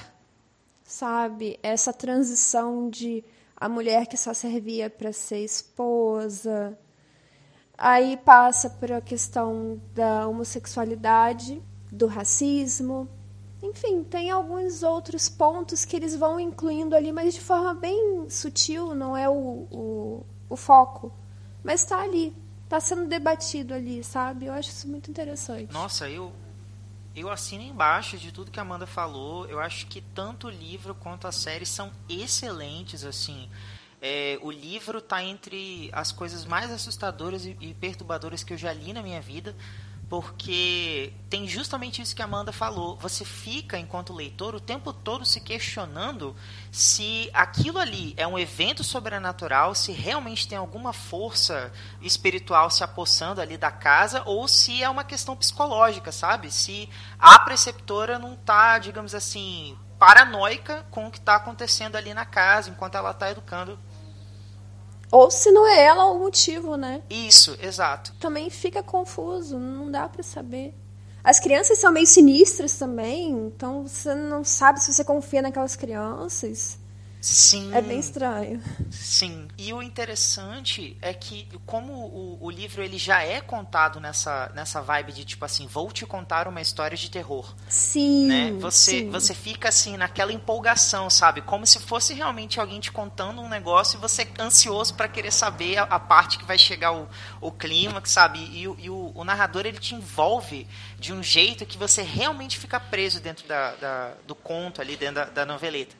sabe? 0.84 1.60
Essa 1.64 1.92
transição 1.92 2.92
de 2.92 3.24
a 3.60 3.68
mulher 3.68 4.06
que 4.06 4.16
só 4.16 4.34
servia 4.34 4.90
para 4.90 5.12
ser 5.12 5.44
esposa. 5.44 6.78
Aí 7.76 8.18
passa 8.18 8.70
por 8.70 8.92
a 8.92 9.02
questão 9.02 9.82
da 9.94 10.28
homossexualidade, 10.28 11.62
do 11.92 12.06
racismo. 12.06 13.10
Enfim, 13.62 14.04
tem 14.04 14.30
alguns 14.30 14.84
outros 14.84 15.28
pontos 15.28 15.84
que 15.84 15.96
eles 15.96 16.16
vão 16.16 16.40
incluindo 16.40 16.96
ali, 16.96 17.12
mas 17.12 17.34
de 17.34 17.42
forma 17.42 17.74
bem 17.74 18.30
sutil, 18.30 18.94
não 18.94 19.18
é 19.18 19.28
o, 19.28 19.68
o, 19.72 20.26
o 20.48 20.56
foco. 20.56 21.12
Mas 21.64 21.82
está 21.82 22.02
ali, 22.02 22.36
está 22.64 22.80
sendo 22.80 23.08
debatido 23.08 23.74
ali, 23.74 24.04
sabe? 24.04 24.46
Eu 24.46 24.54
acho 24.54 24.70
isso 24.70 24.88
muito 24.88 25.10
interessante. 25.10 25.74
Nossa, 25.74 26.08
eu 26.08 26.32
eu 27.20 27.30
assino 27.30 27.64
embaixo 27.64 28.18
de 28.18 28.32
tudo 28.32 28.52
que 28.52 28.60
a 28.60 28.62
Amanda 28.62 28.86
falou. 28.86 29.46
Eu 29.48 29.60
acho 29.60 29.88
que 29.88 30.02
tanto 30.02 30.48
o 30.48 30.50
livro 30.50 30.94
quanto 30.94 31.28
a 31.28 31.32
série 31.32 31.66
são 31.66 31.92
excelentes, 32.08 33.04
assim. 33.04 33.50
É, 34.00 34.38
o 34.42 34.52
livro 34.52 35.02
tá 35.02 35.24
entre 35.24 35.90
as 35.92 36.12
coisas 36.12 36.46
mais 36.46 36.72
assustadoras 36.72 37.46
e, 37.46 37.58
e 37.60 37.74
perturbadoras 37.74 38.44
que 38.44 38.54
eu 38.54 38.58
já 38.58 38.72
li 38.72 38.94
na 38.94 39.02
minha 39.02 39.20
vida, 39.20 39.56
porque 40.10 41.14
tem 41.30 41.48
justamente 41.48 42.02
isso 42.02 42.16
que 42.16 42.22
a 42.22 42.26
Amanda 42.26 42.54
falou. 42.54 42.96
Você 42.98 43.26
fica, 43.26 43.78
enquanto 43.78 44.14
leitor, 44.14 44.56
o 44.56 44.60
tempo 44.60 44.94
todo 44.94 45.26
se 45.26 45.42
questionando 45.42 46.36
se 46.72 47.30
aquilo 47.34 47.78
ali 47.78 48.14
é 48.16 48.26
um 48.26 48.40
evento 48.40 48.84
sobrenatural, 48.84 49.76
se 49.76 49.92
realmente 49.92 50.48
tem 50.48 50.58
alguma 50.58 50.94
força 50.94 51.74
espiritual 52.02 52.70
se 52.70 52.84
apossando 52.84 53.42
ali 53.42 53.58
da 53.58 53.72
casa, 53.72 54.24
ou 54.26 54.48
se 54.48 54.82
é 54.82 54.90
uma 54.90 55.04
questão 55.04 55.36
psicológica, 55.36 56.12
sabe? 56.12 56.52
Se 56.52 56.90
a 57.20 57.40
preceptora 57.40 58.18
não 58.18 58.36
tá, 58.36 58.80
digamos 58.80 59.14
assim, 59.14 59.78
paranoica 60.00 60.86
com 60.90 61.08
o 61.08 61.12
que 61.12 61.18
está 61.18 61.36
acontecendo 61.36 61.96
ali 61.98 62.14
na 62.14 62.26
casa 62.26 62.70
enquanto 62.70 62.96
ela 62.96 63.12
está 63.12 63.30
educando. 63.30 63.78
Ou 65.12 65.32
se 65.32 65.52
não 65.52 65.68
é 65.68 65.84
ela 65.84 66.06
o 66.06 66.20
motivo, 66.20 66.76
né? 66.76 67.02
Isso, 67.10 67.58
exato. 67.62 68.14
Também 68.20 68.50
fica 68.50 68.84
confuso, 68.84 69.58
não 69.58 69.90
dá 69.90 70.08
pra 70.08 70.22
saber. 70.22 70.74
As 71.24 71.40
crianças 71.40 71.80
são 71.80 71.92
meio 71.92 72.08
sinistras 72.08 72.78
também, 72.78 73.32
então 73.32 73.88
você 73.88 74.16
não 74.16 74.44
sabe 74.44 74.82
se 74.82 74.94
você 74.94 75.04
confia 75.04 75.42
naquelas 75.42 75.76
crianças. 75.76 76.78
Sim. 77.20 77.74
É 77.76 77.82
bem 77.82 78.00
estranho. 78.00 78.62
Sim. 78.92 79.48
E 79.58 79.74
o 79.74 79.82
interessante 79.82 80.96
é 81.02 81.14
que, 81.14 81.48
como 81.66 81.92
o, 81.94 82.38
o 82.42 82.50
livro 82.50 82.84
ele 82.84 82.98
já 82.98 83.24
é 83.24 83.42
contado 83.42 84.00
nessa, 84.00 84.52
nessa 84.54 84.82
vibe 84.82 85.12
de 85.14 85.26
tipo 85.26 85.44
assim, 85.44 85.66
vou 85.68 85.92
te 85.92 86.06
contar 86.06 86.48
uma 86.48 86.62
história 86.62 86.96
de 86.96 87.10
terror. 87.10 87.54
Sim. 87.68 88.28
né? 88.28 88.52
Você, 88.60 89.00
sim. 89.00 89.10
você 89.10 89.34
fica 89.34 89.70
assim 89.70 89.98
naquela 89.98 90.32
empolgação, 90.32 91.10
sabe? 91.10 91.42
Como 91.42 91.66
se 91.66 91.80
fosse 91.80 92.14
realmente 92.14 92.60
alguém 92.60 92.80
te 92.80 92.92
contando 92.92 93.42
um 93.42 93.50
negócio 93.50 93.98
e 93.98 94.02
você 94.02 94.28
ansioso 94.40 94.94
para 94.94 95.08
querer 95.08 95.32
saber 95.32 95.78
a, 95.78 95.84
a 95.84 96.00
parte 96.00 96.38
que 96.38 96.46
vai 96.46 96.58
chegar 96.58 96.92
o, 96.94 97.10
o 97.42 97.52
clímax, 97.52 98.12
sabe? 98.12 98.40
E, 98.54 98.68
o- 98.68 98.76
e 98.80 98.90
o, 98.90 99.12
o 99.16 99.24
narrador 99.24 99.66
ele 99.66 99.80
te 99.80 99.96
envolve 99.96 100.68
de 101.00 101.12
um 101.12 101.24
jeito 101.24 101.66
que 101.66 101.78
você 101.78 102.02
realmente 102.04 102.58
fica 102.58 102.80
preso 102.80 103.20
dentro 103.20 103.48
da, 103.48 103.72
da- 103.76 104.14
do 104.26 104.36
conto 104.36 104.82
ali, 104.82 104.96
dentro 104.96 105.16
da, 105.16 105.26
da 105.26 105.46
noveleta. 105.46 105.96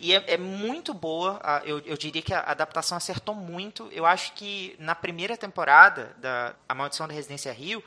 E 0.00 0.14
é, 0.14 0.24
é 0.34 0.38
muito 0.38 0.94
boa, 0.94 1.38
a- 1.42 1.62
eu, 1.64 1.78
eu 1.80 1.96
diria 1.96 2.22
que 2.22 2.32
a 2.32 2.40
adaptação 2.40 2.96
acertou 2.96 3.34
muito. 3.34 3.88
Eu 3.92 4.06
acho 4.06 4.32
que 4.32 4.74
na 4.78 4.94
primeira 4.94 5.36
temporada 5.36 6.14
da 6.18 6.54
A 6.68 6.74
Maldição 6.74 7.06
da 7.06 7.14
Residência 7.14 7.52
Rio, 7.52 7.82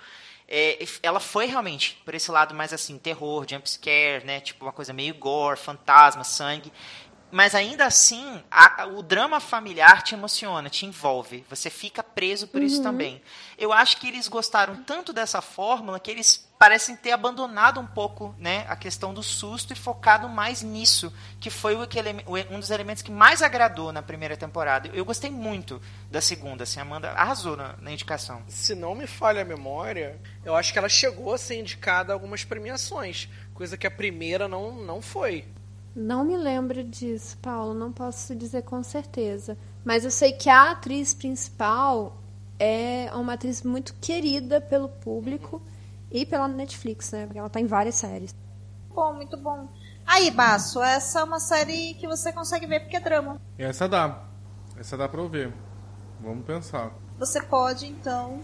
é, 0.47 0.77
ela 1.01 1.19
foi 1.19 1.45
realmente 1.47 1.99
por 2.05 2.13
esse 2.13 2.29
lado 2.29 2.53
mais 2.53 2.71
assim, 2.73 2.97
terror, 2.99 3.45
jump 3.49 3.67
scare, 3.69 4.25
né? 4.25 4.39
Tipo 4.41 4.65
uma 4.65 4.73
coisa 4.73 4.93
meio 4.93 5.15
gore, 5.15 5.57
fantasma, 5.57 6.23
sangue. 6.23 6.71
Mas 7.33 7.55
ainda 7.55 7.87
assim, 7.87 8.43
a- 8.51 8.85
o 8.85 9.01
drama 9.01 9.39
familiar 9.39 10.03
te 10.03 10.13
emociona, 10.13 10.69
te 10.69 10.85
envolve. 10.85 11.43
Você 11.49 11.67
fica 11.67 12.03
preso 12.03 12.47
por 12.47 12.61
isso 12.61 12.83
também. 12.83 13.23
Eu 13.57 13.73
acho 13.73 13.97
que 13.97 14.07
eles 14.07 14.27
gostaram 14.27 14.83
tanto 14.83 15.11
dessa 15.11 15.41
fórmula 15.41 15.99
que 15.99 16.11
eles 16.11 16.47
parecem 16.59 16.95
ter 16.95 17.11
abandonado 17.11 17.79
um 17.79 17.87
pouco 17.87 18.35
né, 18.37 18.67
a 18.69 18.75
questão 18.75 19.15
do 19.15 19.23
susto 19.23 19.73
e 19.73 19.75
focado 19.75 20.29
mais 20.29 20.61
nisso, 20.61 21.11
que 21.39 21.49
foi 21.49 21.75
o 21.75 21.87
que 21.87 21.97
um 22.51 22.59
dos 22.59 22.69
elementos 22.69 23.01
que 23.01 23.11
mais 23.11 23.41
agradou 23.41 23.91
na 23.91 24.03
primeira 24.03 24.37
temporada. 24.37 24.87
Eu 24.93 25.03
gostei 25.03 25.31
muito 25.31 25.81
da 26.11 26.21
segunda, 26.21 26.65
assim, 26.65 26.77
a 26.79 26.83
Amanda 26.83 27.09
arrasou 27.13 27.57
na, 27.57 27.75
na 27.77 27.91
indicação. 27.91 28.43
Se 28.47 28.75
não 28.75 28.93
me 28.93 29.07
falha 29.07 29.41
a 29.41 29.45
memória, 29.45 30.21
eu 30.45 30.55
acho 30.55 30.71
que 30.71 30.77
ela 30.77 30.87
chegou 30.87 31.33
a 31.33 31.37
ser 31.39 31.59
indicada 31.59 32.13
a 32.13 32.15
algumas 32.15 32.43
premiações, 32.43 33.27
coisa 33.55 33.75
que 33.75 33.87
a 33.87 33.91
primeira 33.91 34.47
não, 34.47 34.71
não 34.71 35.01
foi. 35.01 35.45
Não 35.95 36.23
me 36.23 36.35
lembro 36.35 36.83
disso, 36.83 37.37
Paulo, 37.37 37.73
não 37.73 37.91
posso 37.91 38.35
dizer 38.35 38.63
com 38.63 38.81
certeza. 38.81 39.57
Mas 39.85 40.03
eu 40.03 40.11
sei 40.11 40.31
que 40.33 40.49
a 40.49 40.71
atriz 40.71 41.13
principal 41.13 42.17
é 42.59 43.11
uma 43.13 43.33
atriz 43.33 43.61
muito 43.61 43.93
querida 44.01 44.59
pelo 44.59 44.89
público 44.89 45.61
e 46.09 46.25
pela 46.25 46.47
Netflix, 46.47 47.11
né? 47.11 47.25
Porque 47.25 47.39
ela 47.39 47.49
tá 47.49 47.59
em 47.59 47.67
várias 47.67 47.95
séries. 47.95 48.33
Bom, 48.89 49.13
muito 49.13 49.37
bom. 49.37 49.67
Aí, 50.05 50.31
Baço, 50.31 50.81
essa 50.81 51.19
é 51.19 51.23
uma 51.23 51.39
série 51.39 51.93
que 51.95 52.07
você 52.07 52.31
consegue 52.31 52.65
ver 52.65 52.81
porque 52.81 52.97
é 52.97 52.99
drama. 52.99 53.39
Essa 53.57 53.87
dá. 53.87 54.23
Essa 54.77 54.97
dá 54.97 55.07
pra 55.07 55.21
eu 55.21 55.29
ver. 55.29 55.53
Vamos 56.19 56.45
pensar. 56.45 56.91
Você 57.19 57.41
pode, 57.41 57.85
então, 57.85 58.41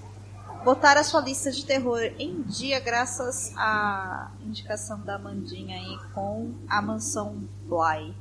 botar 0.64 0.98
a 0.98 1.04
sua 1.04 1.22
lista 1.22 1.52
de 1.52 1.66
terror 1.66 2.02
em 2.18 2.42
dia 2.44 2.80
graças 2.80 3.54
à 3.56 4.32
indicação 4.46 5.02
da 5.02 5.16
Amandinha 5.16 5.78
aí 5.78 5.98
com 6.14 6.54
a 6.68 6.82
Mansão 6.82 7.48
Bly. 7.66 8.16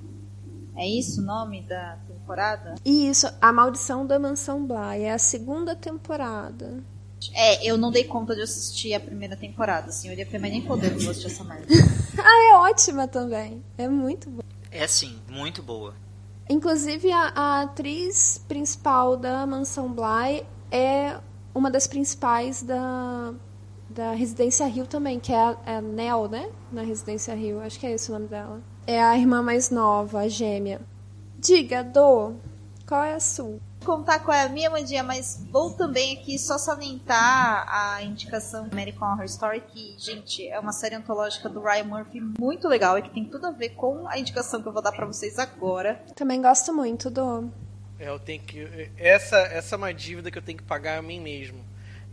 É 0.76 0.86
isso 0.86 1.20
o 1.20 1.24
nome 1.24 1.62
da 1.62 1.98
temporada? 2.06 2.76
E 2.84 3.08
isso, 3.08 3.26
A 3.40 3.52
Maldição 3.52 4.06
da 4.06 4.18
Mansão 4.18 4.64
Bly, 4.64 5.02
é 5.02 5.12
a 5.12 5.18
segunda 5.18 5.74
temporada. 5.74 6.82
É, 7.34 7.68
eu 7.68 7.76
não 7.76 7.90
dei 7.90 8.04
conta 8.04 8.34
de 8.34 8.42
assistir 8.42 8.94
a 8.94 9.00
primeira 9.00 9.36
temporada, 9.36 9.88
assim, 9.88 10.06
eu 10.06 10.14
olhei 10.14 10.24
pra 10.24 10.38
nem 10.38 10.62
poder 10.62 10.92
eu 10.92 11.10
assistir 11.10 11.26
essa 11.26 11.44
merda. 11.44 11.66
Ah, 12.20 12.50
é 12.50 12.56
ótima 12.56 13.06
também. 13.06 13.62
É 13.76 13.88
muito 13.88 14.28
boa. 14.28 14.42
É 14.72 14.86
sim, 14.88 15.20
muito 15.28 15.62
boa. 15.62 15.94
Inclusive, 16.50 17.12
a, 17.12 17.32
a 17.34 17.62
atriz 17.62 18.42
principal 18.48 19.16
da 19.16 19.46
Mansão 19.46 19.92
Bly 19.92 20.44
é 20.70 21.16
uma 21.58 21.70
das 21.70 21.86
principais 21.86 22.62
da, 22.62 23.34
da 23.90 24.12
Residência 24.12 24.66
Rio 24.66 24.86
também, 24.86 25.18
que 25.18 25.32
é 25.32 25.36
a, 25.36 25.56
é 25.66 25.76
a 25.76 25.80
Nel, 25.80 26.28
né? 26.28 26.50
Na 26.72 26.82
Residência 26.82 27.34
Rio, 27.34 27.60
acho 27.60 27.78
que 27.78 27.86
é 27.86 27.92
esse 27.92 28.10
o 28.10 28.14
nome 28.14 28.28
dela. 28.28 28.60
É 28.86 29.02
a 29.02 29.16
irmã 29.16 29.42
mais 29.42 29.70
nova, 29.70 30.20
a 30.20 30.28
gêmea. 30.28 30.80
Diga, 31.38 31.84
Dô, 31.84 32.32
qual 32.86 33.04
é 33.04 33.14
a 33.14 33.20
sua? 33.20 33.58
contar 33.84 34.18
qual 34.20 34.36
é 34.36 34.42
a 34.42 34.48
minha 34.48 34.68
mandinha, 34.68 35.02
mas 35.02 35.42
vou 35.50 35.72
também 35.72 36.18
aqui 36.18 36.38
só 36.38 36.58
salientar 36.58 37.66
a 37.68 38.02
indicação 38.02 38.68
American 38.70 39.12
Horror 39.12 39.24
Story, 39.24 39.60
que, 39.60 39.94
gente, 39.98 40.46
é 40.46 40.58
uma 40.58 40.72
série 40.72 40.94
antológica 40.94 41.48
do 41.48 41.60
Ryan 41.60 41.84
Murphy 41.84 42.20
muito 42.38 42.68
legal 42.68 42.98
e 42.98 43.02
que 43.02 43.10
tem 43.10 43.24
tudo 43.24 43.46
a 43.46 43.50
ver 43.50 43.70
com 43.70 44.06
a 44.08 44.18
indicação 44.18 44.60
que 44.60 44.68
eu 44.68 44.72
vou 44.72 44.82
dar 44.82 44.92
pra 44.92 45.06
vocês 45.06 45.38
agora. 45.38 46.02
Também 46.14 46.42
gosto 46.42 46.74
muito 46.74 47.10
do. 47.10 47.50
É, 47.98 48.08
eu 48.08 48.18
tenho 48.18 48.40
que. 48.42 48.90
Essa, 48.96 49.38
essa 49.38 49.74
é 49.74 49.76
uma 49.76 49.92
dívida 49.92 50.30
que 50.30 50.38
eu 50.38 50.42
tenho 50.42 50.58
que 50.58 50.64
pagar 50.64 50.98
a 50.98 51.02
mim 51.02 51.20
mesmo. 51.20 51.64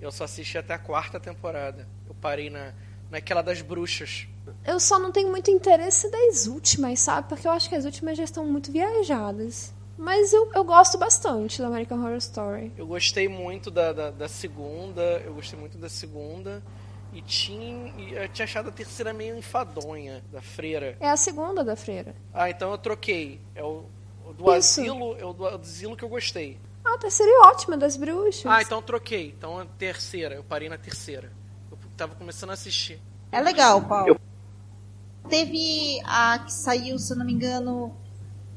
Eu 0.01 0.11
só 0.11 0.23
assisti 0.23 0.57
até 0.57 0.73
a 0.73 0.79
quarta 0.79 1.19
temporada. 1.19 1.87
Eu 2.07 2.15
parei 2.15 2.49
na, 2.49 2.73
naquela 3.09 3.41
das 3.41 3.61
bruxas. 3.61 4.27
Eu 4.65 4.79
só 4.79 4.99
não 4.99 5.11
tenho 5.11 5.29
muito 5.29 5.49
interesse 5.49 6.09
das 6.11 6.47
últimas, 6.47 6.99
sabe? 6.99 7.29
Porque 7.29 7.47
eu 7.47 7.51
acho 7.51 7.69
que 7.69 7.75
as 7.75 7.85
últimas 7.85 8.17
já 8.17 8.23
estão 8.23 8.45
muito 8.45 8.71
viajadas. 8.71 9.73
Mas 9.97 10.33
eu, 10.33 10.51
eu 10.53 10.63
gosto 10.63 10.97
bastante 10.97 11.61
do 11.61 11.67
American 11.67 11.99
Horror 11.99 12.17
Story. 12.17 12.71
Eu 12.77 12.85
gostei 12.85 13.29
muito 13.29 13.71
da, 13.71 13.93
da, 13.93 14.11
da 14.11 14.27
segunda. 14.27 15.01
Eu 15.25 15.33
gostei 15.33 15.57
muito 15.57 15.77
da 15.77 15.87
segunda. 15.87 16.61
E 17.13 17.21
tinha, 17.21 17.93
eu 18.11 18.27
tinha 18.27 18.43
achado 18.43 18.67
a 18.67 18.71
terceira 18.73 19.13
meio 19.13 19.37
enfadonha, 19.37 20.21
da 20.33 20.41
freira. 20.41 20.97
É 20.99 21.09
a 21.09 21.15
segunda 21.15 21.63
da 21.63 21.75
freira. 21.77 22.13
Ah, 22.33 22.49
então 22.49 22.71
eu 22.71 22.77
troquei. 22.77 23.39
É 23.55 23.63
o 23.63 23.85
do 24.37 24.43
Isso. 24.55 24.81
asilo, 24.81 25.17
é 25.17 25.25
o 25.25 25.33
do 25.33 25.47
asilo 25.47 25.95
que 25.95 26.03
eu 26.03 26.09
gostei. 26.09 26.59
Ah, 26.83 26.95
a 26.95 26.97
terceira 26.97 27.31
é 27.31 27.39
ótima, 27.47 27.77
das 27.77 27.97
bruxas. 27.97 28.45
Ah, 28.45 28.61
então 28.61 28.77
eu 28.77 28.81
troquei. 28.83 29.33
Então 29.35 29.57
a 29.57 29.65
terceira, 29.65 30.35
eu 30.35 30.43
parei 30.43 30.69
na 30.69 30.77
terceira. 30.77 31.31
Eu 31.71 31.77
tava 31.97 32.15
começando 32.15 32.51
a 32.51 32.53
assistir. 32.53 33.01
É 33.31 33.41
legal, 33.41 33.81
Paulo. 33.81 34.19
Teve 35.27 35.99
a 36.05 36.39
que 36.39 36.53
saiu, 36.53 36.99
se 36.99 37.11
eu 37.11 37.17
não 37.17 37.25
me 37.25 37.33
engano, 37.33 37.95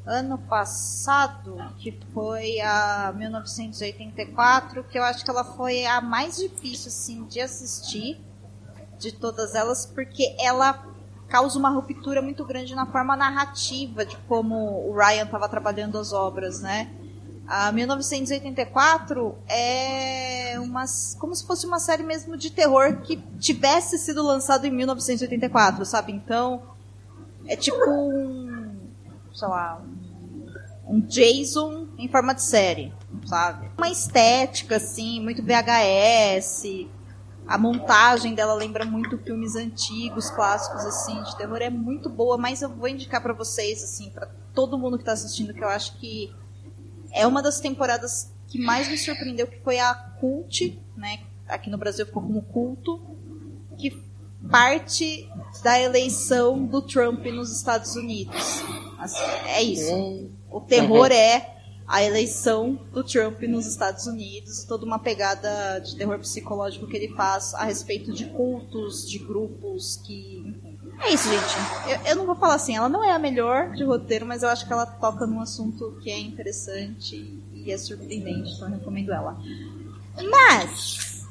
ano 0.04 0.38
passado, 0.38 1.56
que 1.78 1.92
foi 2.12 2.60
a 2.60 3.12
1984, 3.16 4.84
que 4.84 4.98
eu 4.98 5.02
acho 5.02 5.24
que 5.24 5.30
ela 5.30 5.44
foi 5.44 5.86
a 5.86 6.00
mais 6.00 6.36
difícil 6.36 6.88
assim 6.88 7.24
de 7.24 7.40
assistir 7.40 8.20
de 8.98 9.12
todas 9.12 9.54
elas, 9.54 9.86
porque 9.86 10.36
ela 10.40 10.84
causa 11.28 11.58
uma 11.58 11.70
ruptura 11.70 12.22
muito 12.22 12.44
grande 12.44 12.74
na 12.74 12.86
forma 12.86 13.16
narrativa 13.16 14.04
de 14.04 14.16
como 14.28 14.88
o 14.88 14.94
Ryan 14.96 15.24
estava 15.24 15.48
trabalhando 15.48 15.98
as 15.98 16.12
obras, 16.12 16.60
né? 16.60 16.90
A 17.46 17.72
1984 17.72 19.34
é 19.48 20.60
uma, 20.60 20.84
como 21.18 21.34
se 21.34 21.46
fosse 21.46 21.66
uma 21.66 21.78
série 21.78 22.02
mesmo 22.02 22.36
de 22.36 22.50
terror 22.50 22.98
que 22.98 23.16
tivesse 23.38 23.96
sido 23.98 24.22
lançado 24.22 24.66
em 24.66 24.70
1984, 24.70 25.84
sabe? 25.86 26.12
Então, 26.12 26.62
é 27.46 27.56
tipo 27.56 27.90
um, 27.90 28.76
sei 29.34 29.48
lá, 29.48 29.80
um, 30.86 31.00
Jason 31.00 31.86
em 31.96 32.06
forma 32.06 32.34
de 32.34 32.42
série, 32.42 32.92
sabe? 33.24 33.70
Uma 33.78 33.88
estética, 33.88 34.76
assim, 34.76 35.18
muito 35.18 35.42
VHS. 35.42 36.86
A 37.48 37.56
montagem 37.56 38.34
dela 38.34 38.52
lembra 38.52 38.84
muito 38.84 39.16
filmes 39.18 39.56
antigos, 39.56 40.30
clássicos, 40.30 40.84
assim, 40.84 41.20
de 41.22 41.36
terror. 41.36 41.56
É 41.62 41.70
muito 41.70 42.10
boa, 42.10 42.36
mas 42.36 42.60
eu 42.60 42.68
vou 42.68 42.86
indicar 42.86 43.22
pra 43.22 43.32
vocês, 43.32 43.82
assim, 43.82 44.10
pra 44.10 44.28
todo 44.54 44.76
mundo 44.76 44.98
que 44.98 45.04
tá 45.04 45.12
assistindo, 45.12 45.54
que 45.54 45.64
eu 45.64 45.68
acho 45.68 45.96
que 45.98 46.30
é 47.10 47.26
uma 47.26 47.42
das 47.42 47.58
temporadas 47.58 48.30
que 48.48 48.60
mais 48.60 48.86
me 48.88 48.98
surpreendeu, 48.98 49.46
que 49.46 49.60
foi 49.60 49.78
a 49.78 49.94
Cult, 50.20 50.78
né? 50.94 51.20
Aqui 51.48 51.70
no 51.70 51.78
Brasil 51.78 52.04
ficou 52.04 52.22
como 52.22 52.42
Culto, 52.42 53.00
que 53.78 53.96
parte 54.50 55.28
da 55.62 55.80
eleição 55.80 56.66
do 56.66 56.82
Trump 56.82 57.24
nos 57.26 57.50
Estados 57.50 57.96
Unidos. 57.96 58.62
Assim, 58.98 59.24
é 59.46 59.62
isso. 59.62 60.30
O 60.50 60.60
terror 60.60 61.10
é 61.10 61.57
a 61.88 62.02
eleição 62.02 62.78
do 62.92 63.02
Trump 63.02 63.40
nos 63.42 63.66
Estados 63.66 64.06
Unidos, 64.06 64.62
toda 64.64 64.84
uma 64.84 64.98
pegada 64.98 65.78
de 65.78 65.96
terror 65.96 66.18
psicológico 66.18 66.86
que 66.86 66.94
ele 66.94 67.14
faz 67.14 67.54
a 67.54 67.64
respeito 67.64 68.12
de 68.12 68.26
cultos, 68.26 69.08
de 69.08 69.18
grupos 69.18 69.96
que. 70.04 70.54
É 71.00 71.14
isso, 71.14 71.28
gente. 71.30 71.90
Eu, 71.90 72.10
eu 72.10 72.16
não 72.16 72.26
vou 72.26 72.34
falar 72.34 72.56
assim, 72.56 72.76
ela 72.76 72.88
não 72.88 73.02
é 73.02 73.12
a 73.12 73.18
melhor 73.18 73.70
de 73.70 73.84
roteiro, 73.84 74.26
mas 74.26 74.42
eu 74.42 74.50
acho 74.50 74.66
que 74.66 74.72
ela 74.72 74.84
toca 74.84 75.26
num 75.26 75.40
assunto 75.40 75.98
que 76.02 76.10
é 76.10 76.18
interessante 76.18 77.16
e 77.54 77.72
é 77.72 77.78
surpreendente, 77.78 78.52
então 78.52 78.68
eu 78.68 78.78
recomendo 78.78 79.12
ela. 79.12 79.38
Mas, 80.30 81.26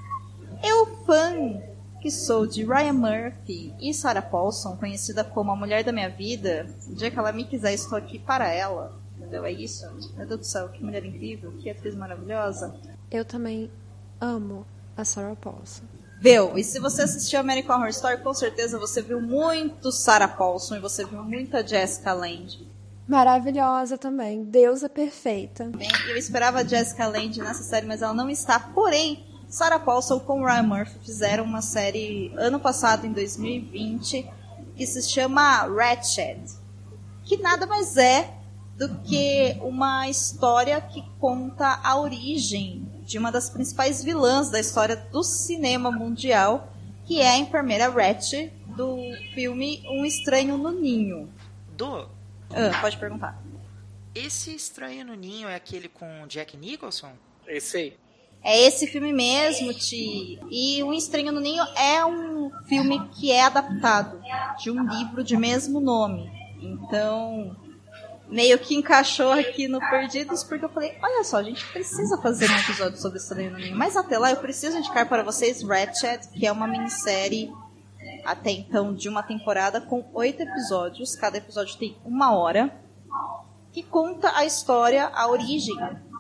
eu, 0.64 0.86
fã 1.06 1.62
que 2.02 2.10
sou 2.10 2.48
de 2.48 2.64
Ryan 2.64 2.94
Murphy 2.94 3.74
e 3.80 3.94
Sarah 3.94 4.22
Paulson, 4.22 4.78
conhecida 4.78 5.24
como 5.24 5.52
a 5.52 5.56
mulher 5.56 5.84
da 5.84 5.92
minha 5.92 6.10
vida, 6.10 6.66
o 6.88 6.96
dia 6.96 7.12
que 7.12 7.20
ela 7.20 7.32
me 7.32 7.44
quiser, 7.44 7.74
estou 7.74 7.98
aqui 7.98 8.18
para 8.18 8.48
ela. 8.48 8.97
Entendeu? 9.28 9.46
É 9.46 9.52
isso. 9.52 9.86
Meu 10.16 10.26
Deus 10.26 10.40
do 10.40 10.46
céu, 10.46 10.70
que 10.70 10.82
mulher 10.82 11.04
incrível, 11.04 11.52
que 11.60 11.70
atriz 11.70 11.94
maravilhosa. 11.94 12.74
Eu 13.12 13.26
também 13.26 13.70
amo 14.22 14.66
a 14.96 15.04
Sarah 15.04 15.36
Paulson. 15.36 15.84
Viu? 16.22 16.58
E 16.58 16.64
se 16.64 16.80
você 16.80 17.02
assistiu 17.02 17.42
American 17.42 17.76
Horror 17.76 17.90
Story, 17.90 18.22
com 18.22 18.34
certeza 18.34 18.80
você 18.80 19.02
viu 19.02 19.22
muito 19.22 19.92
Sarah 19.92 20.30
Paulson 20.30 20.78
e 20.78 20.80
você 20.80 21.04
viu 21.04 21.22
muita 21.24 21.66
Jessica 21.66 22.14
Lange. 22.14 22.66
Maravilhosa 23.06 23.98
também. 23.98 24.46
Deusa 24.46 24.88
perfeita. 24.88 25.66
Bem, 25.66 25.90
eu 26.08 26.16
esperava 26.16 26.60
a 26.60 26.64
Jessica 26.64 27.06
Lange 27.08 27.42
nessa 27.42 27.64
série, 27.64 27.86
mas 27.86 28.02
ela 28.02 28.14
não 28.14 28.30
está. 28.30 28.60
Porém, 28.60 29.26
Sarah 29.50 29.80
Paulson 29.80 30.22
com 30.22 30.44
Ryan 30.44 30.64
Murphy 30.64 31.00
fizeram 31.06 31.44
uma 31.44 31.62
série 31.62 32.34
ano 32.38 32.62
passado, 32.62 33.06
em 33.06 33.12
2020, 33.12 34.26
que 34.76 34.88
se 34.88 35.02
chama 35.04 35.68
Ratched. 35.68 36.42
Que 37.26 37.38
nada 37.38 37.68
mais 37.68 37.98
é 37.98 38.38
do 38.78 38.96
que 39.00 39.58
uma 39.62 40.08
história 40.08 40.80
que 40.80 41.04
conta 41.20 41.80
a 41.84 42.00
origem 42.00 42.88
de 43.06 43.18
uma 43.18 43.32
das 43.32 43.50
principais 43.50 44.04
vilãs 44.04 44.50
da 44.50 44.60
história 44.60 44.96
do 44.96 45.24
cinema 45.24 45.92
mundial, 45.92 46.72
que 47.06 47.20
é 47.22 47.30
a 47.32 47.38
enfermeira 47.38 47.90
Ratched 47.90 48.52
do 48.76 48.98
filme 49.34 49.82
Um 49.90 50.06
Estranho 50.06 50.58
no 50.58 50.72
Ninho. 50.72 51.30
Do, 51.76 52.08
Ah, 52.52 52.80
pode 52.82 52.98
perguntar. 52.98 53.42
esse 54.14 54.54
Estranho 54.54 55.06
no 55.06 55.16
Ninho 55.16 55.48
é 55.48 55.56
aquele 55.56 55.88
com 55.90 56.28
Jack 56.28 56.56
Nicholson? 56.58 57.12
Esse 57.48 57.78
aí. 57.78 57.98
É 58.44 58.62
esse 58.68 58.86
filme 58.88 59.12
mesmo, 59.12 59.74
Ti. 59.74 60.40
E 60.52 60.84
Um 60.84 60.94
Estranho 60.94 61.32
no 61.32 61.40
Ninho 61.40 61.64
é 61.76 62.06
um 62.06 62.52
filme 62.68 63.08
que 63.10 63.32
é 63.32 63.42
adaptado 63.44 64.22
de 64.60 64.70
um 64.70 64.84
livro 64.88 65.24
de 65.24 65.36
mesmo 65.36 65.80
nome. 65.82 66.30
Então, 66.62 67.56
meio 68.30 68.58
que 68.60 68.76
encaixou 68.76 69.32
aqui 69.32 69.68
no 69.68 69.80
Perdidos, 69.80 70.44
porque 70.44 70.66
eu 70.66 70.70
falei, 70.70 70.98
olha 71.02 71.24
só, 71.24 71.38
a 71.38 71.44
gente 71.44 71.66
precisa 71.72 72.18
fazer 72.22 72.50
um 72.50 72.58
episódio 72.58 73.00
sobre 73.00 73.18
Estranho 73.18 73.52
no 73.52 73.58
Ninho. 73.58 73.78
Mas 73.78 73.96
até 73.96 74.18
lá 74.18 74.32
eu 74.32 74.38
preciso 74.38 74.78
indicar 74.78 75.08
para 75.08 75.24
vocês 75.24 75.64
Ratchet, 75.64 76.28
que 76.30 76.46
é 76.46 76.52
uma 76.52 76.68
minissérie 76.68 77.52
até 78.26 78.52
então 78.52 78.94
de 78.94 79.08
uma 79.08 79.24
temporada 79.24 79.80
com 79.80 80.06
oito 80.14 80.42
episódios. 80.42 81.16
Cada 81.16 81.38
episódio 81.38 81.78
tem 81.78 81.98
uma 82.04 82.36
hora. 82.36 82.74
Que 83.72 83.84
conta 83.84 84.36
a 84.36 84.44
história, 84.44 85.06
a 85.14 85.28
origem 85.28 85.76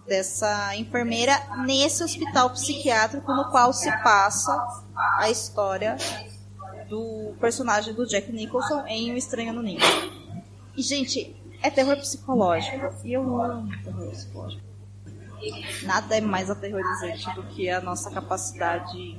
dessa 0.08 0.76
enfermeira 0.76 1.34
nesse 1.66 2.04
hospital 2.04 2.52
psiquiátrico 2.52 3.34
no 3.34 3.50
qual 3.50 3.74
se 3.74 3.92
passa 4.04 4.56
a 5.18 5.30
história 5.30 5.98
do 6.88 7.34
personagem 7.42 7.94
do 7.94 8.06
Jack 8.06 8.32
Nicholson 8.32 8.86
em 8.88 9.12
Um 9.12 9.18
Estranho 9.18 9.54
no 9.54 9.62
Ninho. 9.62 9.82
E, 10.78 10.82
gente, 10.82 11.36
é 11.68 11.72
terror 11.72 11.98
psicológico. 11.98 12.94
E 13.04 13.14
eu 13.14 13.42
amo 13.42 13.70
terror 13.84 14.10
psicológico. 14.10 14.68
Nada 15.84 16.18
é 16.18 16.22
mais 16.22 16.50
aterrorizante 16.50 17.34
do 17.36 17.44
que 17.44 17.70
a 17.70 17.80
nossa 17.80 18.10
capacidade, 18.10 19.18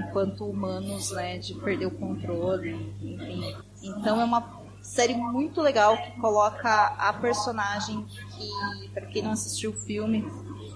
enquanto 0.00 0.46
humanos, 0.46 1.10
né, 1.10 1.38
de 1.38 1.54
perder 1.54 1.86
o 1.86 1.90
controle, 1.90 2.96
enfim. 3.02 3.54
Então 3.82 4.20
é 4.20 4.24
uma 4.24 4.58
série 4.82 5.14
muito 5.14 5.60
legal 5.60 5.96
que 5.98 6.12
coloca 6.20 6.86
a 6.98 7.12
personagem 7.12 8.02
que, 8.04 8.88
para 8.90 9.06
quem 9.06 9.22
não 9.22 9.32
assistiu 9.32 9.72
o 9.72 9.74
filme, 9.74 10.26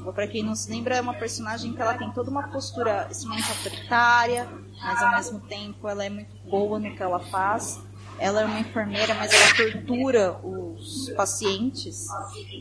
ou 0.05 0.13
para 0.13 0.27
quem 0.27 0.43
não 0.43 0.55
se 0.55 0.71
lembra, 0.71 0.97
é 0.97 1.01
uma 1.01 1.15
personagem 1.15 1.73
que 1.73 1.81
ela 1.81 1.95
tem 1.95 2.11
toda 2.11 2.31
uma 2.31 2.49
postura 2.49 3.09
extremamente 3.11 3.51
autoritária, 3.51 4.49
mas 4.83 5.03
ao 5.03 5.13
mesmo 5.13 5.41
tempo 5.41 5.89
ela 5.89 6.05
é 6.05 6.11
muito 6.11 6.33
boa 6.49 6.79
no 6.79 6.95
que 6.95 7.03
ela 7.03 7.21
faz. 7.21 7.81
Ela 8.23 8.43
é 8.43 8.45
uma 8.45 8.61
enfermeira, 8.61 9.15
mas 9.15 9.33
ela 9.33 9.57
tortura 9.57 10.39
os 10.47 11.11
pacientes 11.17 12.07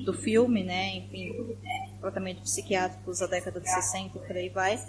do 0.03 0.11
filme, 0.11 0.63
né? 0.63 0.95
Enfim, 0.95 1.55
tratamento 1.99 2.41
psiquiátricos 2.41 3.19
da 3.19 3.27
década 3.27 3.61
de 3.61 3.69
60 3.69 4.17
e 4.17 4.21
por 4.21 4.35
aí 4.35 4.49
vai. 4.49 4.83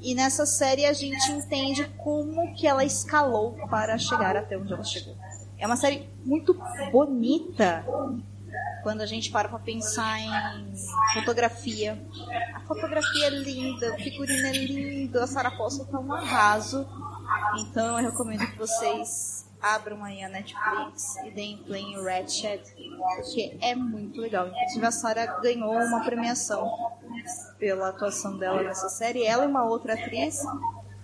E 0.00 0.12
nessa 0.12 0.44
série 0.44 0.84
a 0.86 0.92
gente 0.92 1.30
entende 1.30 1.84
como 1.98 2.52
que 2.56 2.66
ela 2.66 2.84
escalou 2.84 3.52
para 3.68 3.96
chegar 3.96 4.36
até 4.36 4.58
onde 4.58 4.72
ela 4.72 4.82
chegou. 4.82 5.16
É 5.56 5.66
uma 5.66 5.76
série 5.76 6.08
muito 6.24 6.52
bonita 6.90 7.84
quando 8.82 9.02
a 9.02 9.06
gente 9.06 9.30
para 9.30 9.48
pra 9.48 9.60
pensar 9.60 10.18
em 10.18 10.74
fotografia. 11.14 11.96
A 12.54 12.60
fotografia 12.62 13.26
é 13.26 13.30
linda, 13.30 13.94
o 13.94 13.98
figurino 13.98 14.48
é 14.48 14.52
lindo, 14.52 15.20
a 15.20 15.28
Sarah 15.28 15.52
Paulson 15.52 15.84
tá 15.84 16.00
um 16.00 16.12
arraso. 16.12 16.84
Então 17.60 18.00
eu 18.00 18.10
recomendo 18.10 18.44
que 18.50 18.58
vocês 18.58 19.39
abram 19.60 20.04
aí 20.04 20.22
a 20.22 20.28
Netflix 20.28 21.16
e 21.24 21.30
deem 21.30 21.58
play 21.58 21.82
em 21.82 22.02
Ratchet, 22.02 22.62
porque 23.16 23.56
é 23.60 23.74
muito 23.74 24.20
legal. 24.20 24.48
Inclusive 24.48 24.86
a 24.86 24.90
Sarah 24.90 25.40
ganhou 25.40 25.74
uma 25.74 26.04
premiação 26.04 26.70
pela 27.58 27.90
atuação 27.90 28.38
dela 28.38 28.62
nessa 28.62 28.88
série. 28.88 29.24
Ela 29.24 29.44
e 29.44 29.46
uma 29.48 29.64
outra 29.64 29.94
atriz, 29.94 30.40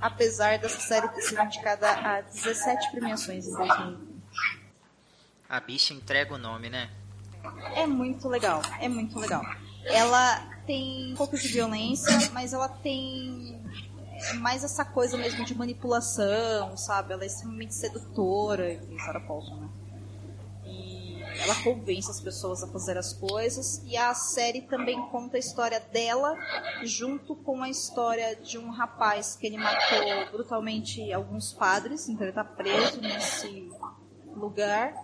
apesar 0.00 0.58
dessa 0.58 0.80
série 0.80 1.08
ter 1.08 1.22
sido 1.22 1.42
indicada 1.42 1.90
a 1.90 2.20
17 2.22 2.90
premiações 2.92 3.46
em 3.46 3.52
2020. 3.52 4.16
A 5.48 5.60
bicha 5.60 5.94
entrega 5.94 6.34
o 6.34 6.38
nome, 6.38 6.68
né? 6.68 6.90
É 7.74 7.86
muito 7.86 8.28
legal, 8.28 8.60
é 8.80 8.88
muito 8.88 9.18
legal. 9.18 9.42
Ela 9.84 10.40
tem 10.66 11.12
um 11.12 11.16
pouco 11.16 11.38
de 11.38 11.46
violência, 11.46 12.12
mas 12.32 12.52
ela 12.52 12.68
tem 12.68 13.55
mais 14.34 14.64
essa 14.64 14.84
coisa 14.84 15.16
mesmo 15.16 15.44
de 15.44 15.54
manipulação, 15.54 16.76
sabe? 16.76 17.12
Ela 17.12 17.24
é 17.24 17.26
extremamente 17.26 17.74
sedutora, 17.74 18.72
e 18.72 18.98
Sarah 19.04 19.20
Paulson, 19.20 19.56
né? 19.56 19.68
E 20.64 21.22
ela 21.42 21.54
convence 21.62 22.10
as 22.10 22.20
pessoas 22.20 22.62
a 22.62 22.66
fazer 22.66 22.96
as 22.96 23.12
coisas. 23.12 23.82
E 23.84 23.96
a 23.96 24.14
série 24.14 24.62
também 24.62 25.00
conta 25.08 25.36
a 25.36 25.40
história 25.40 25.80
dela, 25.80 26.36
junto 26.82 27.34
com 27.36 27.62
a 27.62 27.68
história 27.68 28.36
de 28.36 28.58
um 28.58 28.70
rapaz 28.70 29.36
que 29.36 29.46
ele 29.46 29.58
matou 29.58 30.30
brutalmente 30.32 31.12
alguns 31.12 31.52
padres, 31.52 32.08
então 32.08 32.26
ele 32.26 32.32
tá 32.32 32.44
preso 32.44 33.00
nesse 33.00 33.70
lugar. 34.34 34.94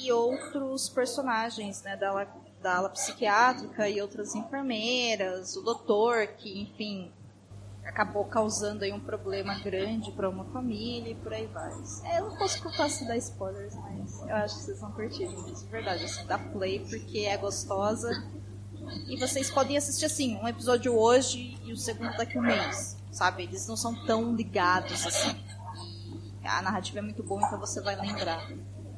E 0.00 0.10
outros 0.12 0.88
personagens, 0.88 1.82
né, 1.82 1.96
da 1.96 2.12
da 2.60 2.76
ala 2.76 2.90
psiquiátrica 2.90 3.88
e 3.88 4.00
outras 4.00 4.34
enfermeiras, 4.34 5.56
o 5.56 5.62
doutor, 5.62 6.26
que, 6.26 6.60
enfim, 6.60 7.10
acabou 7.84 8.24
causando 8.24 8.84
aí 8.84 8.92
um 8.92 9.00
problema 9.00 9.58
grande 9.58 10.12
para 10.12 10.28
uma 10.28 10.44
família 10.46 11.12
e 11.12 11.14
por 11.14 11.32
aí 11.32 11.46
vai. 11.46 11.72
É, 12.04 12.20
eu 12.20 12.30
não 12.30 12.36
posso 12.36 12.62
contar 12.62 12.88
se 12.88 13.06
dar 13.06 13.16
spoilers, 13.16 13.74
mas 13.74 14.20
eu 14.20 14.36
acho 14.36 14.56
que 14.56 14.62
vocês 14.62 14.80
vão 14.80 14.92
curtir, 14.92 15.28
gente. 15.28 15.64
De 15.64 15.70
verdade, 15.70 16.04
assim, 16.04 16.24
dá 16.26 16.38
play 16.38 16.80
porque 16.88 17.20
é 17.20 17.36
gostosa. 17.36 18.10
E 19.06 19.16
vocês 19.18 19.50
podem 19.50 19.76
assistir 19.76 20.06
assim, 20.06 20.36
um 20.36 20.48
episódio 20.48 20.96
hoje 20.96 21.58
e 21.64 21.72
o 21.72 21.76
segundo 21.76 22.16
daqui 22.16 22.38
a 22.38 22.40
um 22.40 22.44
mês. 22.44 22.96
Sabe? 23.12 23.44
Eles 23.44 23.66
não 23.66 23.76
são 23.76 23.94
tão 24.06 24.34
ligados 24.34 25.06
assim. 25.06 25.36
A 26.44 26.62
narrativa 26.62 26.98
é 26.98 27.02
muito 27.02 27.22
boa, 27.22 27.42
então 27.44 27.58
você 27.58 27.80
vai 27.80 27.94
lembrar 27.94 28.50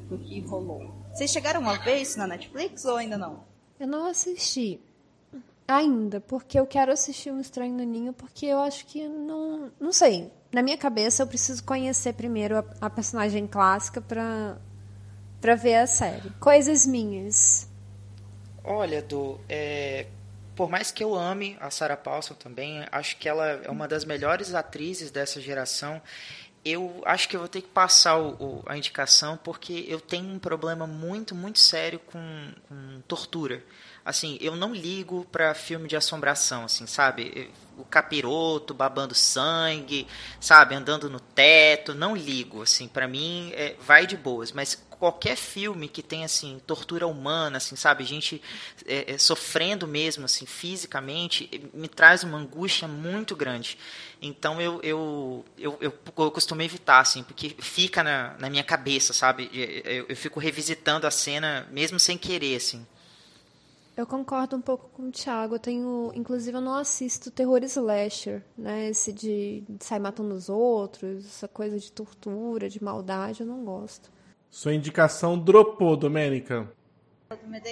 do 0.08 0.18
que 0.18 0.40
rolou. 0.40 0.90
Vocês 1.12 1.30
chegaram 1.30 1.68
a 1.68 1.76
ver 1.78 1.98
isso 1.98 2.18
na 2.18 2.26
Netflix 2.26 2.84
ou 2.84 2.96
ainda 2.96 3.18
não? 3.18 3.44
Eu 3.78 3.86
não 3.86 4.06
assisti 4.06 4.80
ainda, 5.76 6.20
porque 6.20 6.58
eu 6.58 6.66
quero 6.66 6.92
assistir 6.92 7.30
um 7.30 7.40
Estranho 7.40 7.74
no 7.74 7.84
Ninho, 7.84 8.12
porque 8.12 8.46
eu 8.46 8.60
acho 8.60 8.86
que 8.86 9.06
não. 9.08 9.70
Não 9.80 9.92
sei. 9.92 10.30
Na 10.52 10.62
minha 10.62 10.76
cabeça, 10.76 11.22
eu 11.22 11.26
preciso 11.26 11.64
conhecer 11.64 12.12
primeiro 12.12 12.58
a, 12.58 12.64
a 12.82 12.90
personagem 12.90 13.46
clássica 13.46 14.00
pra, 14.00 14.58
pra 15.40 15.54
ver 15.54 15.76
a 15.76 15.86
série. 15.86 16.30
Coisas 16.38 16.86
minhas. 16.86 17.68
Olha, 18.64 19.02
Du, 19.02 19.40
é, 19.48 20.06
por 20.54 20.68
mais 20.68 20.90
que 20.90 21.02
eu 21.02 21.14
ame 21.14 21.56
a 21.60 21.70
Sarah 21.70 21.96
Paulson 21.96 22.34
também, 22.34 22.84
acho 22.92 23.16
que 23.16 23.28
ela 23.28 23.46
é 23.46 23.70
uma 23.70 23.88
das 23.88 24.04
melhores 24.04 24.54
atrizes 24.54 25.10
dessa 25.10 25.40
geração. 25.40 26.00
Eu 26.64 27.02
acho 27.04 27.28
que 27.28 27.34
eu 27.34 27.40
vou 27.40 27.48
ter 27.48 27.62
que 27.62 27.68
passar 27.68 28.18
o, 28.18 28.34
o, 28.34 28.62
a 28.66 28.76
indicação 28.76 29.36
porque 29.36 29.84
eu 29.88 30.00
tenho 30.00 30.28
um 30.28 30.38
problema 30.38 30.86
muito, 30.86 31.34
muito 31.34 31.58
sério 31.58 31.98
com, 31.98 32.52
com 32.68 33.00
tortura. 33.08 33.64
Assim, 34.04 34.36
eu 34.40 34.56
não 34.56 34.74
ligo 34.74 35.26
pra 35.30 35.54
filme 35.54 35.88
de 35.88 35.96
assombração, 35.96 36.64
assim, 36.64 36.86
sabe? 36.86 37.50
O 37.78 37.84
capiroto 37.84 38.74
babando 38.74 39.14
sangue, 39.14 40.08
sabe? 40.40 40.74
Andando 40.74 41.08
no 41.08 41.20
teto, 41.20 41.94
não 41.94 42.16
ligo, 42.16 42.62
assim, 42.62 42.88
para 42.88 43.06
mim 43.06 43.52
é, 43.54 43.76
vai 43.80 44.06
de 44.06 44.16
boas, 44.16 44.50
mas 44.50 44.76
qualquer 45.02 45.34
filme 45.34 45.88
que 45.88 46.00
tem 46.00 46.22
assim 46.22 46.60
tortura 46.64 47.08
humana 47.08 47.56
assim 47.56 47.74
sabe? 47.74 48.04
Gente 48.04 48.40
é, 48.86 49.14
é, 49.14 49.18
sofrendo 49.18 49.84
mesmo 49.84 50.26
assim 50.26 50.46
fisicamente 50.46 51.50
me 51.74 51.88
traz 51.88 52.22
uma 52.22 52.38
angústia 52.38 52.86
muito 52.86 53.34
grande. 53.34 53.76
Então 54.20 54.60
eu 54.60 54.78
eu, 54.80 55.44
eu, 55.58 55.76
eu, 55.80 55.98
eu 56.18 56.30
costumo 56.30 56.62
evitar 56.62 57.00
assim 57.00 57.24
porque 57.24 57.56
fica 57.58 58.04
na, 58.04 58.36
na 58.38 58.48
minha 58.48 58.62
cabeça 58.62 59.12
sabe? 59.12 59.50
Eu, 59.52 60.06
eu 60.08 60.16
fico 60.16 60.38
revisitando 60.38 61.04
a 61.04 61.10
cena 61.10 61.66
mesmo 61.72 61.98
sem 61.98 62.16
querer 62.16 62.54
assim 62.54 62.86
Eu 63.94 64.06
concordo 64.06 64.56
um 64.56 64.60
pouco 64.60 64.88
com 64.90 65.08
o 65.08 65.10
Thiago. 65.10 65.56
Eu 65.56 65.58
tenho, 65.58 66.10
inclusive, 66.14 66.56
eu 66.56 66.60
não 66.60 66.74
assisto 66.74 67.30
terror 67.30 67.62
slasher, 67.64 68.42
né? 68.56 68.88
Esse 68.88 69.12
de, 69.12 69.64
sair 69.80 70.00
matando 70.00 70.34
os 70.34 70.48
outros, 70.48 71.26
essa 71.26 71.46
coisa 71.46 71.78
de 71.78 71.92
tortura, 71.92 72.70
de 72.70 72.82
maldade, 72.82 73.42
eu 73.42 73.46
não 73.46 73.64
gosto. 73.64 74.10
Sua 74.50 74.74
indicação 74.74 75.38
dropou, 75.38 75.96
Domênica. 75.96 76.70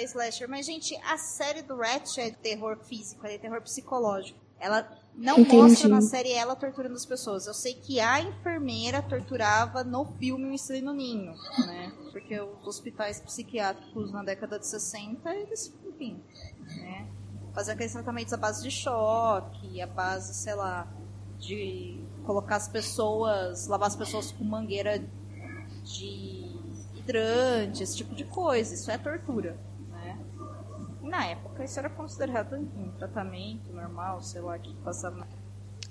Slasher, 0.05 0.49
mas 0.49 0.65
gente, 0.65 0.97
a 1.05 1.19
série 1.19 1.63
do 1.63 1.77
Ratchet 1.77 2.21
é 2.21 2.31
terror 2.31 2.79
físico, 2.79 3.27
é 3.27 3.37
terror 3.37 3.61
psicológico. 3.61 4.39
Ela 4.59 4.83
não 5.17 5.41
Entendi. 5.41 5.57
mostra 5.57 5.89
na 5.89 6.01
série 6.01 6.33
ela 6.33 6.57
torturando 6.57 6.95
as 6.95 7.05
pessoas. 7.05 7.47
Eu 7.47 7.55
sei 7.55 7.75
que 7.75 8.01
a 8.01 8.21
enfermeira 8.21 9.03
torturava 9.03 9.85
no 9.85 10.05
filme 10.19 10.47
O 10.51 10.55
Estranho 10.55 10.87
no 10.87 10.93
Ninho, 10.95 11.35
né? 11.67 11.93
Porque 12.11 12.41
os 12.41 12.67
hospitais 12.67 13.21
psiquiátricos 13.21 14.13
na 14.13 14.23
década 14.23 14.59
de 14.59 14.67
60, 14.67 15.35
eles, 15.35 15.73
enfim, 15.87 16.23
né? 16.77 17.07
Faziam 17.55 17.75
aqueles 17.75 17.93
tratamentos 17.93 18.33
à 18.33 18.37
base 18.37 18.63
de 18.63 18.71
choque, 18.71 19.81
à 19.81 19.87
base, 19.87 20.35
sei 20.35 20.55
lá, 20.55 20.87
de 21.39 22.01
colocar 22.25 22.57
as 22.57 22.69
pessoas, 22.69 23.67
lavar 23.67 23.89
as 23.89 23.97
pessoas 23.97 24.31
com 24.31 24.45
mangueira 24.45 25.03
de 25.85 26.51
hidrante, 26.95 27.83
esse 27.83 27.97
tipo 27.97 28.15
de 28.15 28.25
coisa. 28.25 28.73
Isso 28.73 28.91
é 28.91 28.97
tortura, 28.97 29.59
na 31.11 31.27
época 31.27 31.65
isso 31.65 31.79
era 31.79 31.91
considerado 31.91 32.57
um 32.57 32.91
tratamento 32.93 33.71
normal, 33.73 34.23
sei 34.23 34.41
lá, 34.41 34.59
que 34.59 34.73
passava 34.77 35.27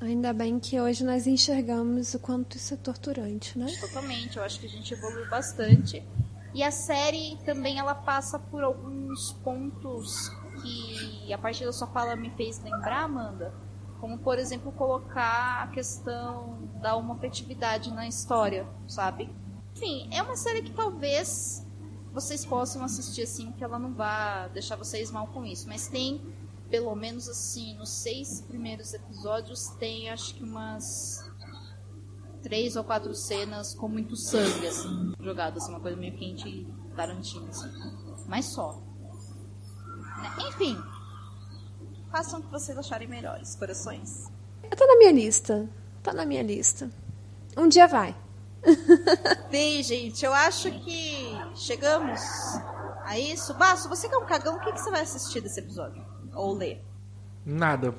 Ainda 0.01 0.31
bem 0.31 0.59
que 0.59 0.79
hoje 0.79 1.03
nós 1.03 1.27
enxergamos 1.27 2.13
o 2.13 2.19
quanto 2.19 2.55
isso 2.55 2.73
é 2.73 2.77
torturante, 2.77 3.59
né? 3.59 3.67
totalmente. 3.81 4.37
Eu 4.37 4.43
acho 4.43 4.57
que 4.57 4.65
a 4.65 4.69
gente 4.69 4.93
evoluiu 4.93 5.29
bastante. 5.29 6.01
E 6.53 6.63
a 6.63 6.71
série 6.71 7.37
também 7.45 7.77
ela 7.77 7.93
passa 7.93 8.39
por 8.39 8.63
alguns 8.63 9.33
pontos 9.43 10.29
que 10.61 11.33
a 11.33 11.37
partir 11.37 11.65
da 11.65 11.73
sua 11.73 11.87
fala 11.87 12.15
me 12.15 12.29
fez 12.31 12.59
lembrar, 12.63 13.03
Amanda. 13.03 13.53
Como, 13.99 14.17
por 14.19 14.39
exemplo, 14.39 14.71
colocar 14.71 15.63
a 15.63 15.67
questão 15.67 16.57
da 16.81 16.95
homofetividade 16.95 17.93
na 17.93 18.07
história, 18.07 18.65
sabe? 18.87 19.29
Enfim, 19.75 20.09
é 20.13 20.23
uma 20.23 20.37
série 20.37 20.61
que 20.61 20.71
talvez 20.71 21.65
vocês 22.11 22.45
possam 22.45 22.83
assistir 22.83 23.23
assim, 23.23 23.51
que 23.51 23.63
ela 23.63 23.79
não 23.79 23.93
vá 23.93 24.47
deixar 24.47 24.75
vocês 24.75 25.11
mal 25.11 25.27
com 25.27 25.45
isso. 25.45 25.67
Mas 25.67 25.87
tem, 25.87 26.21
pelo 26.69 26.93
menos 26.95 27.27
assim, 27.27 27.75
nos 27.75 27.89
seis 27.89 28.41
primeiros 28.41 28.93
episódios, 28.93 29.67
tem 29.79 30.09
acho 30.09 30.35
que 30.35 30.43
umas 30.43 31.23
três 32.41 32.75
ou 32.75 32.83
quatro 32.83 33.13
cenas 33.13 33.73
com 33.73 33.87
muito 33.87 34.15
sangue, 34.15 34.67
assim, 34.67 35.13
jogado, 35.19 35.57
assim, 35.57 35.69
uma 35.71 35.79
coisa 35.79 35.97
meio 35.97 36.15
quente 36.17 36.65
Tarantino, 36.95 37.47
assim. 37.49 37.69
Mas 38.27 38.45
só. 38.45 38.81
Né? 40.21 40.49
Enfim, 40.49 40.77
façam 42.11 42.39
o 42.39 42.43
que 42.43 42.51
vocês 42.51 42.77
acharem 42.77 43.07
melhores, 43.07 43.55
corações. 43.55 44.29
Tá 44.69 44.85
na 44.85 44.97
minha 44.97 45.11
lista. 45.11 45.69
Tá 46.03 46.13
na 46.13 46.25
minha 46.25 46.43
lista. 46.43 46.89
Um 47.57 47.67
dia 47.67 47.87
vai. 47.87 48.15
Bem, 49.49 49.81
gente, 49.81 50.25
eu 50.25 50.33
acho 50.33 50.71
que 50.71 51.31
chegamos 51.55 52.21
a 53.03 53.17
isso. 53.17 53.53
Basso, 53.55 53.89
você 53.89 54.07
que 54.07 54.15
é 54.15 54.17
um 54.17 54.25
cagão, 54.25 54.57
o 54.57 54.59
que, 54.59 54.71
que 54.71 54.79
você 54.79 54.91
vai 54.91 55.01
assistir 55.01 55.41
desse 55.41 55.59
episódio? 55.59 56.03
Ou 56.33 56.53
ler? 56.53 56.83
Nada. 57.45 57.95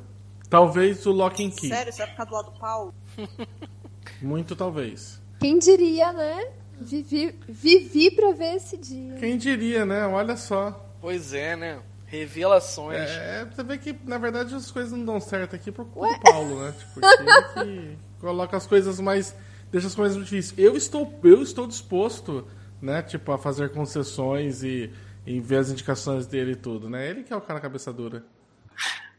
Talvez 0.48 1.06
o 1.06 1.12
Lock 1.12 1.44
and 1.44 1.50
Key. 1.50 1.68
Sério, 1.68 1.92
você 1.92 2.02
vai 2.02 2.10
ficar 2.10 2.24
do 2.24 2.34
lado 2.34 2.50
do 2.50 2.58
Paulo? 2.58 2.94
Muito 4.20 4.56
talvez. 4.56 5.20
Quem 5.38 5.58
diria, 5.58 6.12
né? 6.12 6.52
Vivi, 6.80 7.38
vivi 7.48 8.10
pra 8.10 8.32
ver 8.32 8.56
esse 8.56 8.76
dia. 8.76 9.16
Quem 9.16 9.36
diria, 9.36 9.84
né? 9.84 10.06
Olha 10.06 10.36
só. 10.36 10.88
Pois 11.00 11.32
é, 11.34 11.54
né? 11.54 11.80
Revelações. 12.06 13.08
É, 13.08 13.44
você 13.44 13.62
vê 13.62 13.78
que, 13.78 13.96
na 14.04 14.18
verdade, 14.18 14.54
as 14.54 14.70
coisas 14.70 14.90
não 14.90 15.04
dão 15.04 15.20
certo 15.20 15.54
aqui 15.54 15.70
por 15.70 15.84
culpa 15.86 16.12
do 16.12 16.20
Paulo, 16.20 16.62
né? 16.62 16.74
Tipo, 16.76 17.00
ele 17.62 17.96
que 17.96 17.98
coloca 18.20 18.56
as 18.56 18.66
coisas 18.66 18.98
mais. 18.98 19.34
deixa 19.70 19.86
as 19.86 19.94
coisas 19.94 20.16
mais 20.16 20.28
difíceis. 20.28 20.58
Eu 20.58 20.76
estou, 20.76 21.18
eu 21.22 21.42
estou 21.42 21.66
disposto, 21.66 22.48
né? 22.80 23.02
Tipo, 23.02 23.32
a 23.32 23.38
fazer 23.38 23.72
concessões 23.72 24.62
e 24.62 24.92
em 25.26 25.40
ver 25.40 25.58
as 25.58 25.70
indicações 25.70 26.26
dele 26.26 26.52
e 26.52 26.56
tudo, 26.56 26.88
né? 26.88 27.08
Ele 27.08 27.22
que 27.22 27.32
é 27.32 27.36
o 27.36 27.40
cara 27.40 27.60
cabeça 27.60 27.92
dura. 27.92 28.24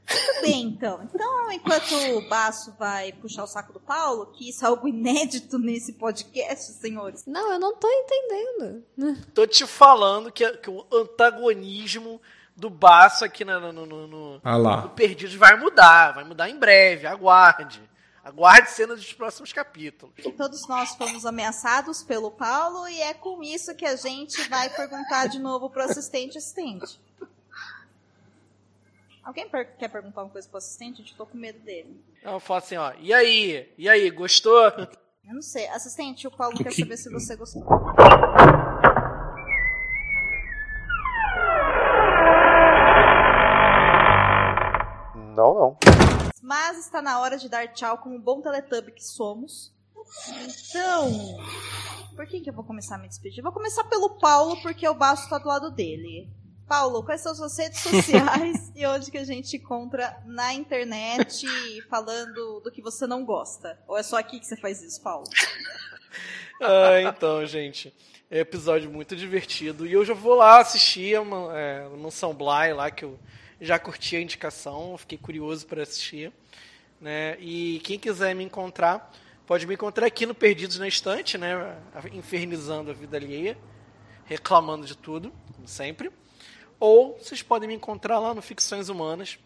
Tudo 0.08 0.42
bem, 0.42 0.64
então. 0.64 1.00
Então, 1.04 1.52
enquanto 1.52 1.94
o 2.18 2.28
Basso 2.28 2.74
vai 2.78 3.14
puxar 3.14 3.44
o 3.44 3.48
saco 3.48 3.72
do 3.72 3.80
Paulo, 3.80 4.26
que 4.26 4.50
isso 4.50 4.66
é 4.66 4.68
algo 4.68 4.88
inédito 4.88 5.58
nesse 5.58 5.94
podcast, 5.94 6.74
senhores. 6.74 7.26
Não, 7.26 7.54
eu 7.54 7.60
não 7.60 7.76
tô 7.76 7.88
entendendo. 7.88 8.84
Tô 9.34 9.48
te 9.48 9.66
falando 9.66 10.32
que, 10.32 10.50
que 10.58 10.70
o 10.70 10.86
antagonismo 10.92 12.20
do 12.58 12.70
Baço 12.70 13.24
aqui 13.24 13.46
no, 13.46 13.72
no, 13.72 13.86
no, 13.86 14.08
no, 14.08 14.42
Ah 14.44 14.58
lá. 14.58 14.82
no 14.82 14.90
Perdidos 14.90 15.36
vai 15.36 15.58
mudar. 15.58 16.12
Vai 16.12 16.24
mudar 16.26 16.50
em 16.50 16.60
breve. 16.60 17.08
Aguarde. 17.08 17.82
Aguarde 18.24 18.70
cenas 18.70 19.00
dos 19.00 19.14
próximos 19.14 19.52
capítulos. 19.52 20.14
Todos 20.38 20.68
nós 20.68 20.94
fomos 20.96 21.26
ameaçados 21.26 22.04
pelo 22.04 22.30
Paulo 22.30 22.88
e 22.88 23.02
é 23.02 23.14
com 23.16 23.42
isso 23.42 23.74
que 23.76 23.86
a 23.86 23.96
gente 23.96 24.48
vai 24.48 24.70
perguntar 24.70 25.28
de 25.28 25.40
novo 25.40 25.70
pro 25.70 25.82
assistente 25.84 26.38
assistente. 26.38 27.00
Alguém 29.24 29.48
per- 29.50 29.76
quer 29.78 29.88
perguntar 29.88 30.24
uma 30.24 30.30
coisa 30.30 30.48
pro 30.48 30.58
assistente? 30.58 31.02
Eu 31.12 31.18
tô 31.18 31.26
com 31.26 31.38
medo 31.38 31.60
dele. 31.60 32.00
Eu 32.24 32.40
falo 32.40 32.60
assim, 32.60 32.76
ó, 32.78 32.94
e 33.00 33.14
aí? 33.14 33.72
E 33.78 33.88
aí, 33.90 34.10
gostou? 34.12 34.68
Eu 34.68 35.34
não 35.36 35.42
sei. 35.42 35.68
Assistente, 35.70 36.28
o 36.28 36.32
Paulo 36.32 36.56
O 36.56 36.64
quer 36.64 36.70
que- 36.70 36.82
saber 36.82 36.98
se 36.98 37.10
você 37.12 37.36
gostou. 37.36 37.64
Mas 46.52 46.80
está 46.80 47.02
na 47.02 47.18
hora 47.22 47.38
de 47.38 47.48
dar 47.48 47.66
tchau 47.70 47.98
como 48.00 48.14
um 48.14 48.20
bom 48.20 48.42
teletubb 48.42 48.92
que 48.92 49.02
somos. 49.02 49.74
Então, 50.28 51.38
por 52.14 52.28
quem 52.28 52.44
que 52.44 52.50
eu 52.50 52.54
vou 52.54 52.66
começar 52.66 52.96
a 52.96 52.98
me 52.98 53.08
despedir? 53.08 53.42
Vou 53.42 53.54
começar 53.54 53.86
pelo 53.86 54.18
Paulo, 54.20 54.62
porque 54.62 54.86
o 54.86 54.94
Baço 54.94 55.30
tá 55.30 55.38
do 55.38 55.48
lado 55.48 55.72
dele. 55.72 56.28
Paulo, 56.68 57.04
quais 57.06 57.22
são 57.22 57.32
as 57.32 57.38
suas 57.38 57.58
redes 57.58 57.80
sociais 57.80 58.70
e 58.76 58.86
onde 58.86 59.10
que 59.10 59.18
a 59.18 59.24
gente 59.24 59.56
encontra 59.56 60.22
na 60.26 60.54
internet 60.54 61.48
falando 61.90 62.60
do 62.60 62.70
que 62.70 62.82
você 62.82 63.08
não 63.08 63.24
gosta? 63.24 63.80
Ou 63.88 63.98
é 63.98 64.04
só 64.04 64.18
aqui 64.18 64.38
que 64.38 64.46
você 64.46 64.58
faz 64.58 64.82
isso, 64.82 65.02
Paulo? 65.02 65.24
Ah, 66.64 67.02
então, 67.02 67.44
gente. 67.48 67.92
É 68.30 68.38
um 68.38 68.42
episódio 68.42 68.92
muito 68.92 69.16
divertido. 69.16 69.88
E 69.88 69.94
eu 69.94 70.06
já 70.06 70.14
vou 70.14 70.36
lá 70.36 70.60
assistir 70.60 71.16
a 71.16 71.24
Ma- 71.24 71.58
é, 71.58 71.86
a 71.86 71.90
Mansão 71.98 72.36
Bly 72.36 72.74
lá, 72.76 72.92
que 72.92 73.04
eu 73.04 73.18
já 73.62 73.78
curti 73.78 74.18
a 74.18 74.22
indicação. 74.22 74.98
Fiquei 74.98 75.20
curioso 75.20 75.68
para 75.68 75.84
assistir. 75.84 76.34
Né? 77.00 77.38
E 77.40 77.80
quem 77.84 78.00
quiser 78.00 78.36
me 78.36 78.44
encontrar, 78.44 79.14
pode 79.46 79.68
me 79.68 79.76
encontrar 79.76 80.08
aqui 80.08 80.26
no 80.26 80.34
Perdidos 80.34 80.80
na 80.80 80.88
Estante, 80.88 81.38
né? 81.38 81.78
Infernizando 82.12 82.90
a 82.90 82.94
vida 82.94 83.18
alheia, 83.18 83.56
reclamando 84.26 84.86
de 84.86 84.98
tudo, 84.98 85.32
como 85.56 85.68
sempre. 85.68 86.12
Ou 86.80 87.18
vocês 87.18 87.44
podem 87.44 87.68
me 87.68 87.76
encontrar 87.76 88.18
lá 88.20 88.34
no 88.34 88.42
Ficções 88.42 88.88
Humanas, 88.90 89.38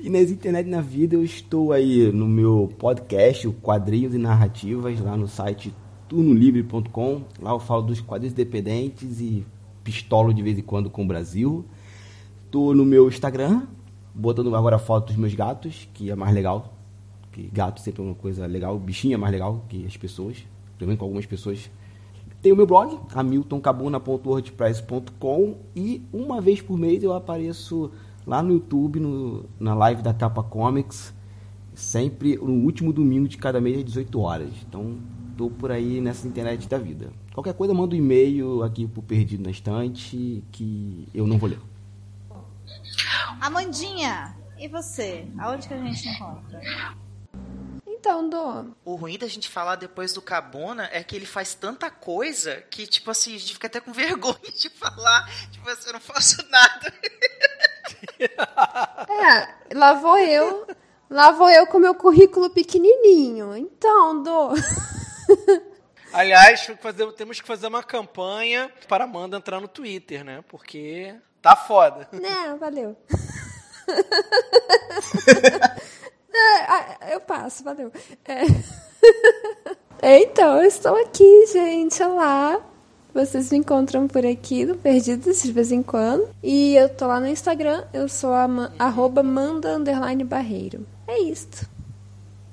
E 0.00 0.10
nas 0.10 0.30
internet 0.30 0.66
na 0.66 0.80
vida 0.80 1.14
eu 1.14 1.22
estou 1.22 1.72
aí 1.72 2.10
no 2.10 2.26
meu 2.26 2.72
podcast, 2.76 3.46
o 3.46 3.52
Quadrinhos 3.52 4.14
e 4.14 4.18
Narrativas, 4.18 4.98
lá 5.00 5.16
no 5.16 5.28
site 5.28 5.72
turnolivre.com. 6.08 7.22
Lá 7.40 7.52
eu 7.52 7.60
falo 7.60 7.82
dos 7.82 8.00
quadrinhos 8.00 8.32
independentes 8.32 9.20
e 9.20 9.46
pistolo 9.84 10.34
de 10.34 10.42
vez 10.42 10.58
em 10.58 10.62
quando 10.62 10.90
com 10.90 11.04
o 11.04 11.06
Brasil. 11.06 11.64
Estou 12.46 12.74
no 12.74 12.84
meu 12.84 13.06
Instagram, 13.06 13.62
botando 14.12 14.54
agora 14.56 14.76
foto 14.76 15.08
dos 15.08 15.16
meus 15.16 15.34
gatos, 15.34 15.88
que 15.94 16.10
é 16.10 16.16
mais 16.16 16.34
legal. 16.34 16.74
Que 17.30 17.42
gato 17.42 17.80
sempre 17.80 18.02
é 18.02 18.06
uma 18.06 18.14
coisa 18.16 18.44
legal, 18.44 18.76
bichinho 18.76 19.14
é 19.14 19.16
mais 19.16 19.32
legal 19.32 19.64
que 19.68 19.86
as 19.86 19.96
pessoas, 19.96 20.44
pelo 20.76 20.88
menos 20.88 20.98
com 20.98 21.04
algumas 21.04 21.26
pessoas. 21.26 21.70
Tem 22.42 22.52
o 22.52 22.56
meu 22.56 22.66
blog, 22.66 22.98
hamiltoncabuna.wordpress.com 23.14 25.56
e 25.76 26.02
uma 26.12 26.40
vez 26.40 26.60
por 26.62 26.78
mês 26.78 27.02
eu 27.02 27.12
apareço 27.12 27.90
lá 28.26 28.42
no 28.42 28.52
YouTube, 28.54 28.98
no- 28.98 29.44
na 29.58 29.74
live 29.74 30.00
da 30.02 30.14
Capa 30.14 30.42
Comics, 30.42 31.12
sempre 31.74 32.36
no 32.36 32.64
último 32.64 32.92
domingo 32.94 33.28
de 33.28 33.36
cada 33.36 33.60
mês 33.60 33.76
às 33.78 33.84
18 33.84 34.20
horas. 34.20 34.48
Então, 34.66 34.96
tô 35.36 35.50
por 35.50 35.70
aí 35.70 36.00
nessa 36.00 36.26
internet 36.26 36.66
da 36.66 36.78
vida. 36.78 37.12
Qualquer 37.34 37.52
coisa, 37.54 37.74
manda 37.74 37.94
um 37.94 37.98
e-mail 37.98 38.62
aqui 38.62 38.86
pro 38.86 39.02
Perdido 39.02 39.44
na 39.44 39.50
Estante, 39.50 40.42
que 40.50 41.06
eu 41.14 41.26
não 41.26 41.36
vou 41.36 41.50
ler. 41.50 41.60
Amandinha, 43.40 44.34
e 44.58 44.66
você? 44.68 45.26
Aonde 45.38 45.68
que 45.68 45.74
a 45.74 45.78
gente 45.78 46.02
te 46.02 46.08
encontra? 46.08 46.60
Então, 48.00 48.26
Dô, 48.30 48.64
O 48.82 48.94
ruim 48.94 49.18
da 49.18 49.26
gente 49.28 49.46
falar 49.46 49.76
depois 49.76 50.14
do 50.14 50.22
Cabona 50.22 50.88
é 50.90 51.04
que 51.04 51.14
ele 51.14 51.26
faz 51.26 51.52
tanta 51.52 51.90
coisa 51.90 52.56
que, 52.70 52.86
tipo 52.86 53.10
assim, 53.10 53.34
a 53.34 53.38
gente 53.38 53.52
fica 53.52 53.66
até 53.66 53.78
com 53.78 53.92
vergonha 53.92 54.50
de 54.56 54.70
falar. 54.70 55.28
Tipo 55.50 55.68
assim, 55.68 55.88
eu 55.88 55.92
não 55.92 56.00
faço 56.00 56.42
nada. 56.48 56.94
é, 59.68 59.74
lá 59.74 59.92
vou 59.94 60.16
eu, 60.18 60.66
lá 61.10 61.30
vou 61.32 61.50
eu 61.50 61.66
com 61.66 61.78
meu 61.78 61.94
currículo 61.94 62.48
pequenininho. 62.48 63.54
Então, 63.54 64.22
Dô, 64.22 64.48
Aliás, 66.12 66.62
fazer- 66.80 67.12
temos 67.12 67.38
que 67.40 67.46
fazer 67.46 67.66
uma 67.68 67.82
campanha 67.84 68.72
para 68.88 69.04
Amanda 69.04 69.36
entrar 69.36 69.60
no 69.60 69.68
Twitter, 69.68 70.24
né? 70.24 70.42
Porque 70.48 71.14
tá 71.42 71.54
foda. 71.54 72.08
né, 72.12 72.56
valeu. 72.58 72.96
É, 76.32 76.62
ah, 76.62 76.98
eu 77.12 77.20
passo, 77.20 77.62
valeu. 77.64 77.92
É. 78.24 78.42
Então, 80.02 80.56
eu 80.56 80.64
estou 80.64 80.96
aqui, 80.96 81.46
gente. 81.52 82.02
Olá. 82.02 82.58
Vocês 83.12 83.50
me 83.52 83.58
encontram 83.58 84.08
por 84.08 84.24
aqui 84.24 84.64
no 84.64 84.74
Perdidos 84.74 85.42
de 85.42 85.52
vez 85.52 85.70
em 85.70 85.82
quando. 85.82 86.26
E 86.42 86.74
eu 86.74 86.88
tô 86.88 87.06
lá 87.06 87.20
no 87.20 87.26
Instagram. 87.26 87.84
Eu 87.92 88.08
sou 88.08 88.32
a 88.32 88.48
arroba 88.78 89.22
manda 89.22 89.76
underline 89.76 90.24
barreiro. 90.24 90.86
É 91.06 91.20
isto. 91.20 91.68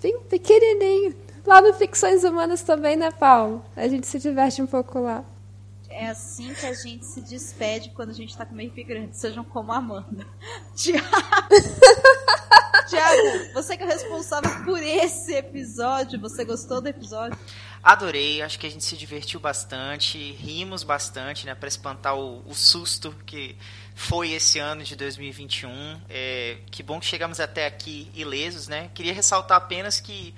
Bem 0.02 0.20
pequenininho. 0.30 1.16
Lá 1.46 1.62
no 1.62 1.74
Ficções 1.74 2.26
Humanas 2.26 2.64
também, 2.64 2.98
né, 2.98 3.12
Paulo? 3.12 3.64
A 3.78 3.88
gente 3.88 4.08
se 4.08 4.20
diverte 4.20 4.62
um 4.62 4.68
pouco 4.68 5.00
lá. 5.00 5.24
É 5.90 6.10
assim 6.10 6.54
que 6.54 6.66
a 6.66 6.74
gente 6.74 7.06
se 7.06 7.22
despede 7.22 7.92
quando 7.92 8.10
a 8.10 8.14
gente 8.14 8.36
tá 8.36 8.46
com 8.46 8.60
equipe 8.60 8.84
grande. 8.84 9.16
Sejam 9.16 9.46
como 9.46 9.72
a 9.72 9.78
Amanda. 9.78 10.28
Tiago! 10.76 11.08
Tiago, 12.88 13.54
você 13.54 13.76
que 13.76 13.84
é 13.84 13.86
responsável 13.86 14.64
por 14.64 14.82
esse 14.82 15.34
episódio, 15.34 16.20
você 16.20 16.46
gostou 16.46 16.82
do 16.82 16.88
episódio? 16.88 17.38
Adorei, 17.84 18.42
acho 18.42 18.58
que 18.58 18.66
a 18.66 18.70
gente 18.70 18.84
se 18.84 18.98
divertiu 18.98 19.40
bastante, 19.40 20.32
rimos 20.34 20.84
bastante, 20.84 21.46
né, 21.46 21.54
para 21.54 21.68
espantar 21.68 22.16
o, 22.16 22.44
o 22.48 22.54
susto 22.54 23.16
que 23.26 23.56
foi 23.94 24.32
esse 24.32 24.60
ano 24.60 24.84
de 24.84 24.96
2021. 24.96 26.02
É, 26.10 26.58
que 26.72 26.82
bom 26.82 27.00
que 27.00 27.06
chegamos 27.06 27.40
até 27.40 27.66
aqui 27.66 28.10
ilesos, 28.14 28.68
né? 28.68 28.90
Queria 28.94 29.14
ressaltar 29.14 29.58
apenas 29.58 30.00
que 30.00 30.34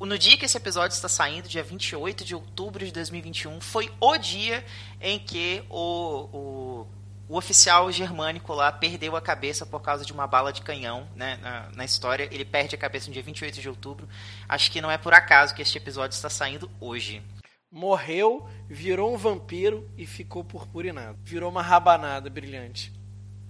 no 0.00 0.18
dia 0.18 0.36
que 0.36 0.46
esse 0.46 0.56
episódio 0.56 0.94
está 0.94 1.08
saindo, 1.08 1.48
dia 1.48 1.62
28 1.62 2.24
de 2.24 2.34
outubro 2.34 2.84
de 2.84 2.90
2021, 2.90 3.60
foi 3.60 3.92
o 4.00 4.16
dia 4.16 4.64
em 5.00 5.18
que 5.18 5.62
o, 5.68 6.28
o, 6.32 6.86
o 7.30 7.36
oficial 7.36 7.92
germânico 7.92 8.52
lá 8.52 8.72
perdeu 8.72 9.14
a 9.14 9.20
cabeça 9.20 9.64
por 9.64 9.80
causa 9.80 10.04
de 10.04 10.12
uma 10.12 10.26
bala 10.26 10.52
de 10.52 10.62
canhão 10.62 11.06
né, 11.14 11.38
na, 11.40 11.70
na 11.76 11.84
história. 11.84 12.28
Ele 12.28 12.44
perde 12.44 12.74
a 12.74 12.78
cabeça 12.78 13.06
no 13.06 13.12
dia 13.12 13.22
28 13.22 13.60
de 13.60 13.68
outubro. 13.68 14.08
Acho 14.48 14.68
que 14.68 14.80
não 14.80 14.90
é 14.90 14.98
por 14.98 15.14
acaso 15.14 15.54
que 15.54 15.62
este 15.62 15.78
episódio 15.78 16.16
está 16.16 16.28
saindo 16.28 16.68
hoje. 16.80 17.22
Morreu, 17.70 18.48
virou 18.68 19.14
um 19.14 19.16
vampiro 19.16 19.88
e 19.96 20.06
ficou 20.06 20.42
purpurinado. 20.42 21.16
Virou 21.22 21.48
uma 21.48 21.62
rabanada 21.62 22.28
brilhante. 22.28 22.92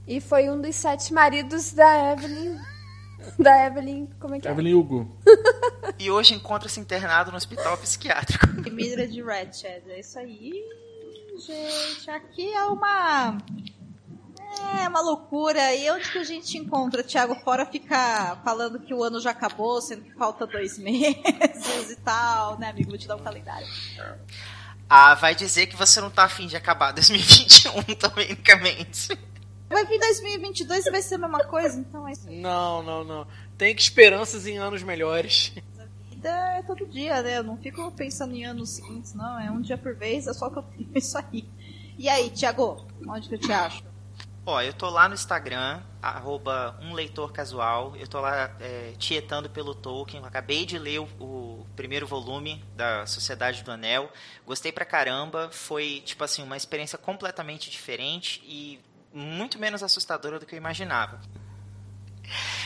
E 0.07 0.21
foi 0.21 0.51
um 0.51 0.61
dos 0.61 0.77
sete 0.77 1.11
maridos 1.15 1.73
da 1.73 2.13
Evelyn 2.13 2.59
Da 3.39 3.67
Evelyn, 3.67 4.09
como 4.19 4.35
é 4.35 4.41
que 4.41 4.49
é? 4.49 4.51
Evelyn 4.51 4.75
Hugo. 4.75 5.19
E 5.99 6.11
hoje 6.11 6.35
encontra-se 6.35 6.79
internado 6.81 7.31
no 7.31 7.37
hospital 7.37 7.79
psiquiátrico. 7.79 8.47
Mildred 8.71 9.23
Ratched. 9.23 9.83
É 9.89 10.01
isso 10.01 10.19
aí, 10.19 10.53
gente. 11.47 12.11
Aqui 12.11 12.53
é 12.53 12.65
uma. 12.65 13.39
É 14.83 14.89
uma 14.89 15.01
loucura. 15.01 15.75
E 15.75 15.91
onde 15.91 16.11
que 16.11 16.19
a 16.19 16.25
gente 16.25 16.59
encontra? 16.59 17.03
Thiago 17.03 17.35
fora 17.37 17.65
fica 17.65 18.37
falando 18.45 18.81
que 18.81 18.93
o 18.93 19.03
ano 19.03 19.21
já 19.21 19.31
acabou, 19.31 19.81
sendo 19.81 20.03
que 20.03 20.13
falta 20.15 20.47
dois 20.47 20.77
meses 20.81 21.91
e 21.91 21.97
tal, 21.97 22.59
né, 22.59 22.71
amigo? 22.71 22.91
Vou 22.91 22.99
te 22.99 23.07
dar 23.07 23.17
um 23.17 23.23
calendário. 23.23 23.67
Ah, 24.89 25.15
vai 25.15 25.35
dizer 25.35 25.67
que 25.67 25.77
você 25.77 26.01
não 26.01 26.11
tá 26.11 26.25
afim 26.25 26.47
de 26.47 26.57
acabar 26.57 26.91
2021, 26.95 27.83
tecnicamente. 27.95 29.17
Vai 29.69 29.87
vir 29.87 30.01
2022 30.01 30.87
e 30.87 30.91
vai 30.91 31.01
ser 31.01 31.15
a 31.15 31.19
mesma 31.19 31.45
coisa, 31.45 31.79
então 31.79 32.09
é 32.09 32.13
isso. 32.13 32.29
Não, 32.29 32.83
não, 32.83 33.05
não. 33.05 33.27
Tem 33.57 33.73
que 33.73 33.81
esperanças 33.81 34.47
em 34.47 34.59
anos 34.59 34.83
melhores. 34.83 35.53
A 35.79 35.85
vida 36.13 36.29
é 36.59 36.63
todo 36.63 36.85
dia, 36.89 37.23
né? 37.23 37.39
Eu 37.39 37.45
não 37.45 37.57
fico 37.57 37.89
pensando 37.93 38.35
em 38.35 38.45
anos 38.45 38.71
seguintes, 38.71 39.15
não. 39.15 39.39
É 39.39 39.49
um 39.49 39.61
dia 39.61 39.79
por 39.79 39.95
vez, 39.95 40.27
é 40.27 40.33
só 40.33 40.51
que 40.51 40.59
eu 40.59 40.63
tenho 40.77 40.91
isso 40.97 41.17
aí. 41.17 41.49
E 41.97 42.09
aí, 42.09 42.31
Thiago, 42.31 42.85
onde 43.07 43.29
que 43.29 43.37
eu 43.37 43.39
te 43.39 43.53
acho? 43.53 43.85
Ó, 44.47 44.61
eu 44.63 44.73
tô 44.73 44.89
lá 44.89 45.07
no 45.07 45.15
Instagram, 45.15 45.83
arroba 46.01 46.79
um 46.81 46.95
leitor 46.95 47.31
casual. 47.31 47.95
Eu 47.97 48.09
tô 48.09 48.21
lá 48.21 48.51
é, 48.59 48.95
tietando 48.99 49.51
pelo 49.51 49.75
Tolkien. 49.75 50.25
Acabei 50.25 50.65
de 50.65 50.79
ler 50.79 50.99
o, 50.99 51.05
o 51.21 51.67
primeiro 51.77 52.07
volume 52.07 52.65
da 52.75 53.07
Sociedade 53.07 53.63
do 53.63 53.71
Anel. 53.71 54.11
Gostei 54.47 54.73
pra 54.73 54.85
caramba. 54.85 55.51
Foi, 55.53 56.03
tipo 56.07 56.25
assim, 56.25 56.43
uma 56.43 56.57
experiência 56.57 56.97
completamente 56.97 57.71
diferente 57.71 58.43
e 58.45 58.81
muito 59.13 59.59
menos 59.59 59.83
assustadora 59.83 60.39
do 60.39 60.47
que 60.47 60.55
eu 60.55 60.59
imaginava. 60.59 61.21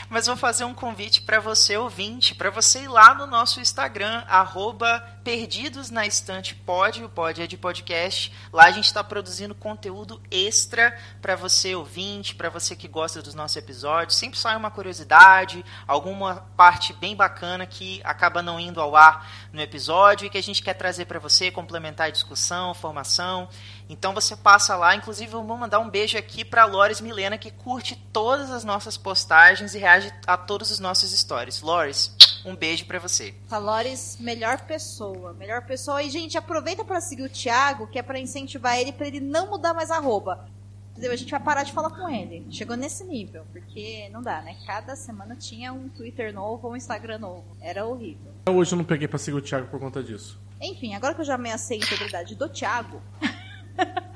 Mas 0.08 0.26
vou 0.26 0.36
fazer 0.36 0.64
um 0.64 0.74
convite 0.74 1.22
para 1.22 1.40
você 1.40 1.76
ouvinte, 1.76 2.34
para 2.34 2.50
você 2.50 2.82
ir 2.82 2.88
lá 2.88 3.14
no 3.14 3.26
nosso 3.26 3.60
Instagram, 3.60 4.22
arroba 4.28 5.00
Perdidos 5.24 5.88
na 5.88 6.06
Estante 6.06 6.54
Pod, 6.54 7.02
o 7.02 7.08
pod 7.08 7.40
é 7.40 7.46
de 7.46 7.56
podcast. 7.56 8.30
Lá 8.52 8.64
a 8.64 8.70
gente 8.70 8.84
está 8.84 9.02
produzindo 9.02 9.54
conteúdo 9.54 10.20
extra 10.30 10.98
para 11.22 11.34
você 11.34 11.74
ouvinte, 11.74 12.34
para 12.34 12.50
você 12.50 12.76
que 12.76 12.86
gosta 12.86 13.22
dos 13.22 13.34
nossos 13.34 13.56
episódios. 13.56 14.18
Sempre 14.18 14.38
sai 14.38 14.54
uma 14.54 14.70
curiosidade, 14.70 15.64
alguma 15.86 16.46
parte 16.56 16.92
bem 16.92 17.16
bacana 17.16 17.64
que 17.64 18.02
acaba 18.04 18.42
não 18.42 18.60
indo 18.60 18.82
ao 18.82 18.94
ar 18.94 19.26
no 19.50 19.62
episódio 19.62 20.26
e 20.26 20.30
que 20.30 20.36
a 20.36 20.42
gente 20.42 20.62
quer 20.62 20.74
trazer 20.74 21.06
para 21.06 21.18
você, 21.18 21.50
complementar 21.50 22.08
a 22.08 22.10
discussão, 22.10 22.74
formação. 22.74 23.48
Então 23.88 24.12
você 24.12 24.36
passa 24.36 24.76
lá, 24.76 24.94
inclusive 24.94 25.32
eu 25.32 25.42
vou 25.42 25.56
mandar 25.56 25.78
um 25.78 25.88
beijo 25.88 26.18
aqui 26.18 26.44
para 26.44 26.64
Lores 26.66 27.00
Milena 27.00 27.38
que 27.38 27.50
curte 27.50 27.96
todas 28.12 28.50
as 28.50 28.64
nossas 28.64 28.96
postagens 28.96 29.74
e 29.74 29.78
reage 29.78 29.93
a 30.26 30.36
todos 30.36 30.70
os 30.70 30.78
nossos 30.78 31.12
stories. 31.12 31.60
Lores, 31.60 32.14
um 32.44 32.54
beijo 32.54 32.86
para 32.86 32.98
você. 32.98 33.34
Valores, 33.48 34.16
melhor 34.20 34.60
pessoa. 34.62 35.32
Melhor 35.32 35.62
pessoa. 35.62 36.02
E, 36.02 36.10
gente, 36.10 36.36
aproveita 36.36 36.84
para 36.84 37.00
seguir 37.00 37.22
o 37.22 37.28
Thiago, 37.28 37.86
que 37.86 37.98
é 37.98 38.02
para 38.02 38.18
incentivar 38.18 38.78
ele 38.78 38.92
para 38.92 39.06
ele 39.06 39.20
não 39.20 39.48
mudar 39.48 39.74
mais 39.74 39.90
arroba. 39.90 40.48
Entendeu? 40.92 41.12
A 41.12 41.16
gente 41.16 41.30
vai 41.30 41.40
parar 41.40 41.64
de 41.64 41.72
falar 41.72 41.90
com 41.90 42.08
ele. 42.08 42.46
Chegou 42.50 42.76
nesse 42.76 43.02
nível, 43.04 43.44
porque 43.52 44.08
não 44.12 44.22
dá, 44.22 44.40
né? 44.42 44.56
Cada 44.64 44.94
semana 44.94 45.34
tinha 45.34 45.72
um 45.72 45.88
Twitter 45.88 46.32
novo 46.32 46.68
ou 46.68 46.74
um 46.74 46.76
Instagram 46.76 47.18
novo. 47.18 47.56
Era 47.60 47.84
horrível. 47.84 48.32
Hoje 48.48 48.72
eu 48.72 48.78
não 48.78 48.84
peguei 48.84 49.08
pra 49.08 49.18
seguir 49.18 49.36
o 49.36 49.42
Thiago 49.42 49.66
por 49.66 49.80
conta 49.80 50.02
disso. 50.02 50.38
Enfim, 50.60 50.94
agora 50.94 51.14
que 51.14 51.20
eu 51.20 51.24
já 51.24 51.34
ameacei 51.34 51.78
a 51.78 51.84
integridade 51.84 52.36
do 52.36 52.48
Thiago. 52.48 53.02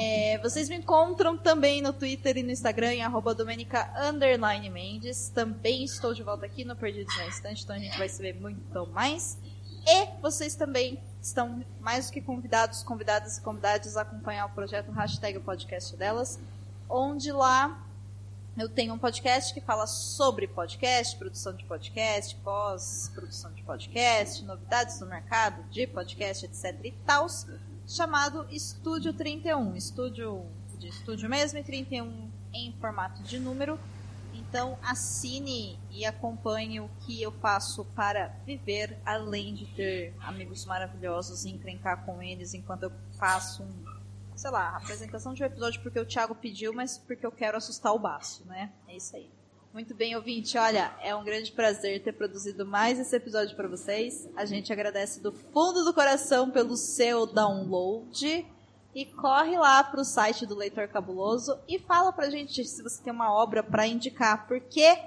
é, 0.00 0.38
vocês 0.38 0.68
me 0.68 0.76
encontram 0.76 1.36
também 1.36 1.82
no 1.82 1.92
Twitter 1.92 2.36
e 2.36 2.42
no 2.44 2.52
Instagram 2.52 2.94
em 2.94 3.02
arroba 3.02 3.34
Domenica 3.34 3.90
Mendes. 4.72 5.28
Também 5.30 5.82
estou 5.82 6.14
de 6.14 6.22
volta 6.22 6.46
aqui 6.46 6.64
no 6.64 6.76
Perdidos 6.76 7.16
na 7.16 7.26
Estante, 7.26 7.64
então 7.64 7.74
a 7.74 7.80
gente 7.80 7.98
vai 7.98 8.08
se 8.08 8.22
ver 8.22 8.36
muito 8.36 8.86
mais. 8.92 9.36
E 9.84 10.06
vocês 10.20 10.54
também 10.54 11.02
estão 11.20 11.64
mais 11.80 12.06
do 12.06 12.12
que 12.12 12.20
convidados, 12.20 12.84
convidadas 12.84 13.38
e 13.38 13.40
convidados 13.40 13.96
a 13.96 14.02
acompanhar 14.02 14.46
o 14.46 14.50
projeto 14.50 14.92
Hashtag 14.92 15.38
o 15.38 15.40
Podcast 15.40 15.96
delas, 15.96 16.38
onde 16.88 17.32
lá 17.32 17.84
eu 18.56 18.68
tenho 18.68 18.94
um 18.94 18.98
podcast 18.98 19.52
que 19.52 19.60
fala 19.60 19.88
sobre 19.88 20.46
podcast, 20.46 21.16
produção 21.16 21.54
de 21.54 21.64
podcast, 21.64 22.36
pós-produção 22.36 23.52
de 23.52 23.64
podcast, 23.64 24.44
novidades 24.44 25.00
no 25.00 25.06
mercado 25.06 25.60
de 25.70 25.88
podcast, 25.88 26.46
etc 26.46 26.78
e 26.84 26.92
tals, 27.04 27.48
chamado 27.88 28.46
Estúdio 28.50 29.14
31. 29.14 29.74
Estúdio 29.74 30.44
de 30.78 30.88
estúdio 30.88 31.28
mesmo 31.28 31.58
e 31.58 31.64
31 31.64 32.30
em 32.52 32.72
formato 32.78 33.22
de 33.22 33.38
número. 33.38 33.78
Então 34.34 34.78
assine 34.82 35.78
e 35.90 36.04
acompanhe 36.04 36.80
o 36.80 36.88
que 37.00 37.20
eu 37.20 37.32
faço 37.32 37.84
para 37.96 38.28
viver, 38.46 38.98
além 39.04 39.54
de 39.54 39.66
ter 39.66 40.14
amigos 40.20 40.64
maravilhosos 40.64 41.44
e 41.44 41.50
encrencar 41.50 42.04
com 42.04 42.22
eles 42.22 42.54
enquanto 42.54 42.84
eu 42.84 42.92
faço 43.18 43.62
um, 43.62 43.84
sei 44.36 44.50
lá, 44.50 44.76
apresentação 44.76 45.34
de 45.34 45.42
um 45.42 45.46
episódio 45.46 45.82
porque 45.82 45.98
o 45.98 46.06
Thiago 46.06 46.34
pediu, 46.34 46.72
mas 46.72 46.98
porque 46.98 47.26
eu 47.26 47.32
quero 47.32 47.56
assustar 47.56 47.92
o 47.92 47.98
baço, 47.98 48.44
né? 48.46 48.70
É 48.86 48.96
isso 48.96 49.16
aí. 49.16 49.37
Muito 49.78 49.94
bem, 49.94 50.16
ouvinte. 50.16 50.58
Olha, 50.58 50.92
é 51.00 51.14
um 51.14 51.22
grande 51.22 51.52
prazer 51.52 52.02
ter 52.02 52.10
produzido 52.10 52.66
mais 52.66 52.98
esse 52.98 53.14
episódio 53.14 53.54
para 53.54 53.68
vocês. 53.68 54.28
A 54.34 54.44
gente 54.44 54.72
agradece 54.72 55.20
do 55.20 55.30
fundo 55.30 55.84
do 55.84 55.94
coração 55.94 56.50
pelo 56.50 56.76
seu 56.76 57.24
download. 57.24 58.44
E 58.92 59.06
corre 59.06 59.56
lá 59.56 59.84
pro 59.84 60.04
site 60.04 60.44
do 60.44 60.56
Leitor 60.56 60.88
Cabuloso 60.88 61.56
e 61.68 61.78
fala 61.78 62.12
pra 62.12 62.28
gente 62.28 62.64
se 62.64 62.82
você 62.82 63.00
tem 63.00 63.12
uma 63.12 63.32
obra 63.32 63.62
para 63.62 63.86
indicar, 63.86 64.48
porque 64.48 64.98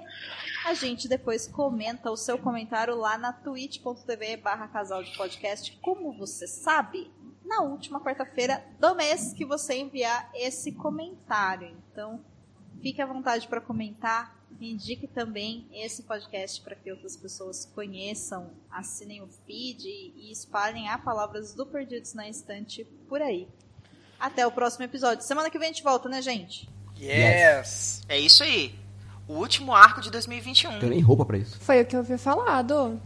a 0.64 0.72
gente 0.72 1.06
depois 1.06 1.46
comenta 1.46 2.10
o 2.10 2.16
seu 2.16 2.38
comentário 2.38 2.96
lá 2.96 3.18
na 3.18 3.30
twitch.tv 3.30 4.38
barra 4.38 4.68
casal 4.68 5.04
de 5.04 5.14
podcast, 5.14 5.78
como 5.82 6.16
você 6.16 6.46
sabe, 6.46 7.10
na 7.44 7.60
última 7.60 8.00
quarta-feira 8.00 8.64
do 8.80 8.94
mês 8.94 9.34
que 9.34 9.44
você 9.44 9.74
enviar 9.74 10.30
esse 10.32 10.72
comentário. 10.72 11.76
Então, 11.92 12.24
fique 12.82 13.00
à 13.00 13.06
vontade 13.06 13.46
para 13.46 13.60
comentar, 13.60 14.36
indique 14.60 15.06
também 15.06 15.66
esse 15.72 16.02
podcast 16.02 16.60
para 16.60 16.74
que 16.74 16.90
outras 16.90 17.16
pessoas 17.16 17.64
conheçam, 17.74 18.50
assinem 18.70 19.22
o 19.22 19.28
feed 19.46 19.86
e 19.86 20.30
espalhem 20.32 20.88
a 20.88 20.98
palavras 20.98 21.54
do 21.54 21.64
Perdidos 21.64 22.12
na 22.12 22.28
Estante 22.28 22.84
por 23.08 23.22
aí. 23.22 23.48
Até 24.18 24.46
o 24.46 24.52
próximo 24.52 24.84
episódio. 24.84 25.24
Semana 25.24 25.50
que 25.50 25.58
vem 25.58 25.70
a 25.70 25.72
gente 25.72 25.82
volta, 25.82 26.08
né, 26.08 26.20
gente? 26.20 26.68
Yes! 26.98 28.02
É 28.08 28.18
isso 28.18 28.42
aí. 28.44 28.74
O 29.26 29.34
último 29.34 29.72
arco 29.72 30.00
de 30.00 30.10
2021. 30.10 30.78
Tenho 30.78 30.90
nem 30.90 31.00
roupa 31.00 31.24
pra 31.24 31.38
isso. 31.38 31.58
Foi 31.60 31.80
o 31.80 31.86
que 31.86 31.96
eu 31.96 32.00
ouvi 32.00 32.18
falado. 32.18 33.00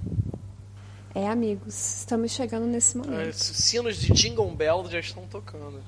É, 1.15 1.27
amigos, 1.29 2.01
estamos 2.01 2.33
chegando 2.33 2.67
nesse 2.67 2.99
Os 2.99 3.07
momento. 3.07 3.35
sinos 3.35 3.97
de 3.97 4.13
Jingle 4.13 4.51
Bell 4.55 4.87
já 4.91 4.99
estão 4.99 5.27
tocando. 5.27 5.83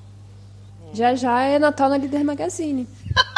Já 0.93 1.13
já 1.13 1.41
é 1.43 1.59
Natal 1.59 1.89
na 1.89 1.97
Líder 1.97 2.23
Magazine. 2.23 2.87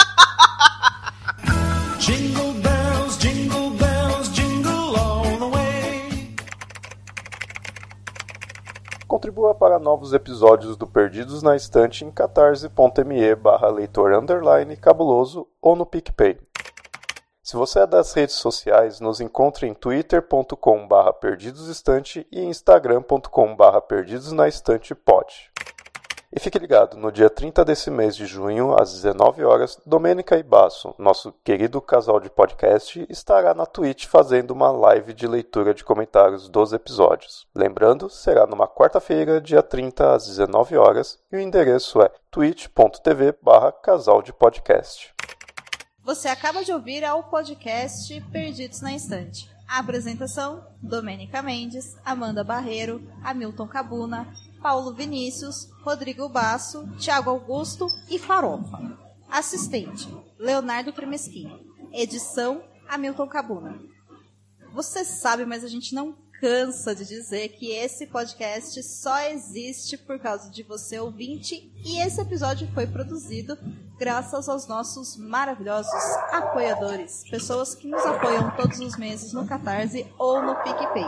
Jingle 2.02 2.54
bells, 2.64 3.16
jingle 3.20 3.70
bells, 3.78 4.30
jingle 4.34 4.96
all 4.96 5.38
the 5.38 5.46
way. 5.46 6.36
Contribua 9.08 9.54
para 9.54 9.78
novos 9.78 10.12
episódios 10.12 10.76
do 10.76 10.88
Perdidos 10.88 11.44
na 11.44 11.56
Estante 11.56 12.04
em 12.04 12.10
catarse.me 12.10 13.36
barra 13.36 13.70
leitor 13.70 14.14
underline 14.14 14.76
cabuloso 14.78 15.48
ou 15.62 15.76
no 15.76 15.86
PicPay. 15.86 16.40
Se 17.44 17.56
você 17.56 17.82
é 17.82 17.86
das 17.86 18.14
redes 18.14 18.34
sociais, 18.34 19.00
nos 19.00 19.22
encontre 19.22 19.68
em 19.68 19.76
twitter.com 19.76 20.88
barra 20.88 21.14
perdidosestante 21.14 22.26
e 22.32 22.42
instagram.com 22.42 23.56
barra 23.56 23.80
perdidos 23.80 24.32
na 24.32 24.48
estante 24.48 24.96
pod. 24.96 25.51
E 26.34 26.40
fique 26.40 26.58
ligado, 26.58 26.96
no 26.96 27.12
dia 27.12 27.30
30 27.30 27.66
desse 27.66 27.92
mês 27.92 28.16
de 28.16 28.26
junho, 28.26 28.74
às 28.80 28.94
19 28.94 29.44
horas, 29.44 29.78
Domênica 29.86 30.38
e 30.38 30.44
Basso, 30.44 30.96
nosso 30.98 31.34
querido 31.44 31.82
casal 31.82 32.22
de 32.22 32.30
podcast, 32.30 33.06
estará 33.10 33.54
na 33.54 33.66
Twitch 33.66 34.06
fazendo 34.06 34.52
uma 34.52 34.72
live 34.72 35.14
de 35.14 35.28
leitura 35.28 35.74
de 35.74 35.84
comentários 35.84 36.48
dos 36.48 36.72
episódios. 36.72 37.46
Lembrando, 37.54 38.10
será 38.10 38.48
numa 38.48 38.66
quarta-feira, 38.66 39.42
dia 39.42 39.62
30 39.62 40.14
às 40.14 40.26
19 40.26 40.78
horas, 40.78 41.20
e 41.30 41.36
o 41.36 41.40
endereço 41.40 42.02
é 42.02 42.10
twitch.tv 42.32 43.36
barra 43.42 43.74
casal 43.74 44.22
de 44.22 44.32
podcast. 44.32 45.14
Você 46.02 46.30
acaba 46.30 46.64
de 46.64 46.72
ouvir 46.72 47.04
ao 47.04 47.24
podcast 47.24 48.22
Perdidos 48.32 48.80
na 48.80 48.96
Estante. 48.96 49.52
A 49.68 49.80
apresentação: 49.80 50.66
Domênica 50.82 51.42
Mendes, 51.42 51.98
Amanda 52.06 52.42
Barreiro, 52.42 53.02
Hamilton 53.22 53.68
Cabuna, 53.68 54.28
Paulo 54.62 54.94
Vinícius, 54.94 55.70
Rodrigo 55.82 56.30
Basso, 56.30 56.88
Thiago 57.00 57.30
Augusto 57.30 57.88
e 58.10 58.20
Farofa. 58.20 58.80
Assistente: 59.30 60.08
Leonardo 60.38 60.92
Tremesquim. 60.92 61.52
Edição: 61.92 62.62
Hamilton 62.88 63.28
Cabuna. 63.28 63.80
Você 64.74 65.04
sabe, 65.04 65.46
mas 65.46 65.64
a 65.64 65.68
gente 65.68 65.94
não 65.94 66.16
cansa 66.40 66.96
de 66.96 67.06
dizer 67.06 67.50
que 67.50 67.72
esse 67.72 68.08
podcast 68.08 68.82
só 68.82 69.20
existe 69.26 69.96
por 69.96 70.18
causa 70.18 70.50
de 70.50 70.64
você 70.64 71.00
ouvinte 71.00 71.72
e 71.86 72.00
esse 72.02 72.20
episódio 72.20 72.68
foi 72.74 72.88
produzido 72.88 73.56
graças 74.00 74.50
aos 74.50 74.68
nossos 74.68 75.16
maravilhosos 75.18 75.94
apoiadores, 76.32 77.24
pessoas 77.30 77.76
que 77.76 77.88
nos 77.88 78.04
apoiam 78.04 78.50
todos 78.56 78.80
os 78.80 78.98
meses 78.98 79.34
no 79.34 79.46
Catarse 79.46 80.08
ou 80.18 80.42
no 80.42 80.56
PicPay. 80.56 81.06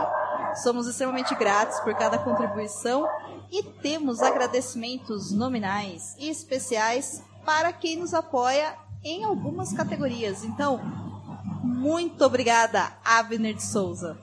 Somos 0.62 0.86
extremamente 0.86 1.34
gratos 1.34 1.80
por 1.80 1.92
cada 1.96 2.16
contribuição 2.16 3.08
e 3.54 3.62
temos 3.62 4.20
agradecimentos 4.20 5.30
nominais 5.30 6.16
e 6.18 6.28
especiais 6.28 7.22
para 7.46 7.72
quem 7.72 7.96
nos 7.96 8.12
apoia 8.12 8.76
em 9.04 9.22
algumas 9.22 9.72
categorias. 9.72 10.42
Então, 10.42 10.80
muito 11.62 12.24
obrigada, 12.24 12.98
Abner 13.04 13.54
de 13.54 13.62
Souza. 13.62 14.18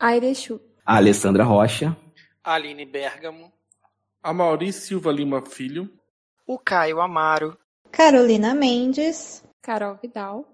Airechu. 0.00 0.60
Alessandra 0.84 1.44
Rocha. 1.44 1.96
Aline 2.42 2.84
Bergamo. 2.84 3.52
A 4.20 4.32
Maurício 4.32 4.82
Silva 4.82 5.12
Lima 5.12 5.40
Filho. 5.40 5.88
O 6.44 6.58
Caio 6.58 7.00
Amaro. 7.00 7.56
Carolina 7.92 8.56
Mendes. 8.56 9.44
Carol 9.62 9.96
Vidal. 10.02 10.44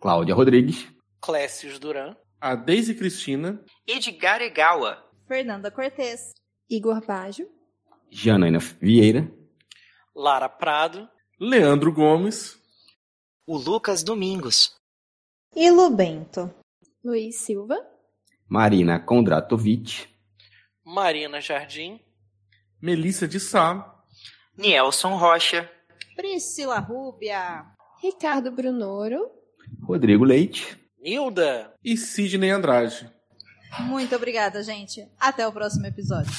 Cláudia 0.00 0.34
Rodrigues. 0.34 0.88
Clécius 1.20 1.78
Duran. 1.78 2.16
A 2.40 2.56
Deise 2.56 2.94
Cristina. 2.94 3.62
Edgar 3.86 4.42
Egawa. 4.42 4.98
Fernanda 5.28 5.70
Cortez. 5.70 6.32
Igor 6.68 7.00
Baggio. 7.06 7.59
Janaína 8.10 8.58
Vieira. 8.58 9.30
Lara 10.14 10.48
Prado. 10.48 11.08
Leandro 11.38 11.92
Gomes. 11.92 12.58
O 13.46 13.56
Lucas 13.56 14.02
Domingos. 14.02 14.74
E 15.54 15.70
Lu 15.70 15.90
Bento. 15.90 16.52
Luiz 17.04 17.36
Silva. 17.36 17.76
Marina 18.48 18.98
Kondratovic. 18.98 20.08
Marina 20.84 21.40
Jardim. 21.40 22.00
Melissa 22.80 23.26
de 23.28 23.38
Sá. 23.38 24.02
Nielson 24.56 25.16
Rocha. 25.16 25.70
Priscila 26.16 26.78
Rúbia. 26.78 27.64
Ricardo 28.02 28.50
Brunoro. 28.50 29.30
Rodrigo 29.82 30.24
Leite. 30.24 30.76
Nilda. 30.98 31.72
E 31.82 31.96
Sidney 31.96 32.50
Andrade. 32.50 33.10
Muito 33.80 34.14
obrigada, 34.16 34.62
gente. 34.62 35.06
Até 35.18 35.46
o 35.46 35.52
próximo 35.52 35.86
episódio. 35.86 36.30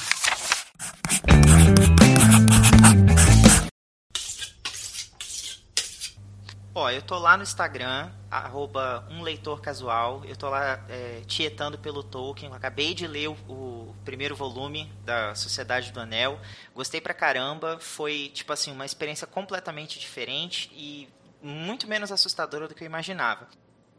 Ó, 6.74 6.88
eu 6.88 7.02
tô 7.02 7.18
lá 7.18 7.36
no 7.36 7.42
Instagram, 7.42 8.10
arroba 8.30 9.06
um 9.10 9.20
leitor 9.20 9.60
casual. 9.60 10.24
Eu 10.24 10.34
tô 10.34 10.48
lá 10.48 10.82
é, 10.88 11.20
tietando 11.26 11.78
pelo 11.78 12.02
Tolkien. 12.02 12.50
Eu 12.50 12.56
acabei 12.56 12.94
de 12.94 13.06
ler 13.06 13.28
o, 13.28 13.32
o 13.46 13.94
primeiro 14.06 14.34
volume 14.34 14.90
da 15.04 15.34
Sociedade 15.34 15.92
do 15.92 16.00
Anel. 16.00 16.40
Gostei 16.74 16.98
pra 16.98 17.12
caramba. 17.12 17.78
Foi, 17.78 18.30
tipo 18.32 18.54
assim, 18.54 18.72
uma 18.72 18.86
experiência 18.86 19.26
completamente 19.26 19.98
diferente 19.98 20.70
e 20.72 21.10
muito 21.42 21.86
menos 21.86 22.10
assustadora 22.10 22.66
do 22.66 22.74
que 22.74 22.82
eu 22.82 22.86
imaginava. 22.86 23.46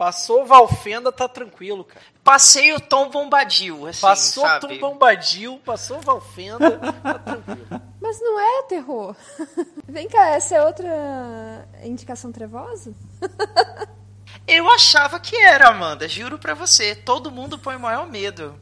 Passou 0.04 0.46
Valfenda, 0.46 1.14
tá 1.14 1.30
tranquilo, 1.30 1.86
cara. 1.86 2.06
Passei 2.22 2.74
o 2.74 2.80
Tom 2.82 3.10
Bombadil, 3.10 3.88
assim, 3.88 4.02
Passou 4.02 4.44
sabe? 4.44 4.68
Tom 4.68 4.78
Bombadil, 4.78 5.62
passou 5.64 6.02
Valfenda, 6.02 6.78
tá 6.78 7.20
tranquilo. 7.20 7.82
Mas 8.02 8.20
não 8.20 8.38
é 8.38 8.64
terror. 8.64 9.16
Vem 9.88 10.10
cá, 10.10 10.32
essa 10.32 10.56
é 10.56 10.62
outra 10.62 11.66
indicação 11.86 12.34
trevosa? 12.34 12.94
Eu 14.46 14.70
achava 14.70 15.22
que 15.22 15.38
era, 15.38 15.70
Amanda, 15.70 16.06
juro 16.06 16.38
pra 16.38 16.54
você. 16.54 16.94
Todo 16.94 17.32
mundo 17.32 17.58
põe 17.58 17.78
o 17.78 17.80
maior 17.80 18.06
medo. 18.06 18.60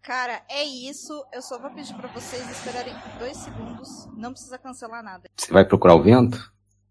Cara, 0.00 0.40
é 0.48 0.64
isso. 0.64 1.12
Eu 1.30 1.42
só 1.42 1.58
vou 1.58 1.70
pedir 1.72 1.92
pra 1.92 2.08
vocês 2.08 2.50
esperarem 2.50 2.94
dois 3.18 3.36
segundos. 3.36 4.08
Não 4.16 4.32
precisa 4.32 4.56
cancelar 4.56 5.02
nada. 5.02 5.28
Você 5.36 5.52
vai 5.52 5.66
procurar 5.66 5.94
o 5.94 6.02
vento? 6.02 6.55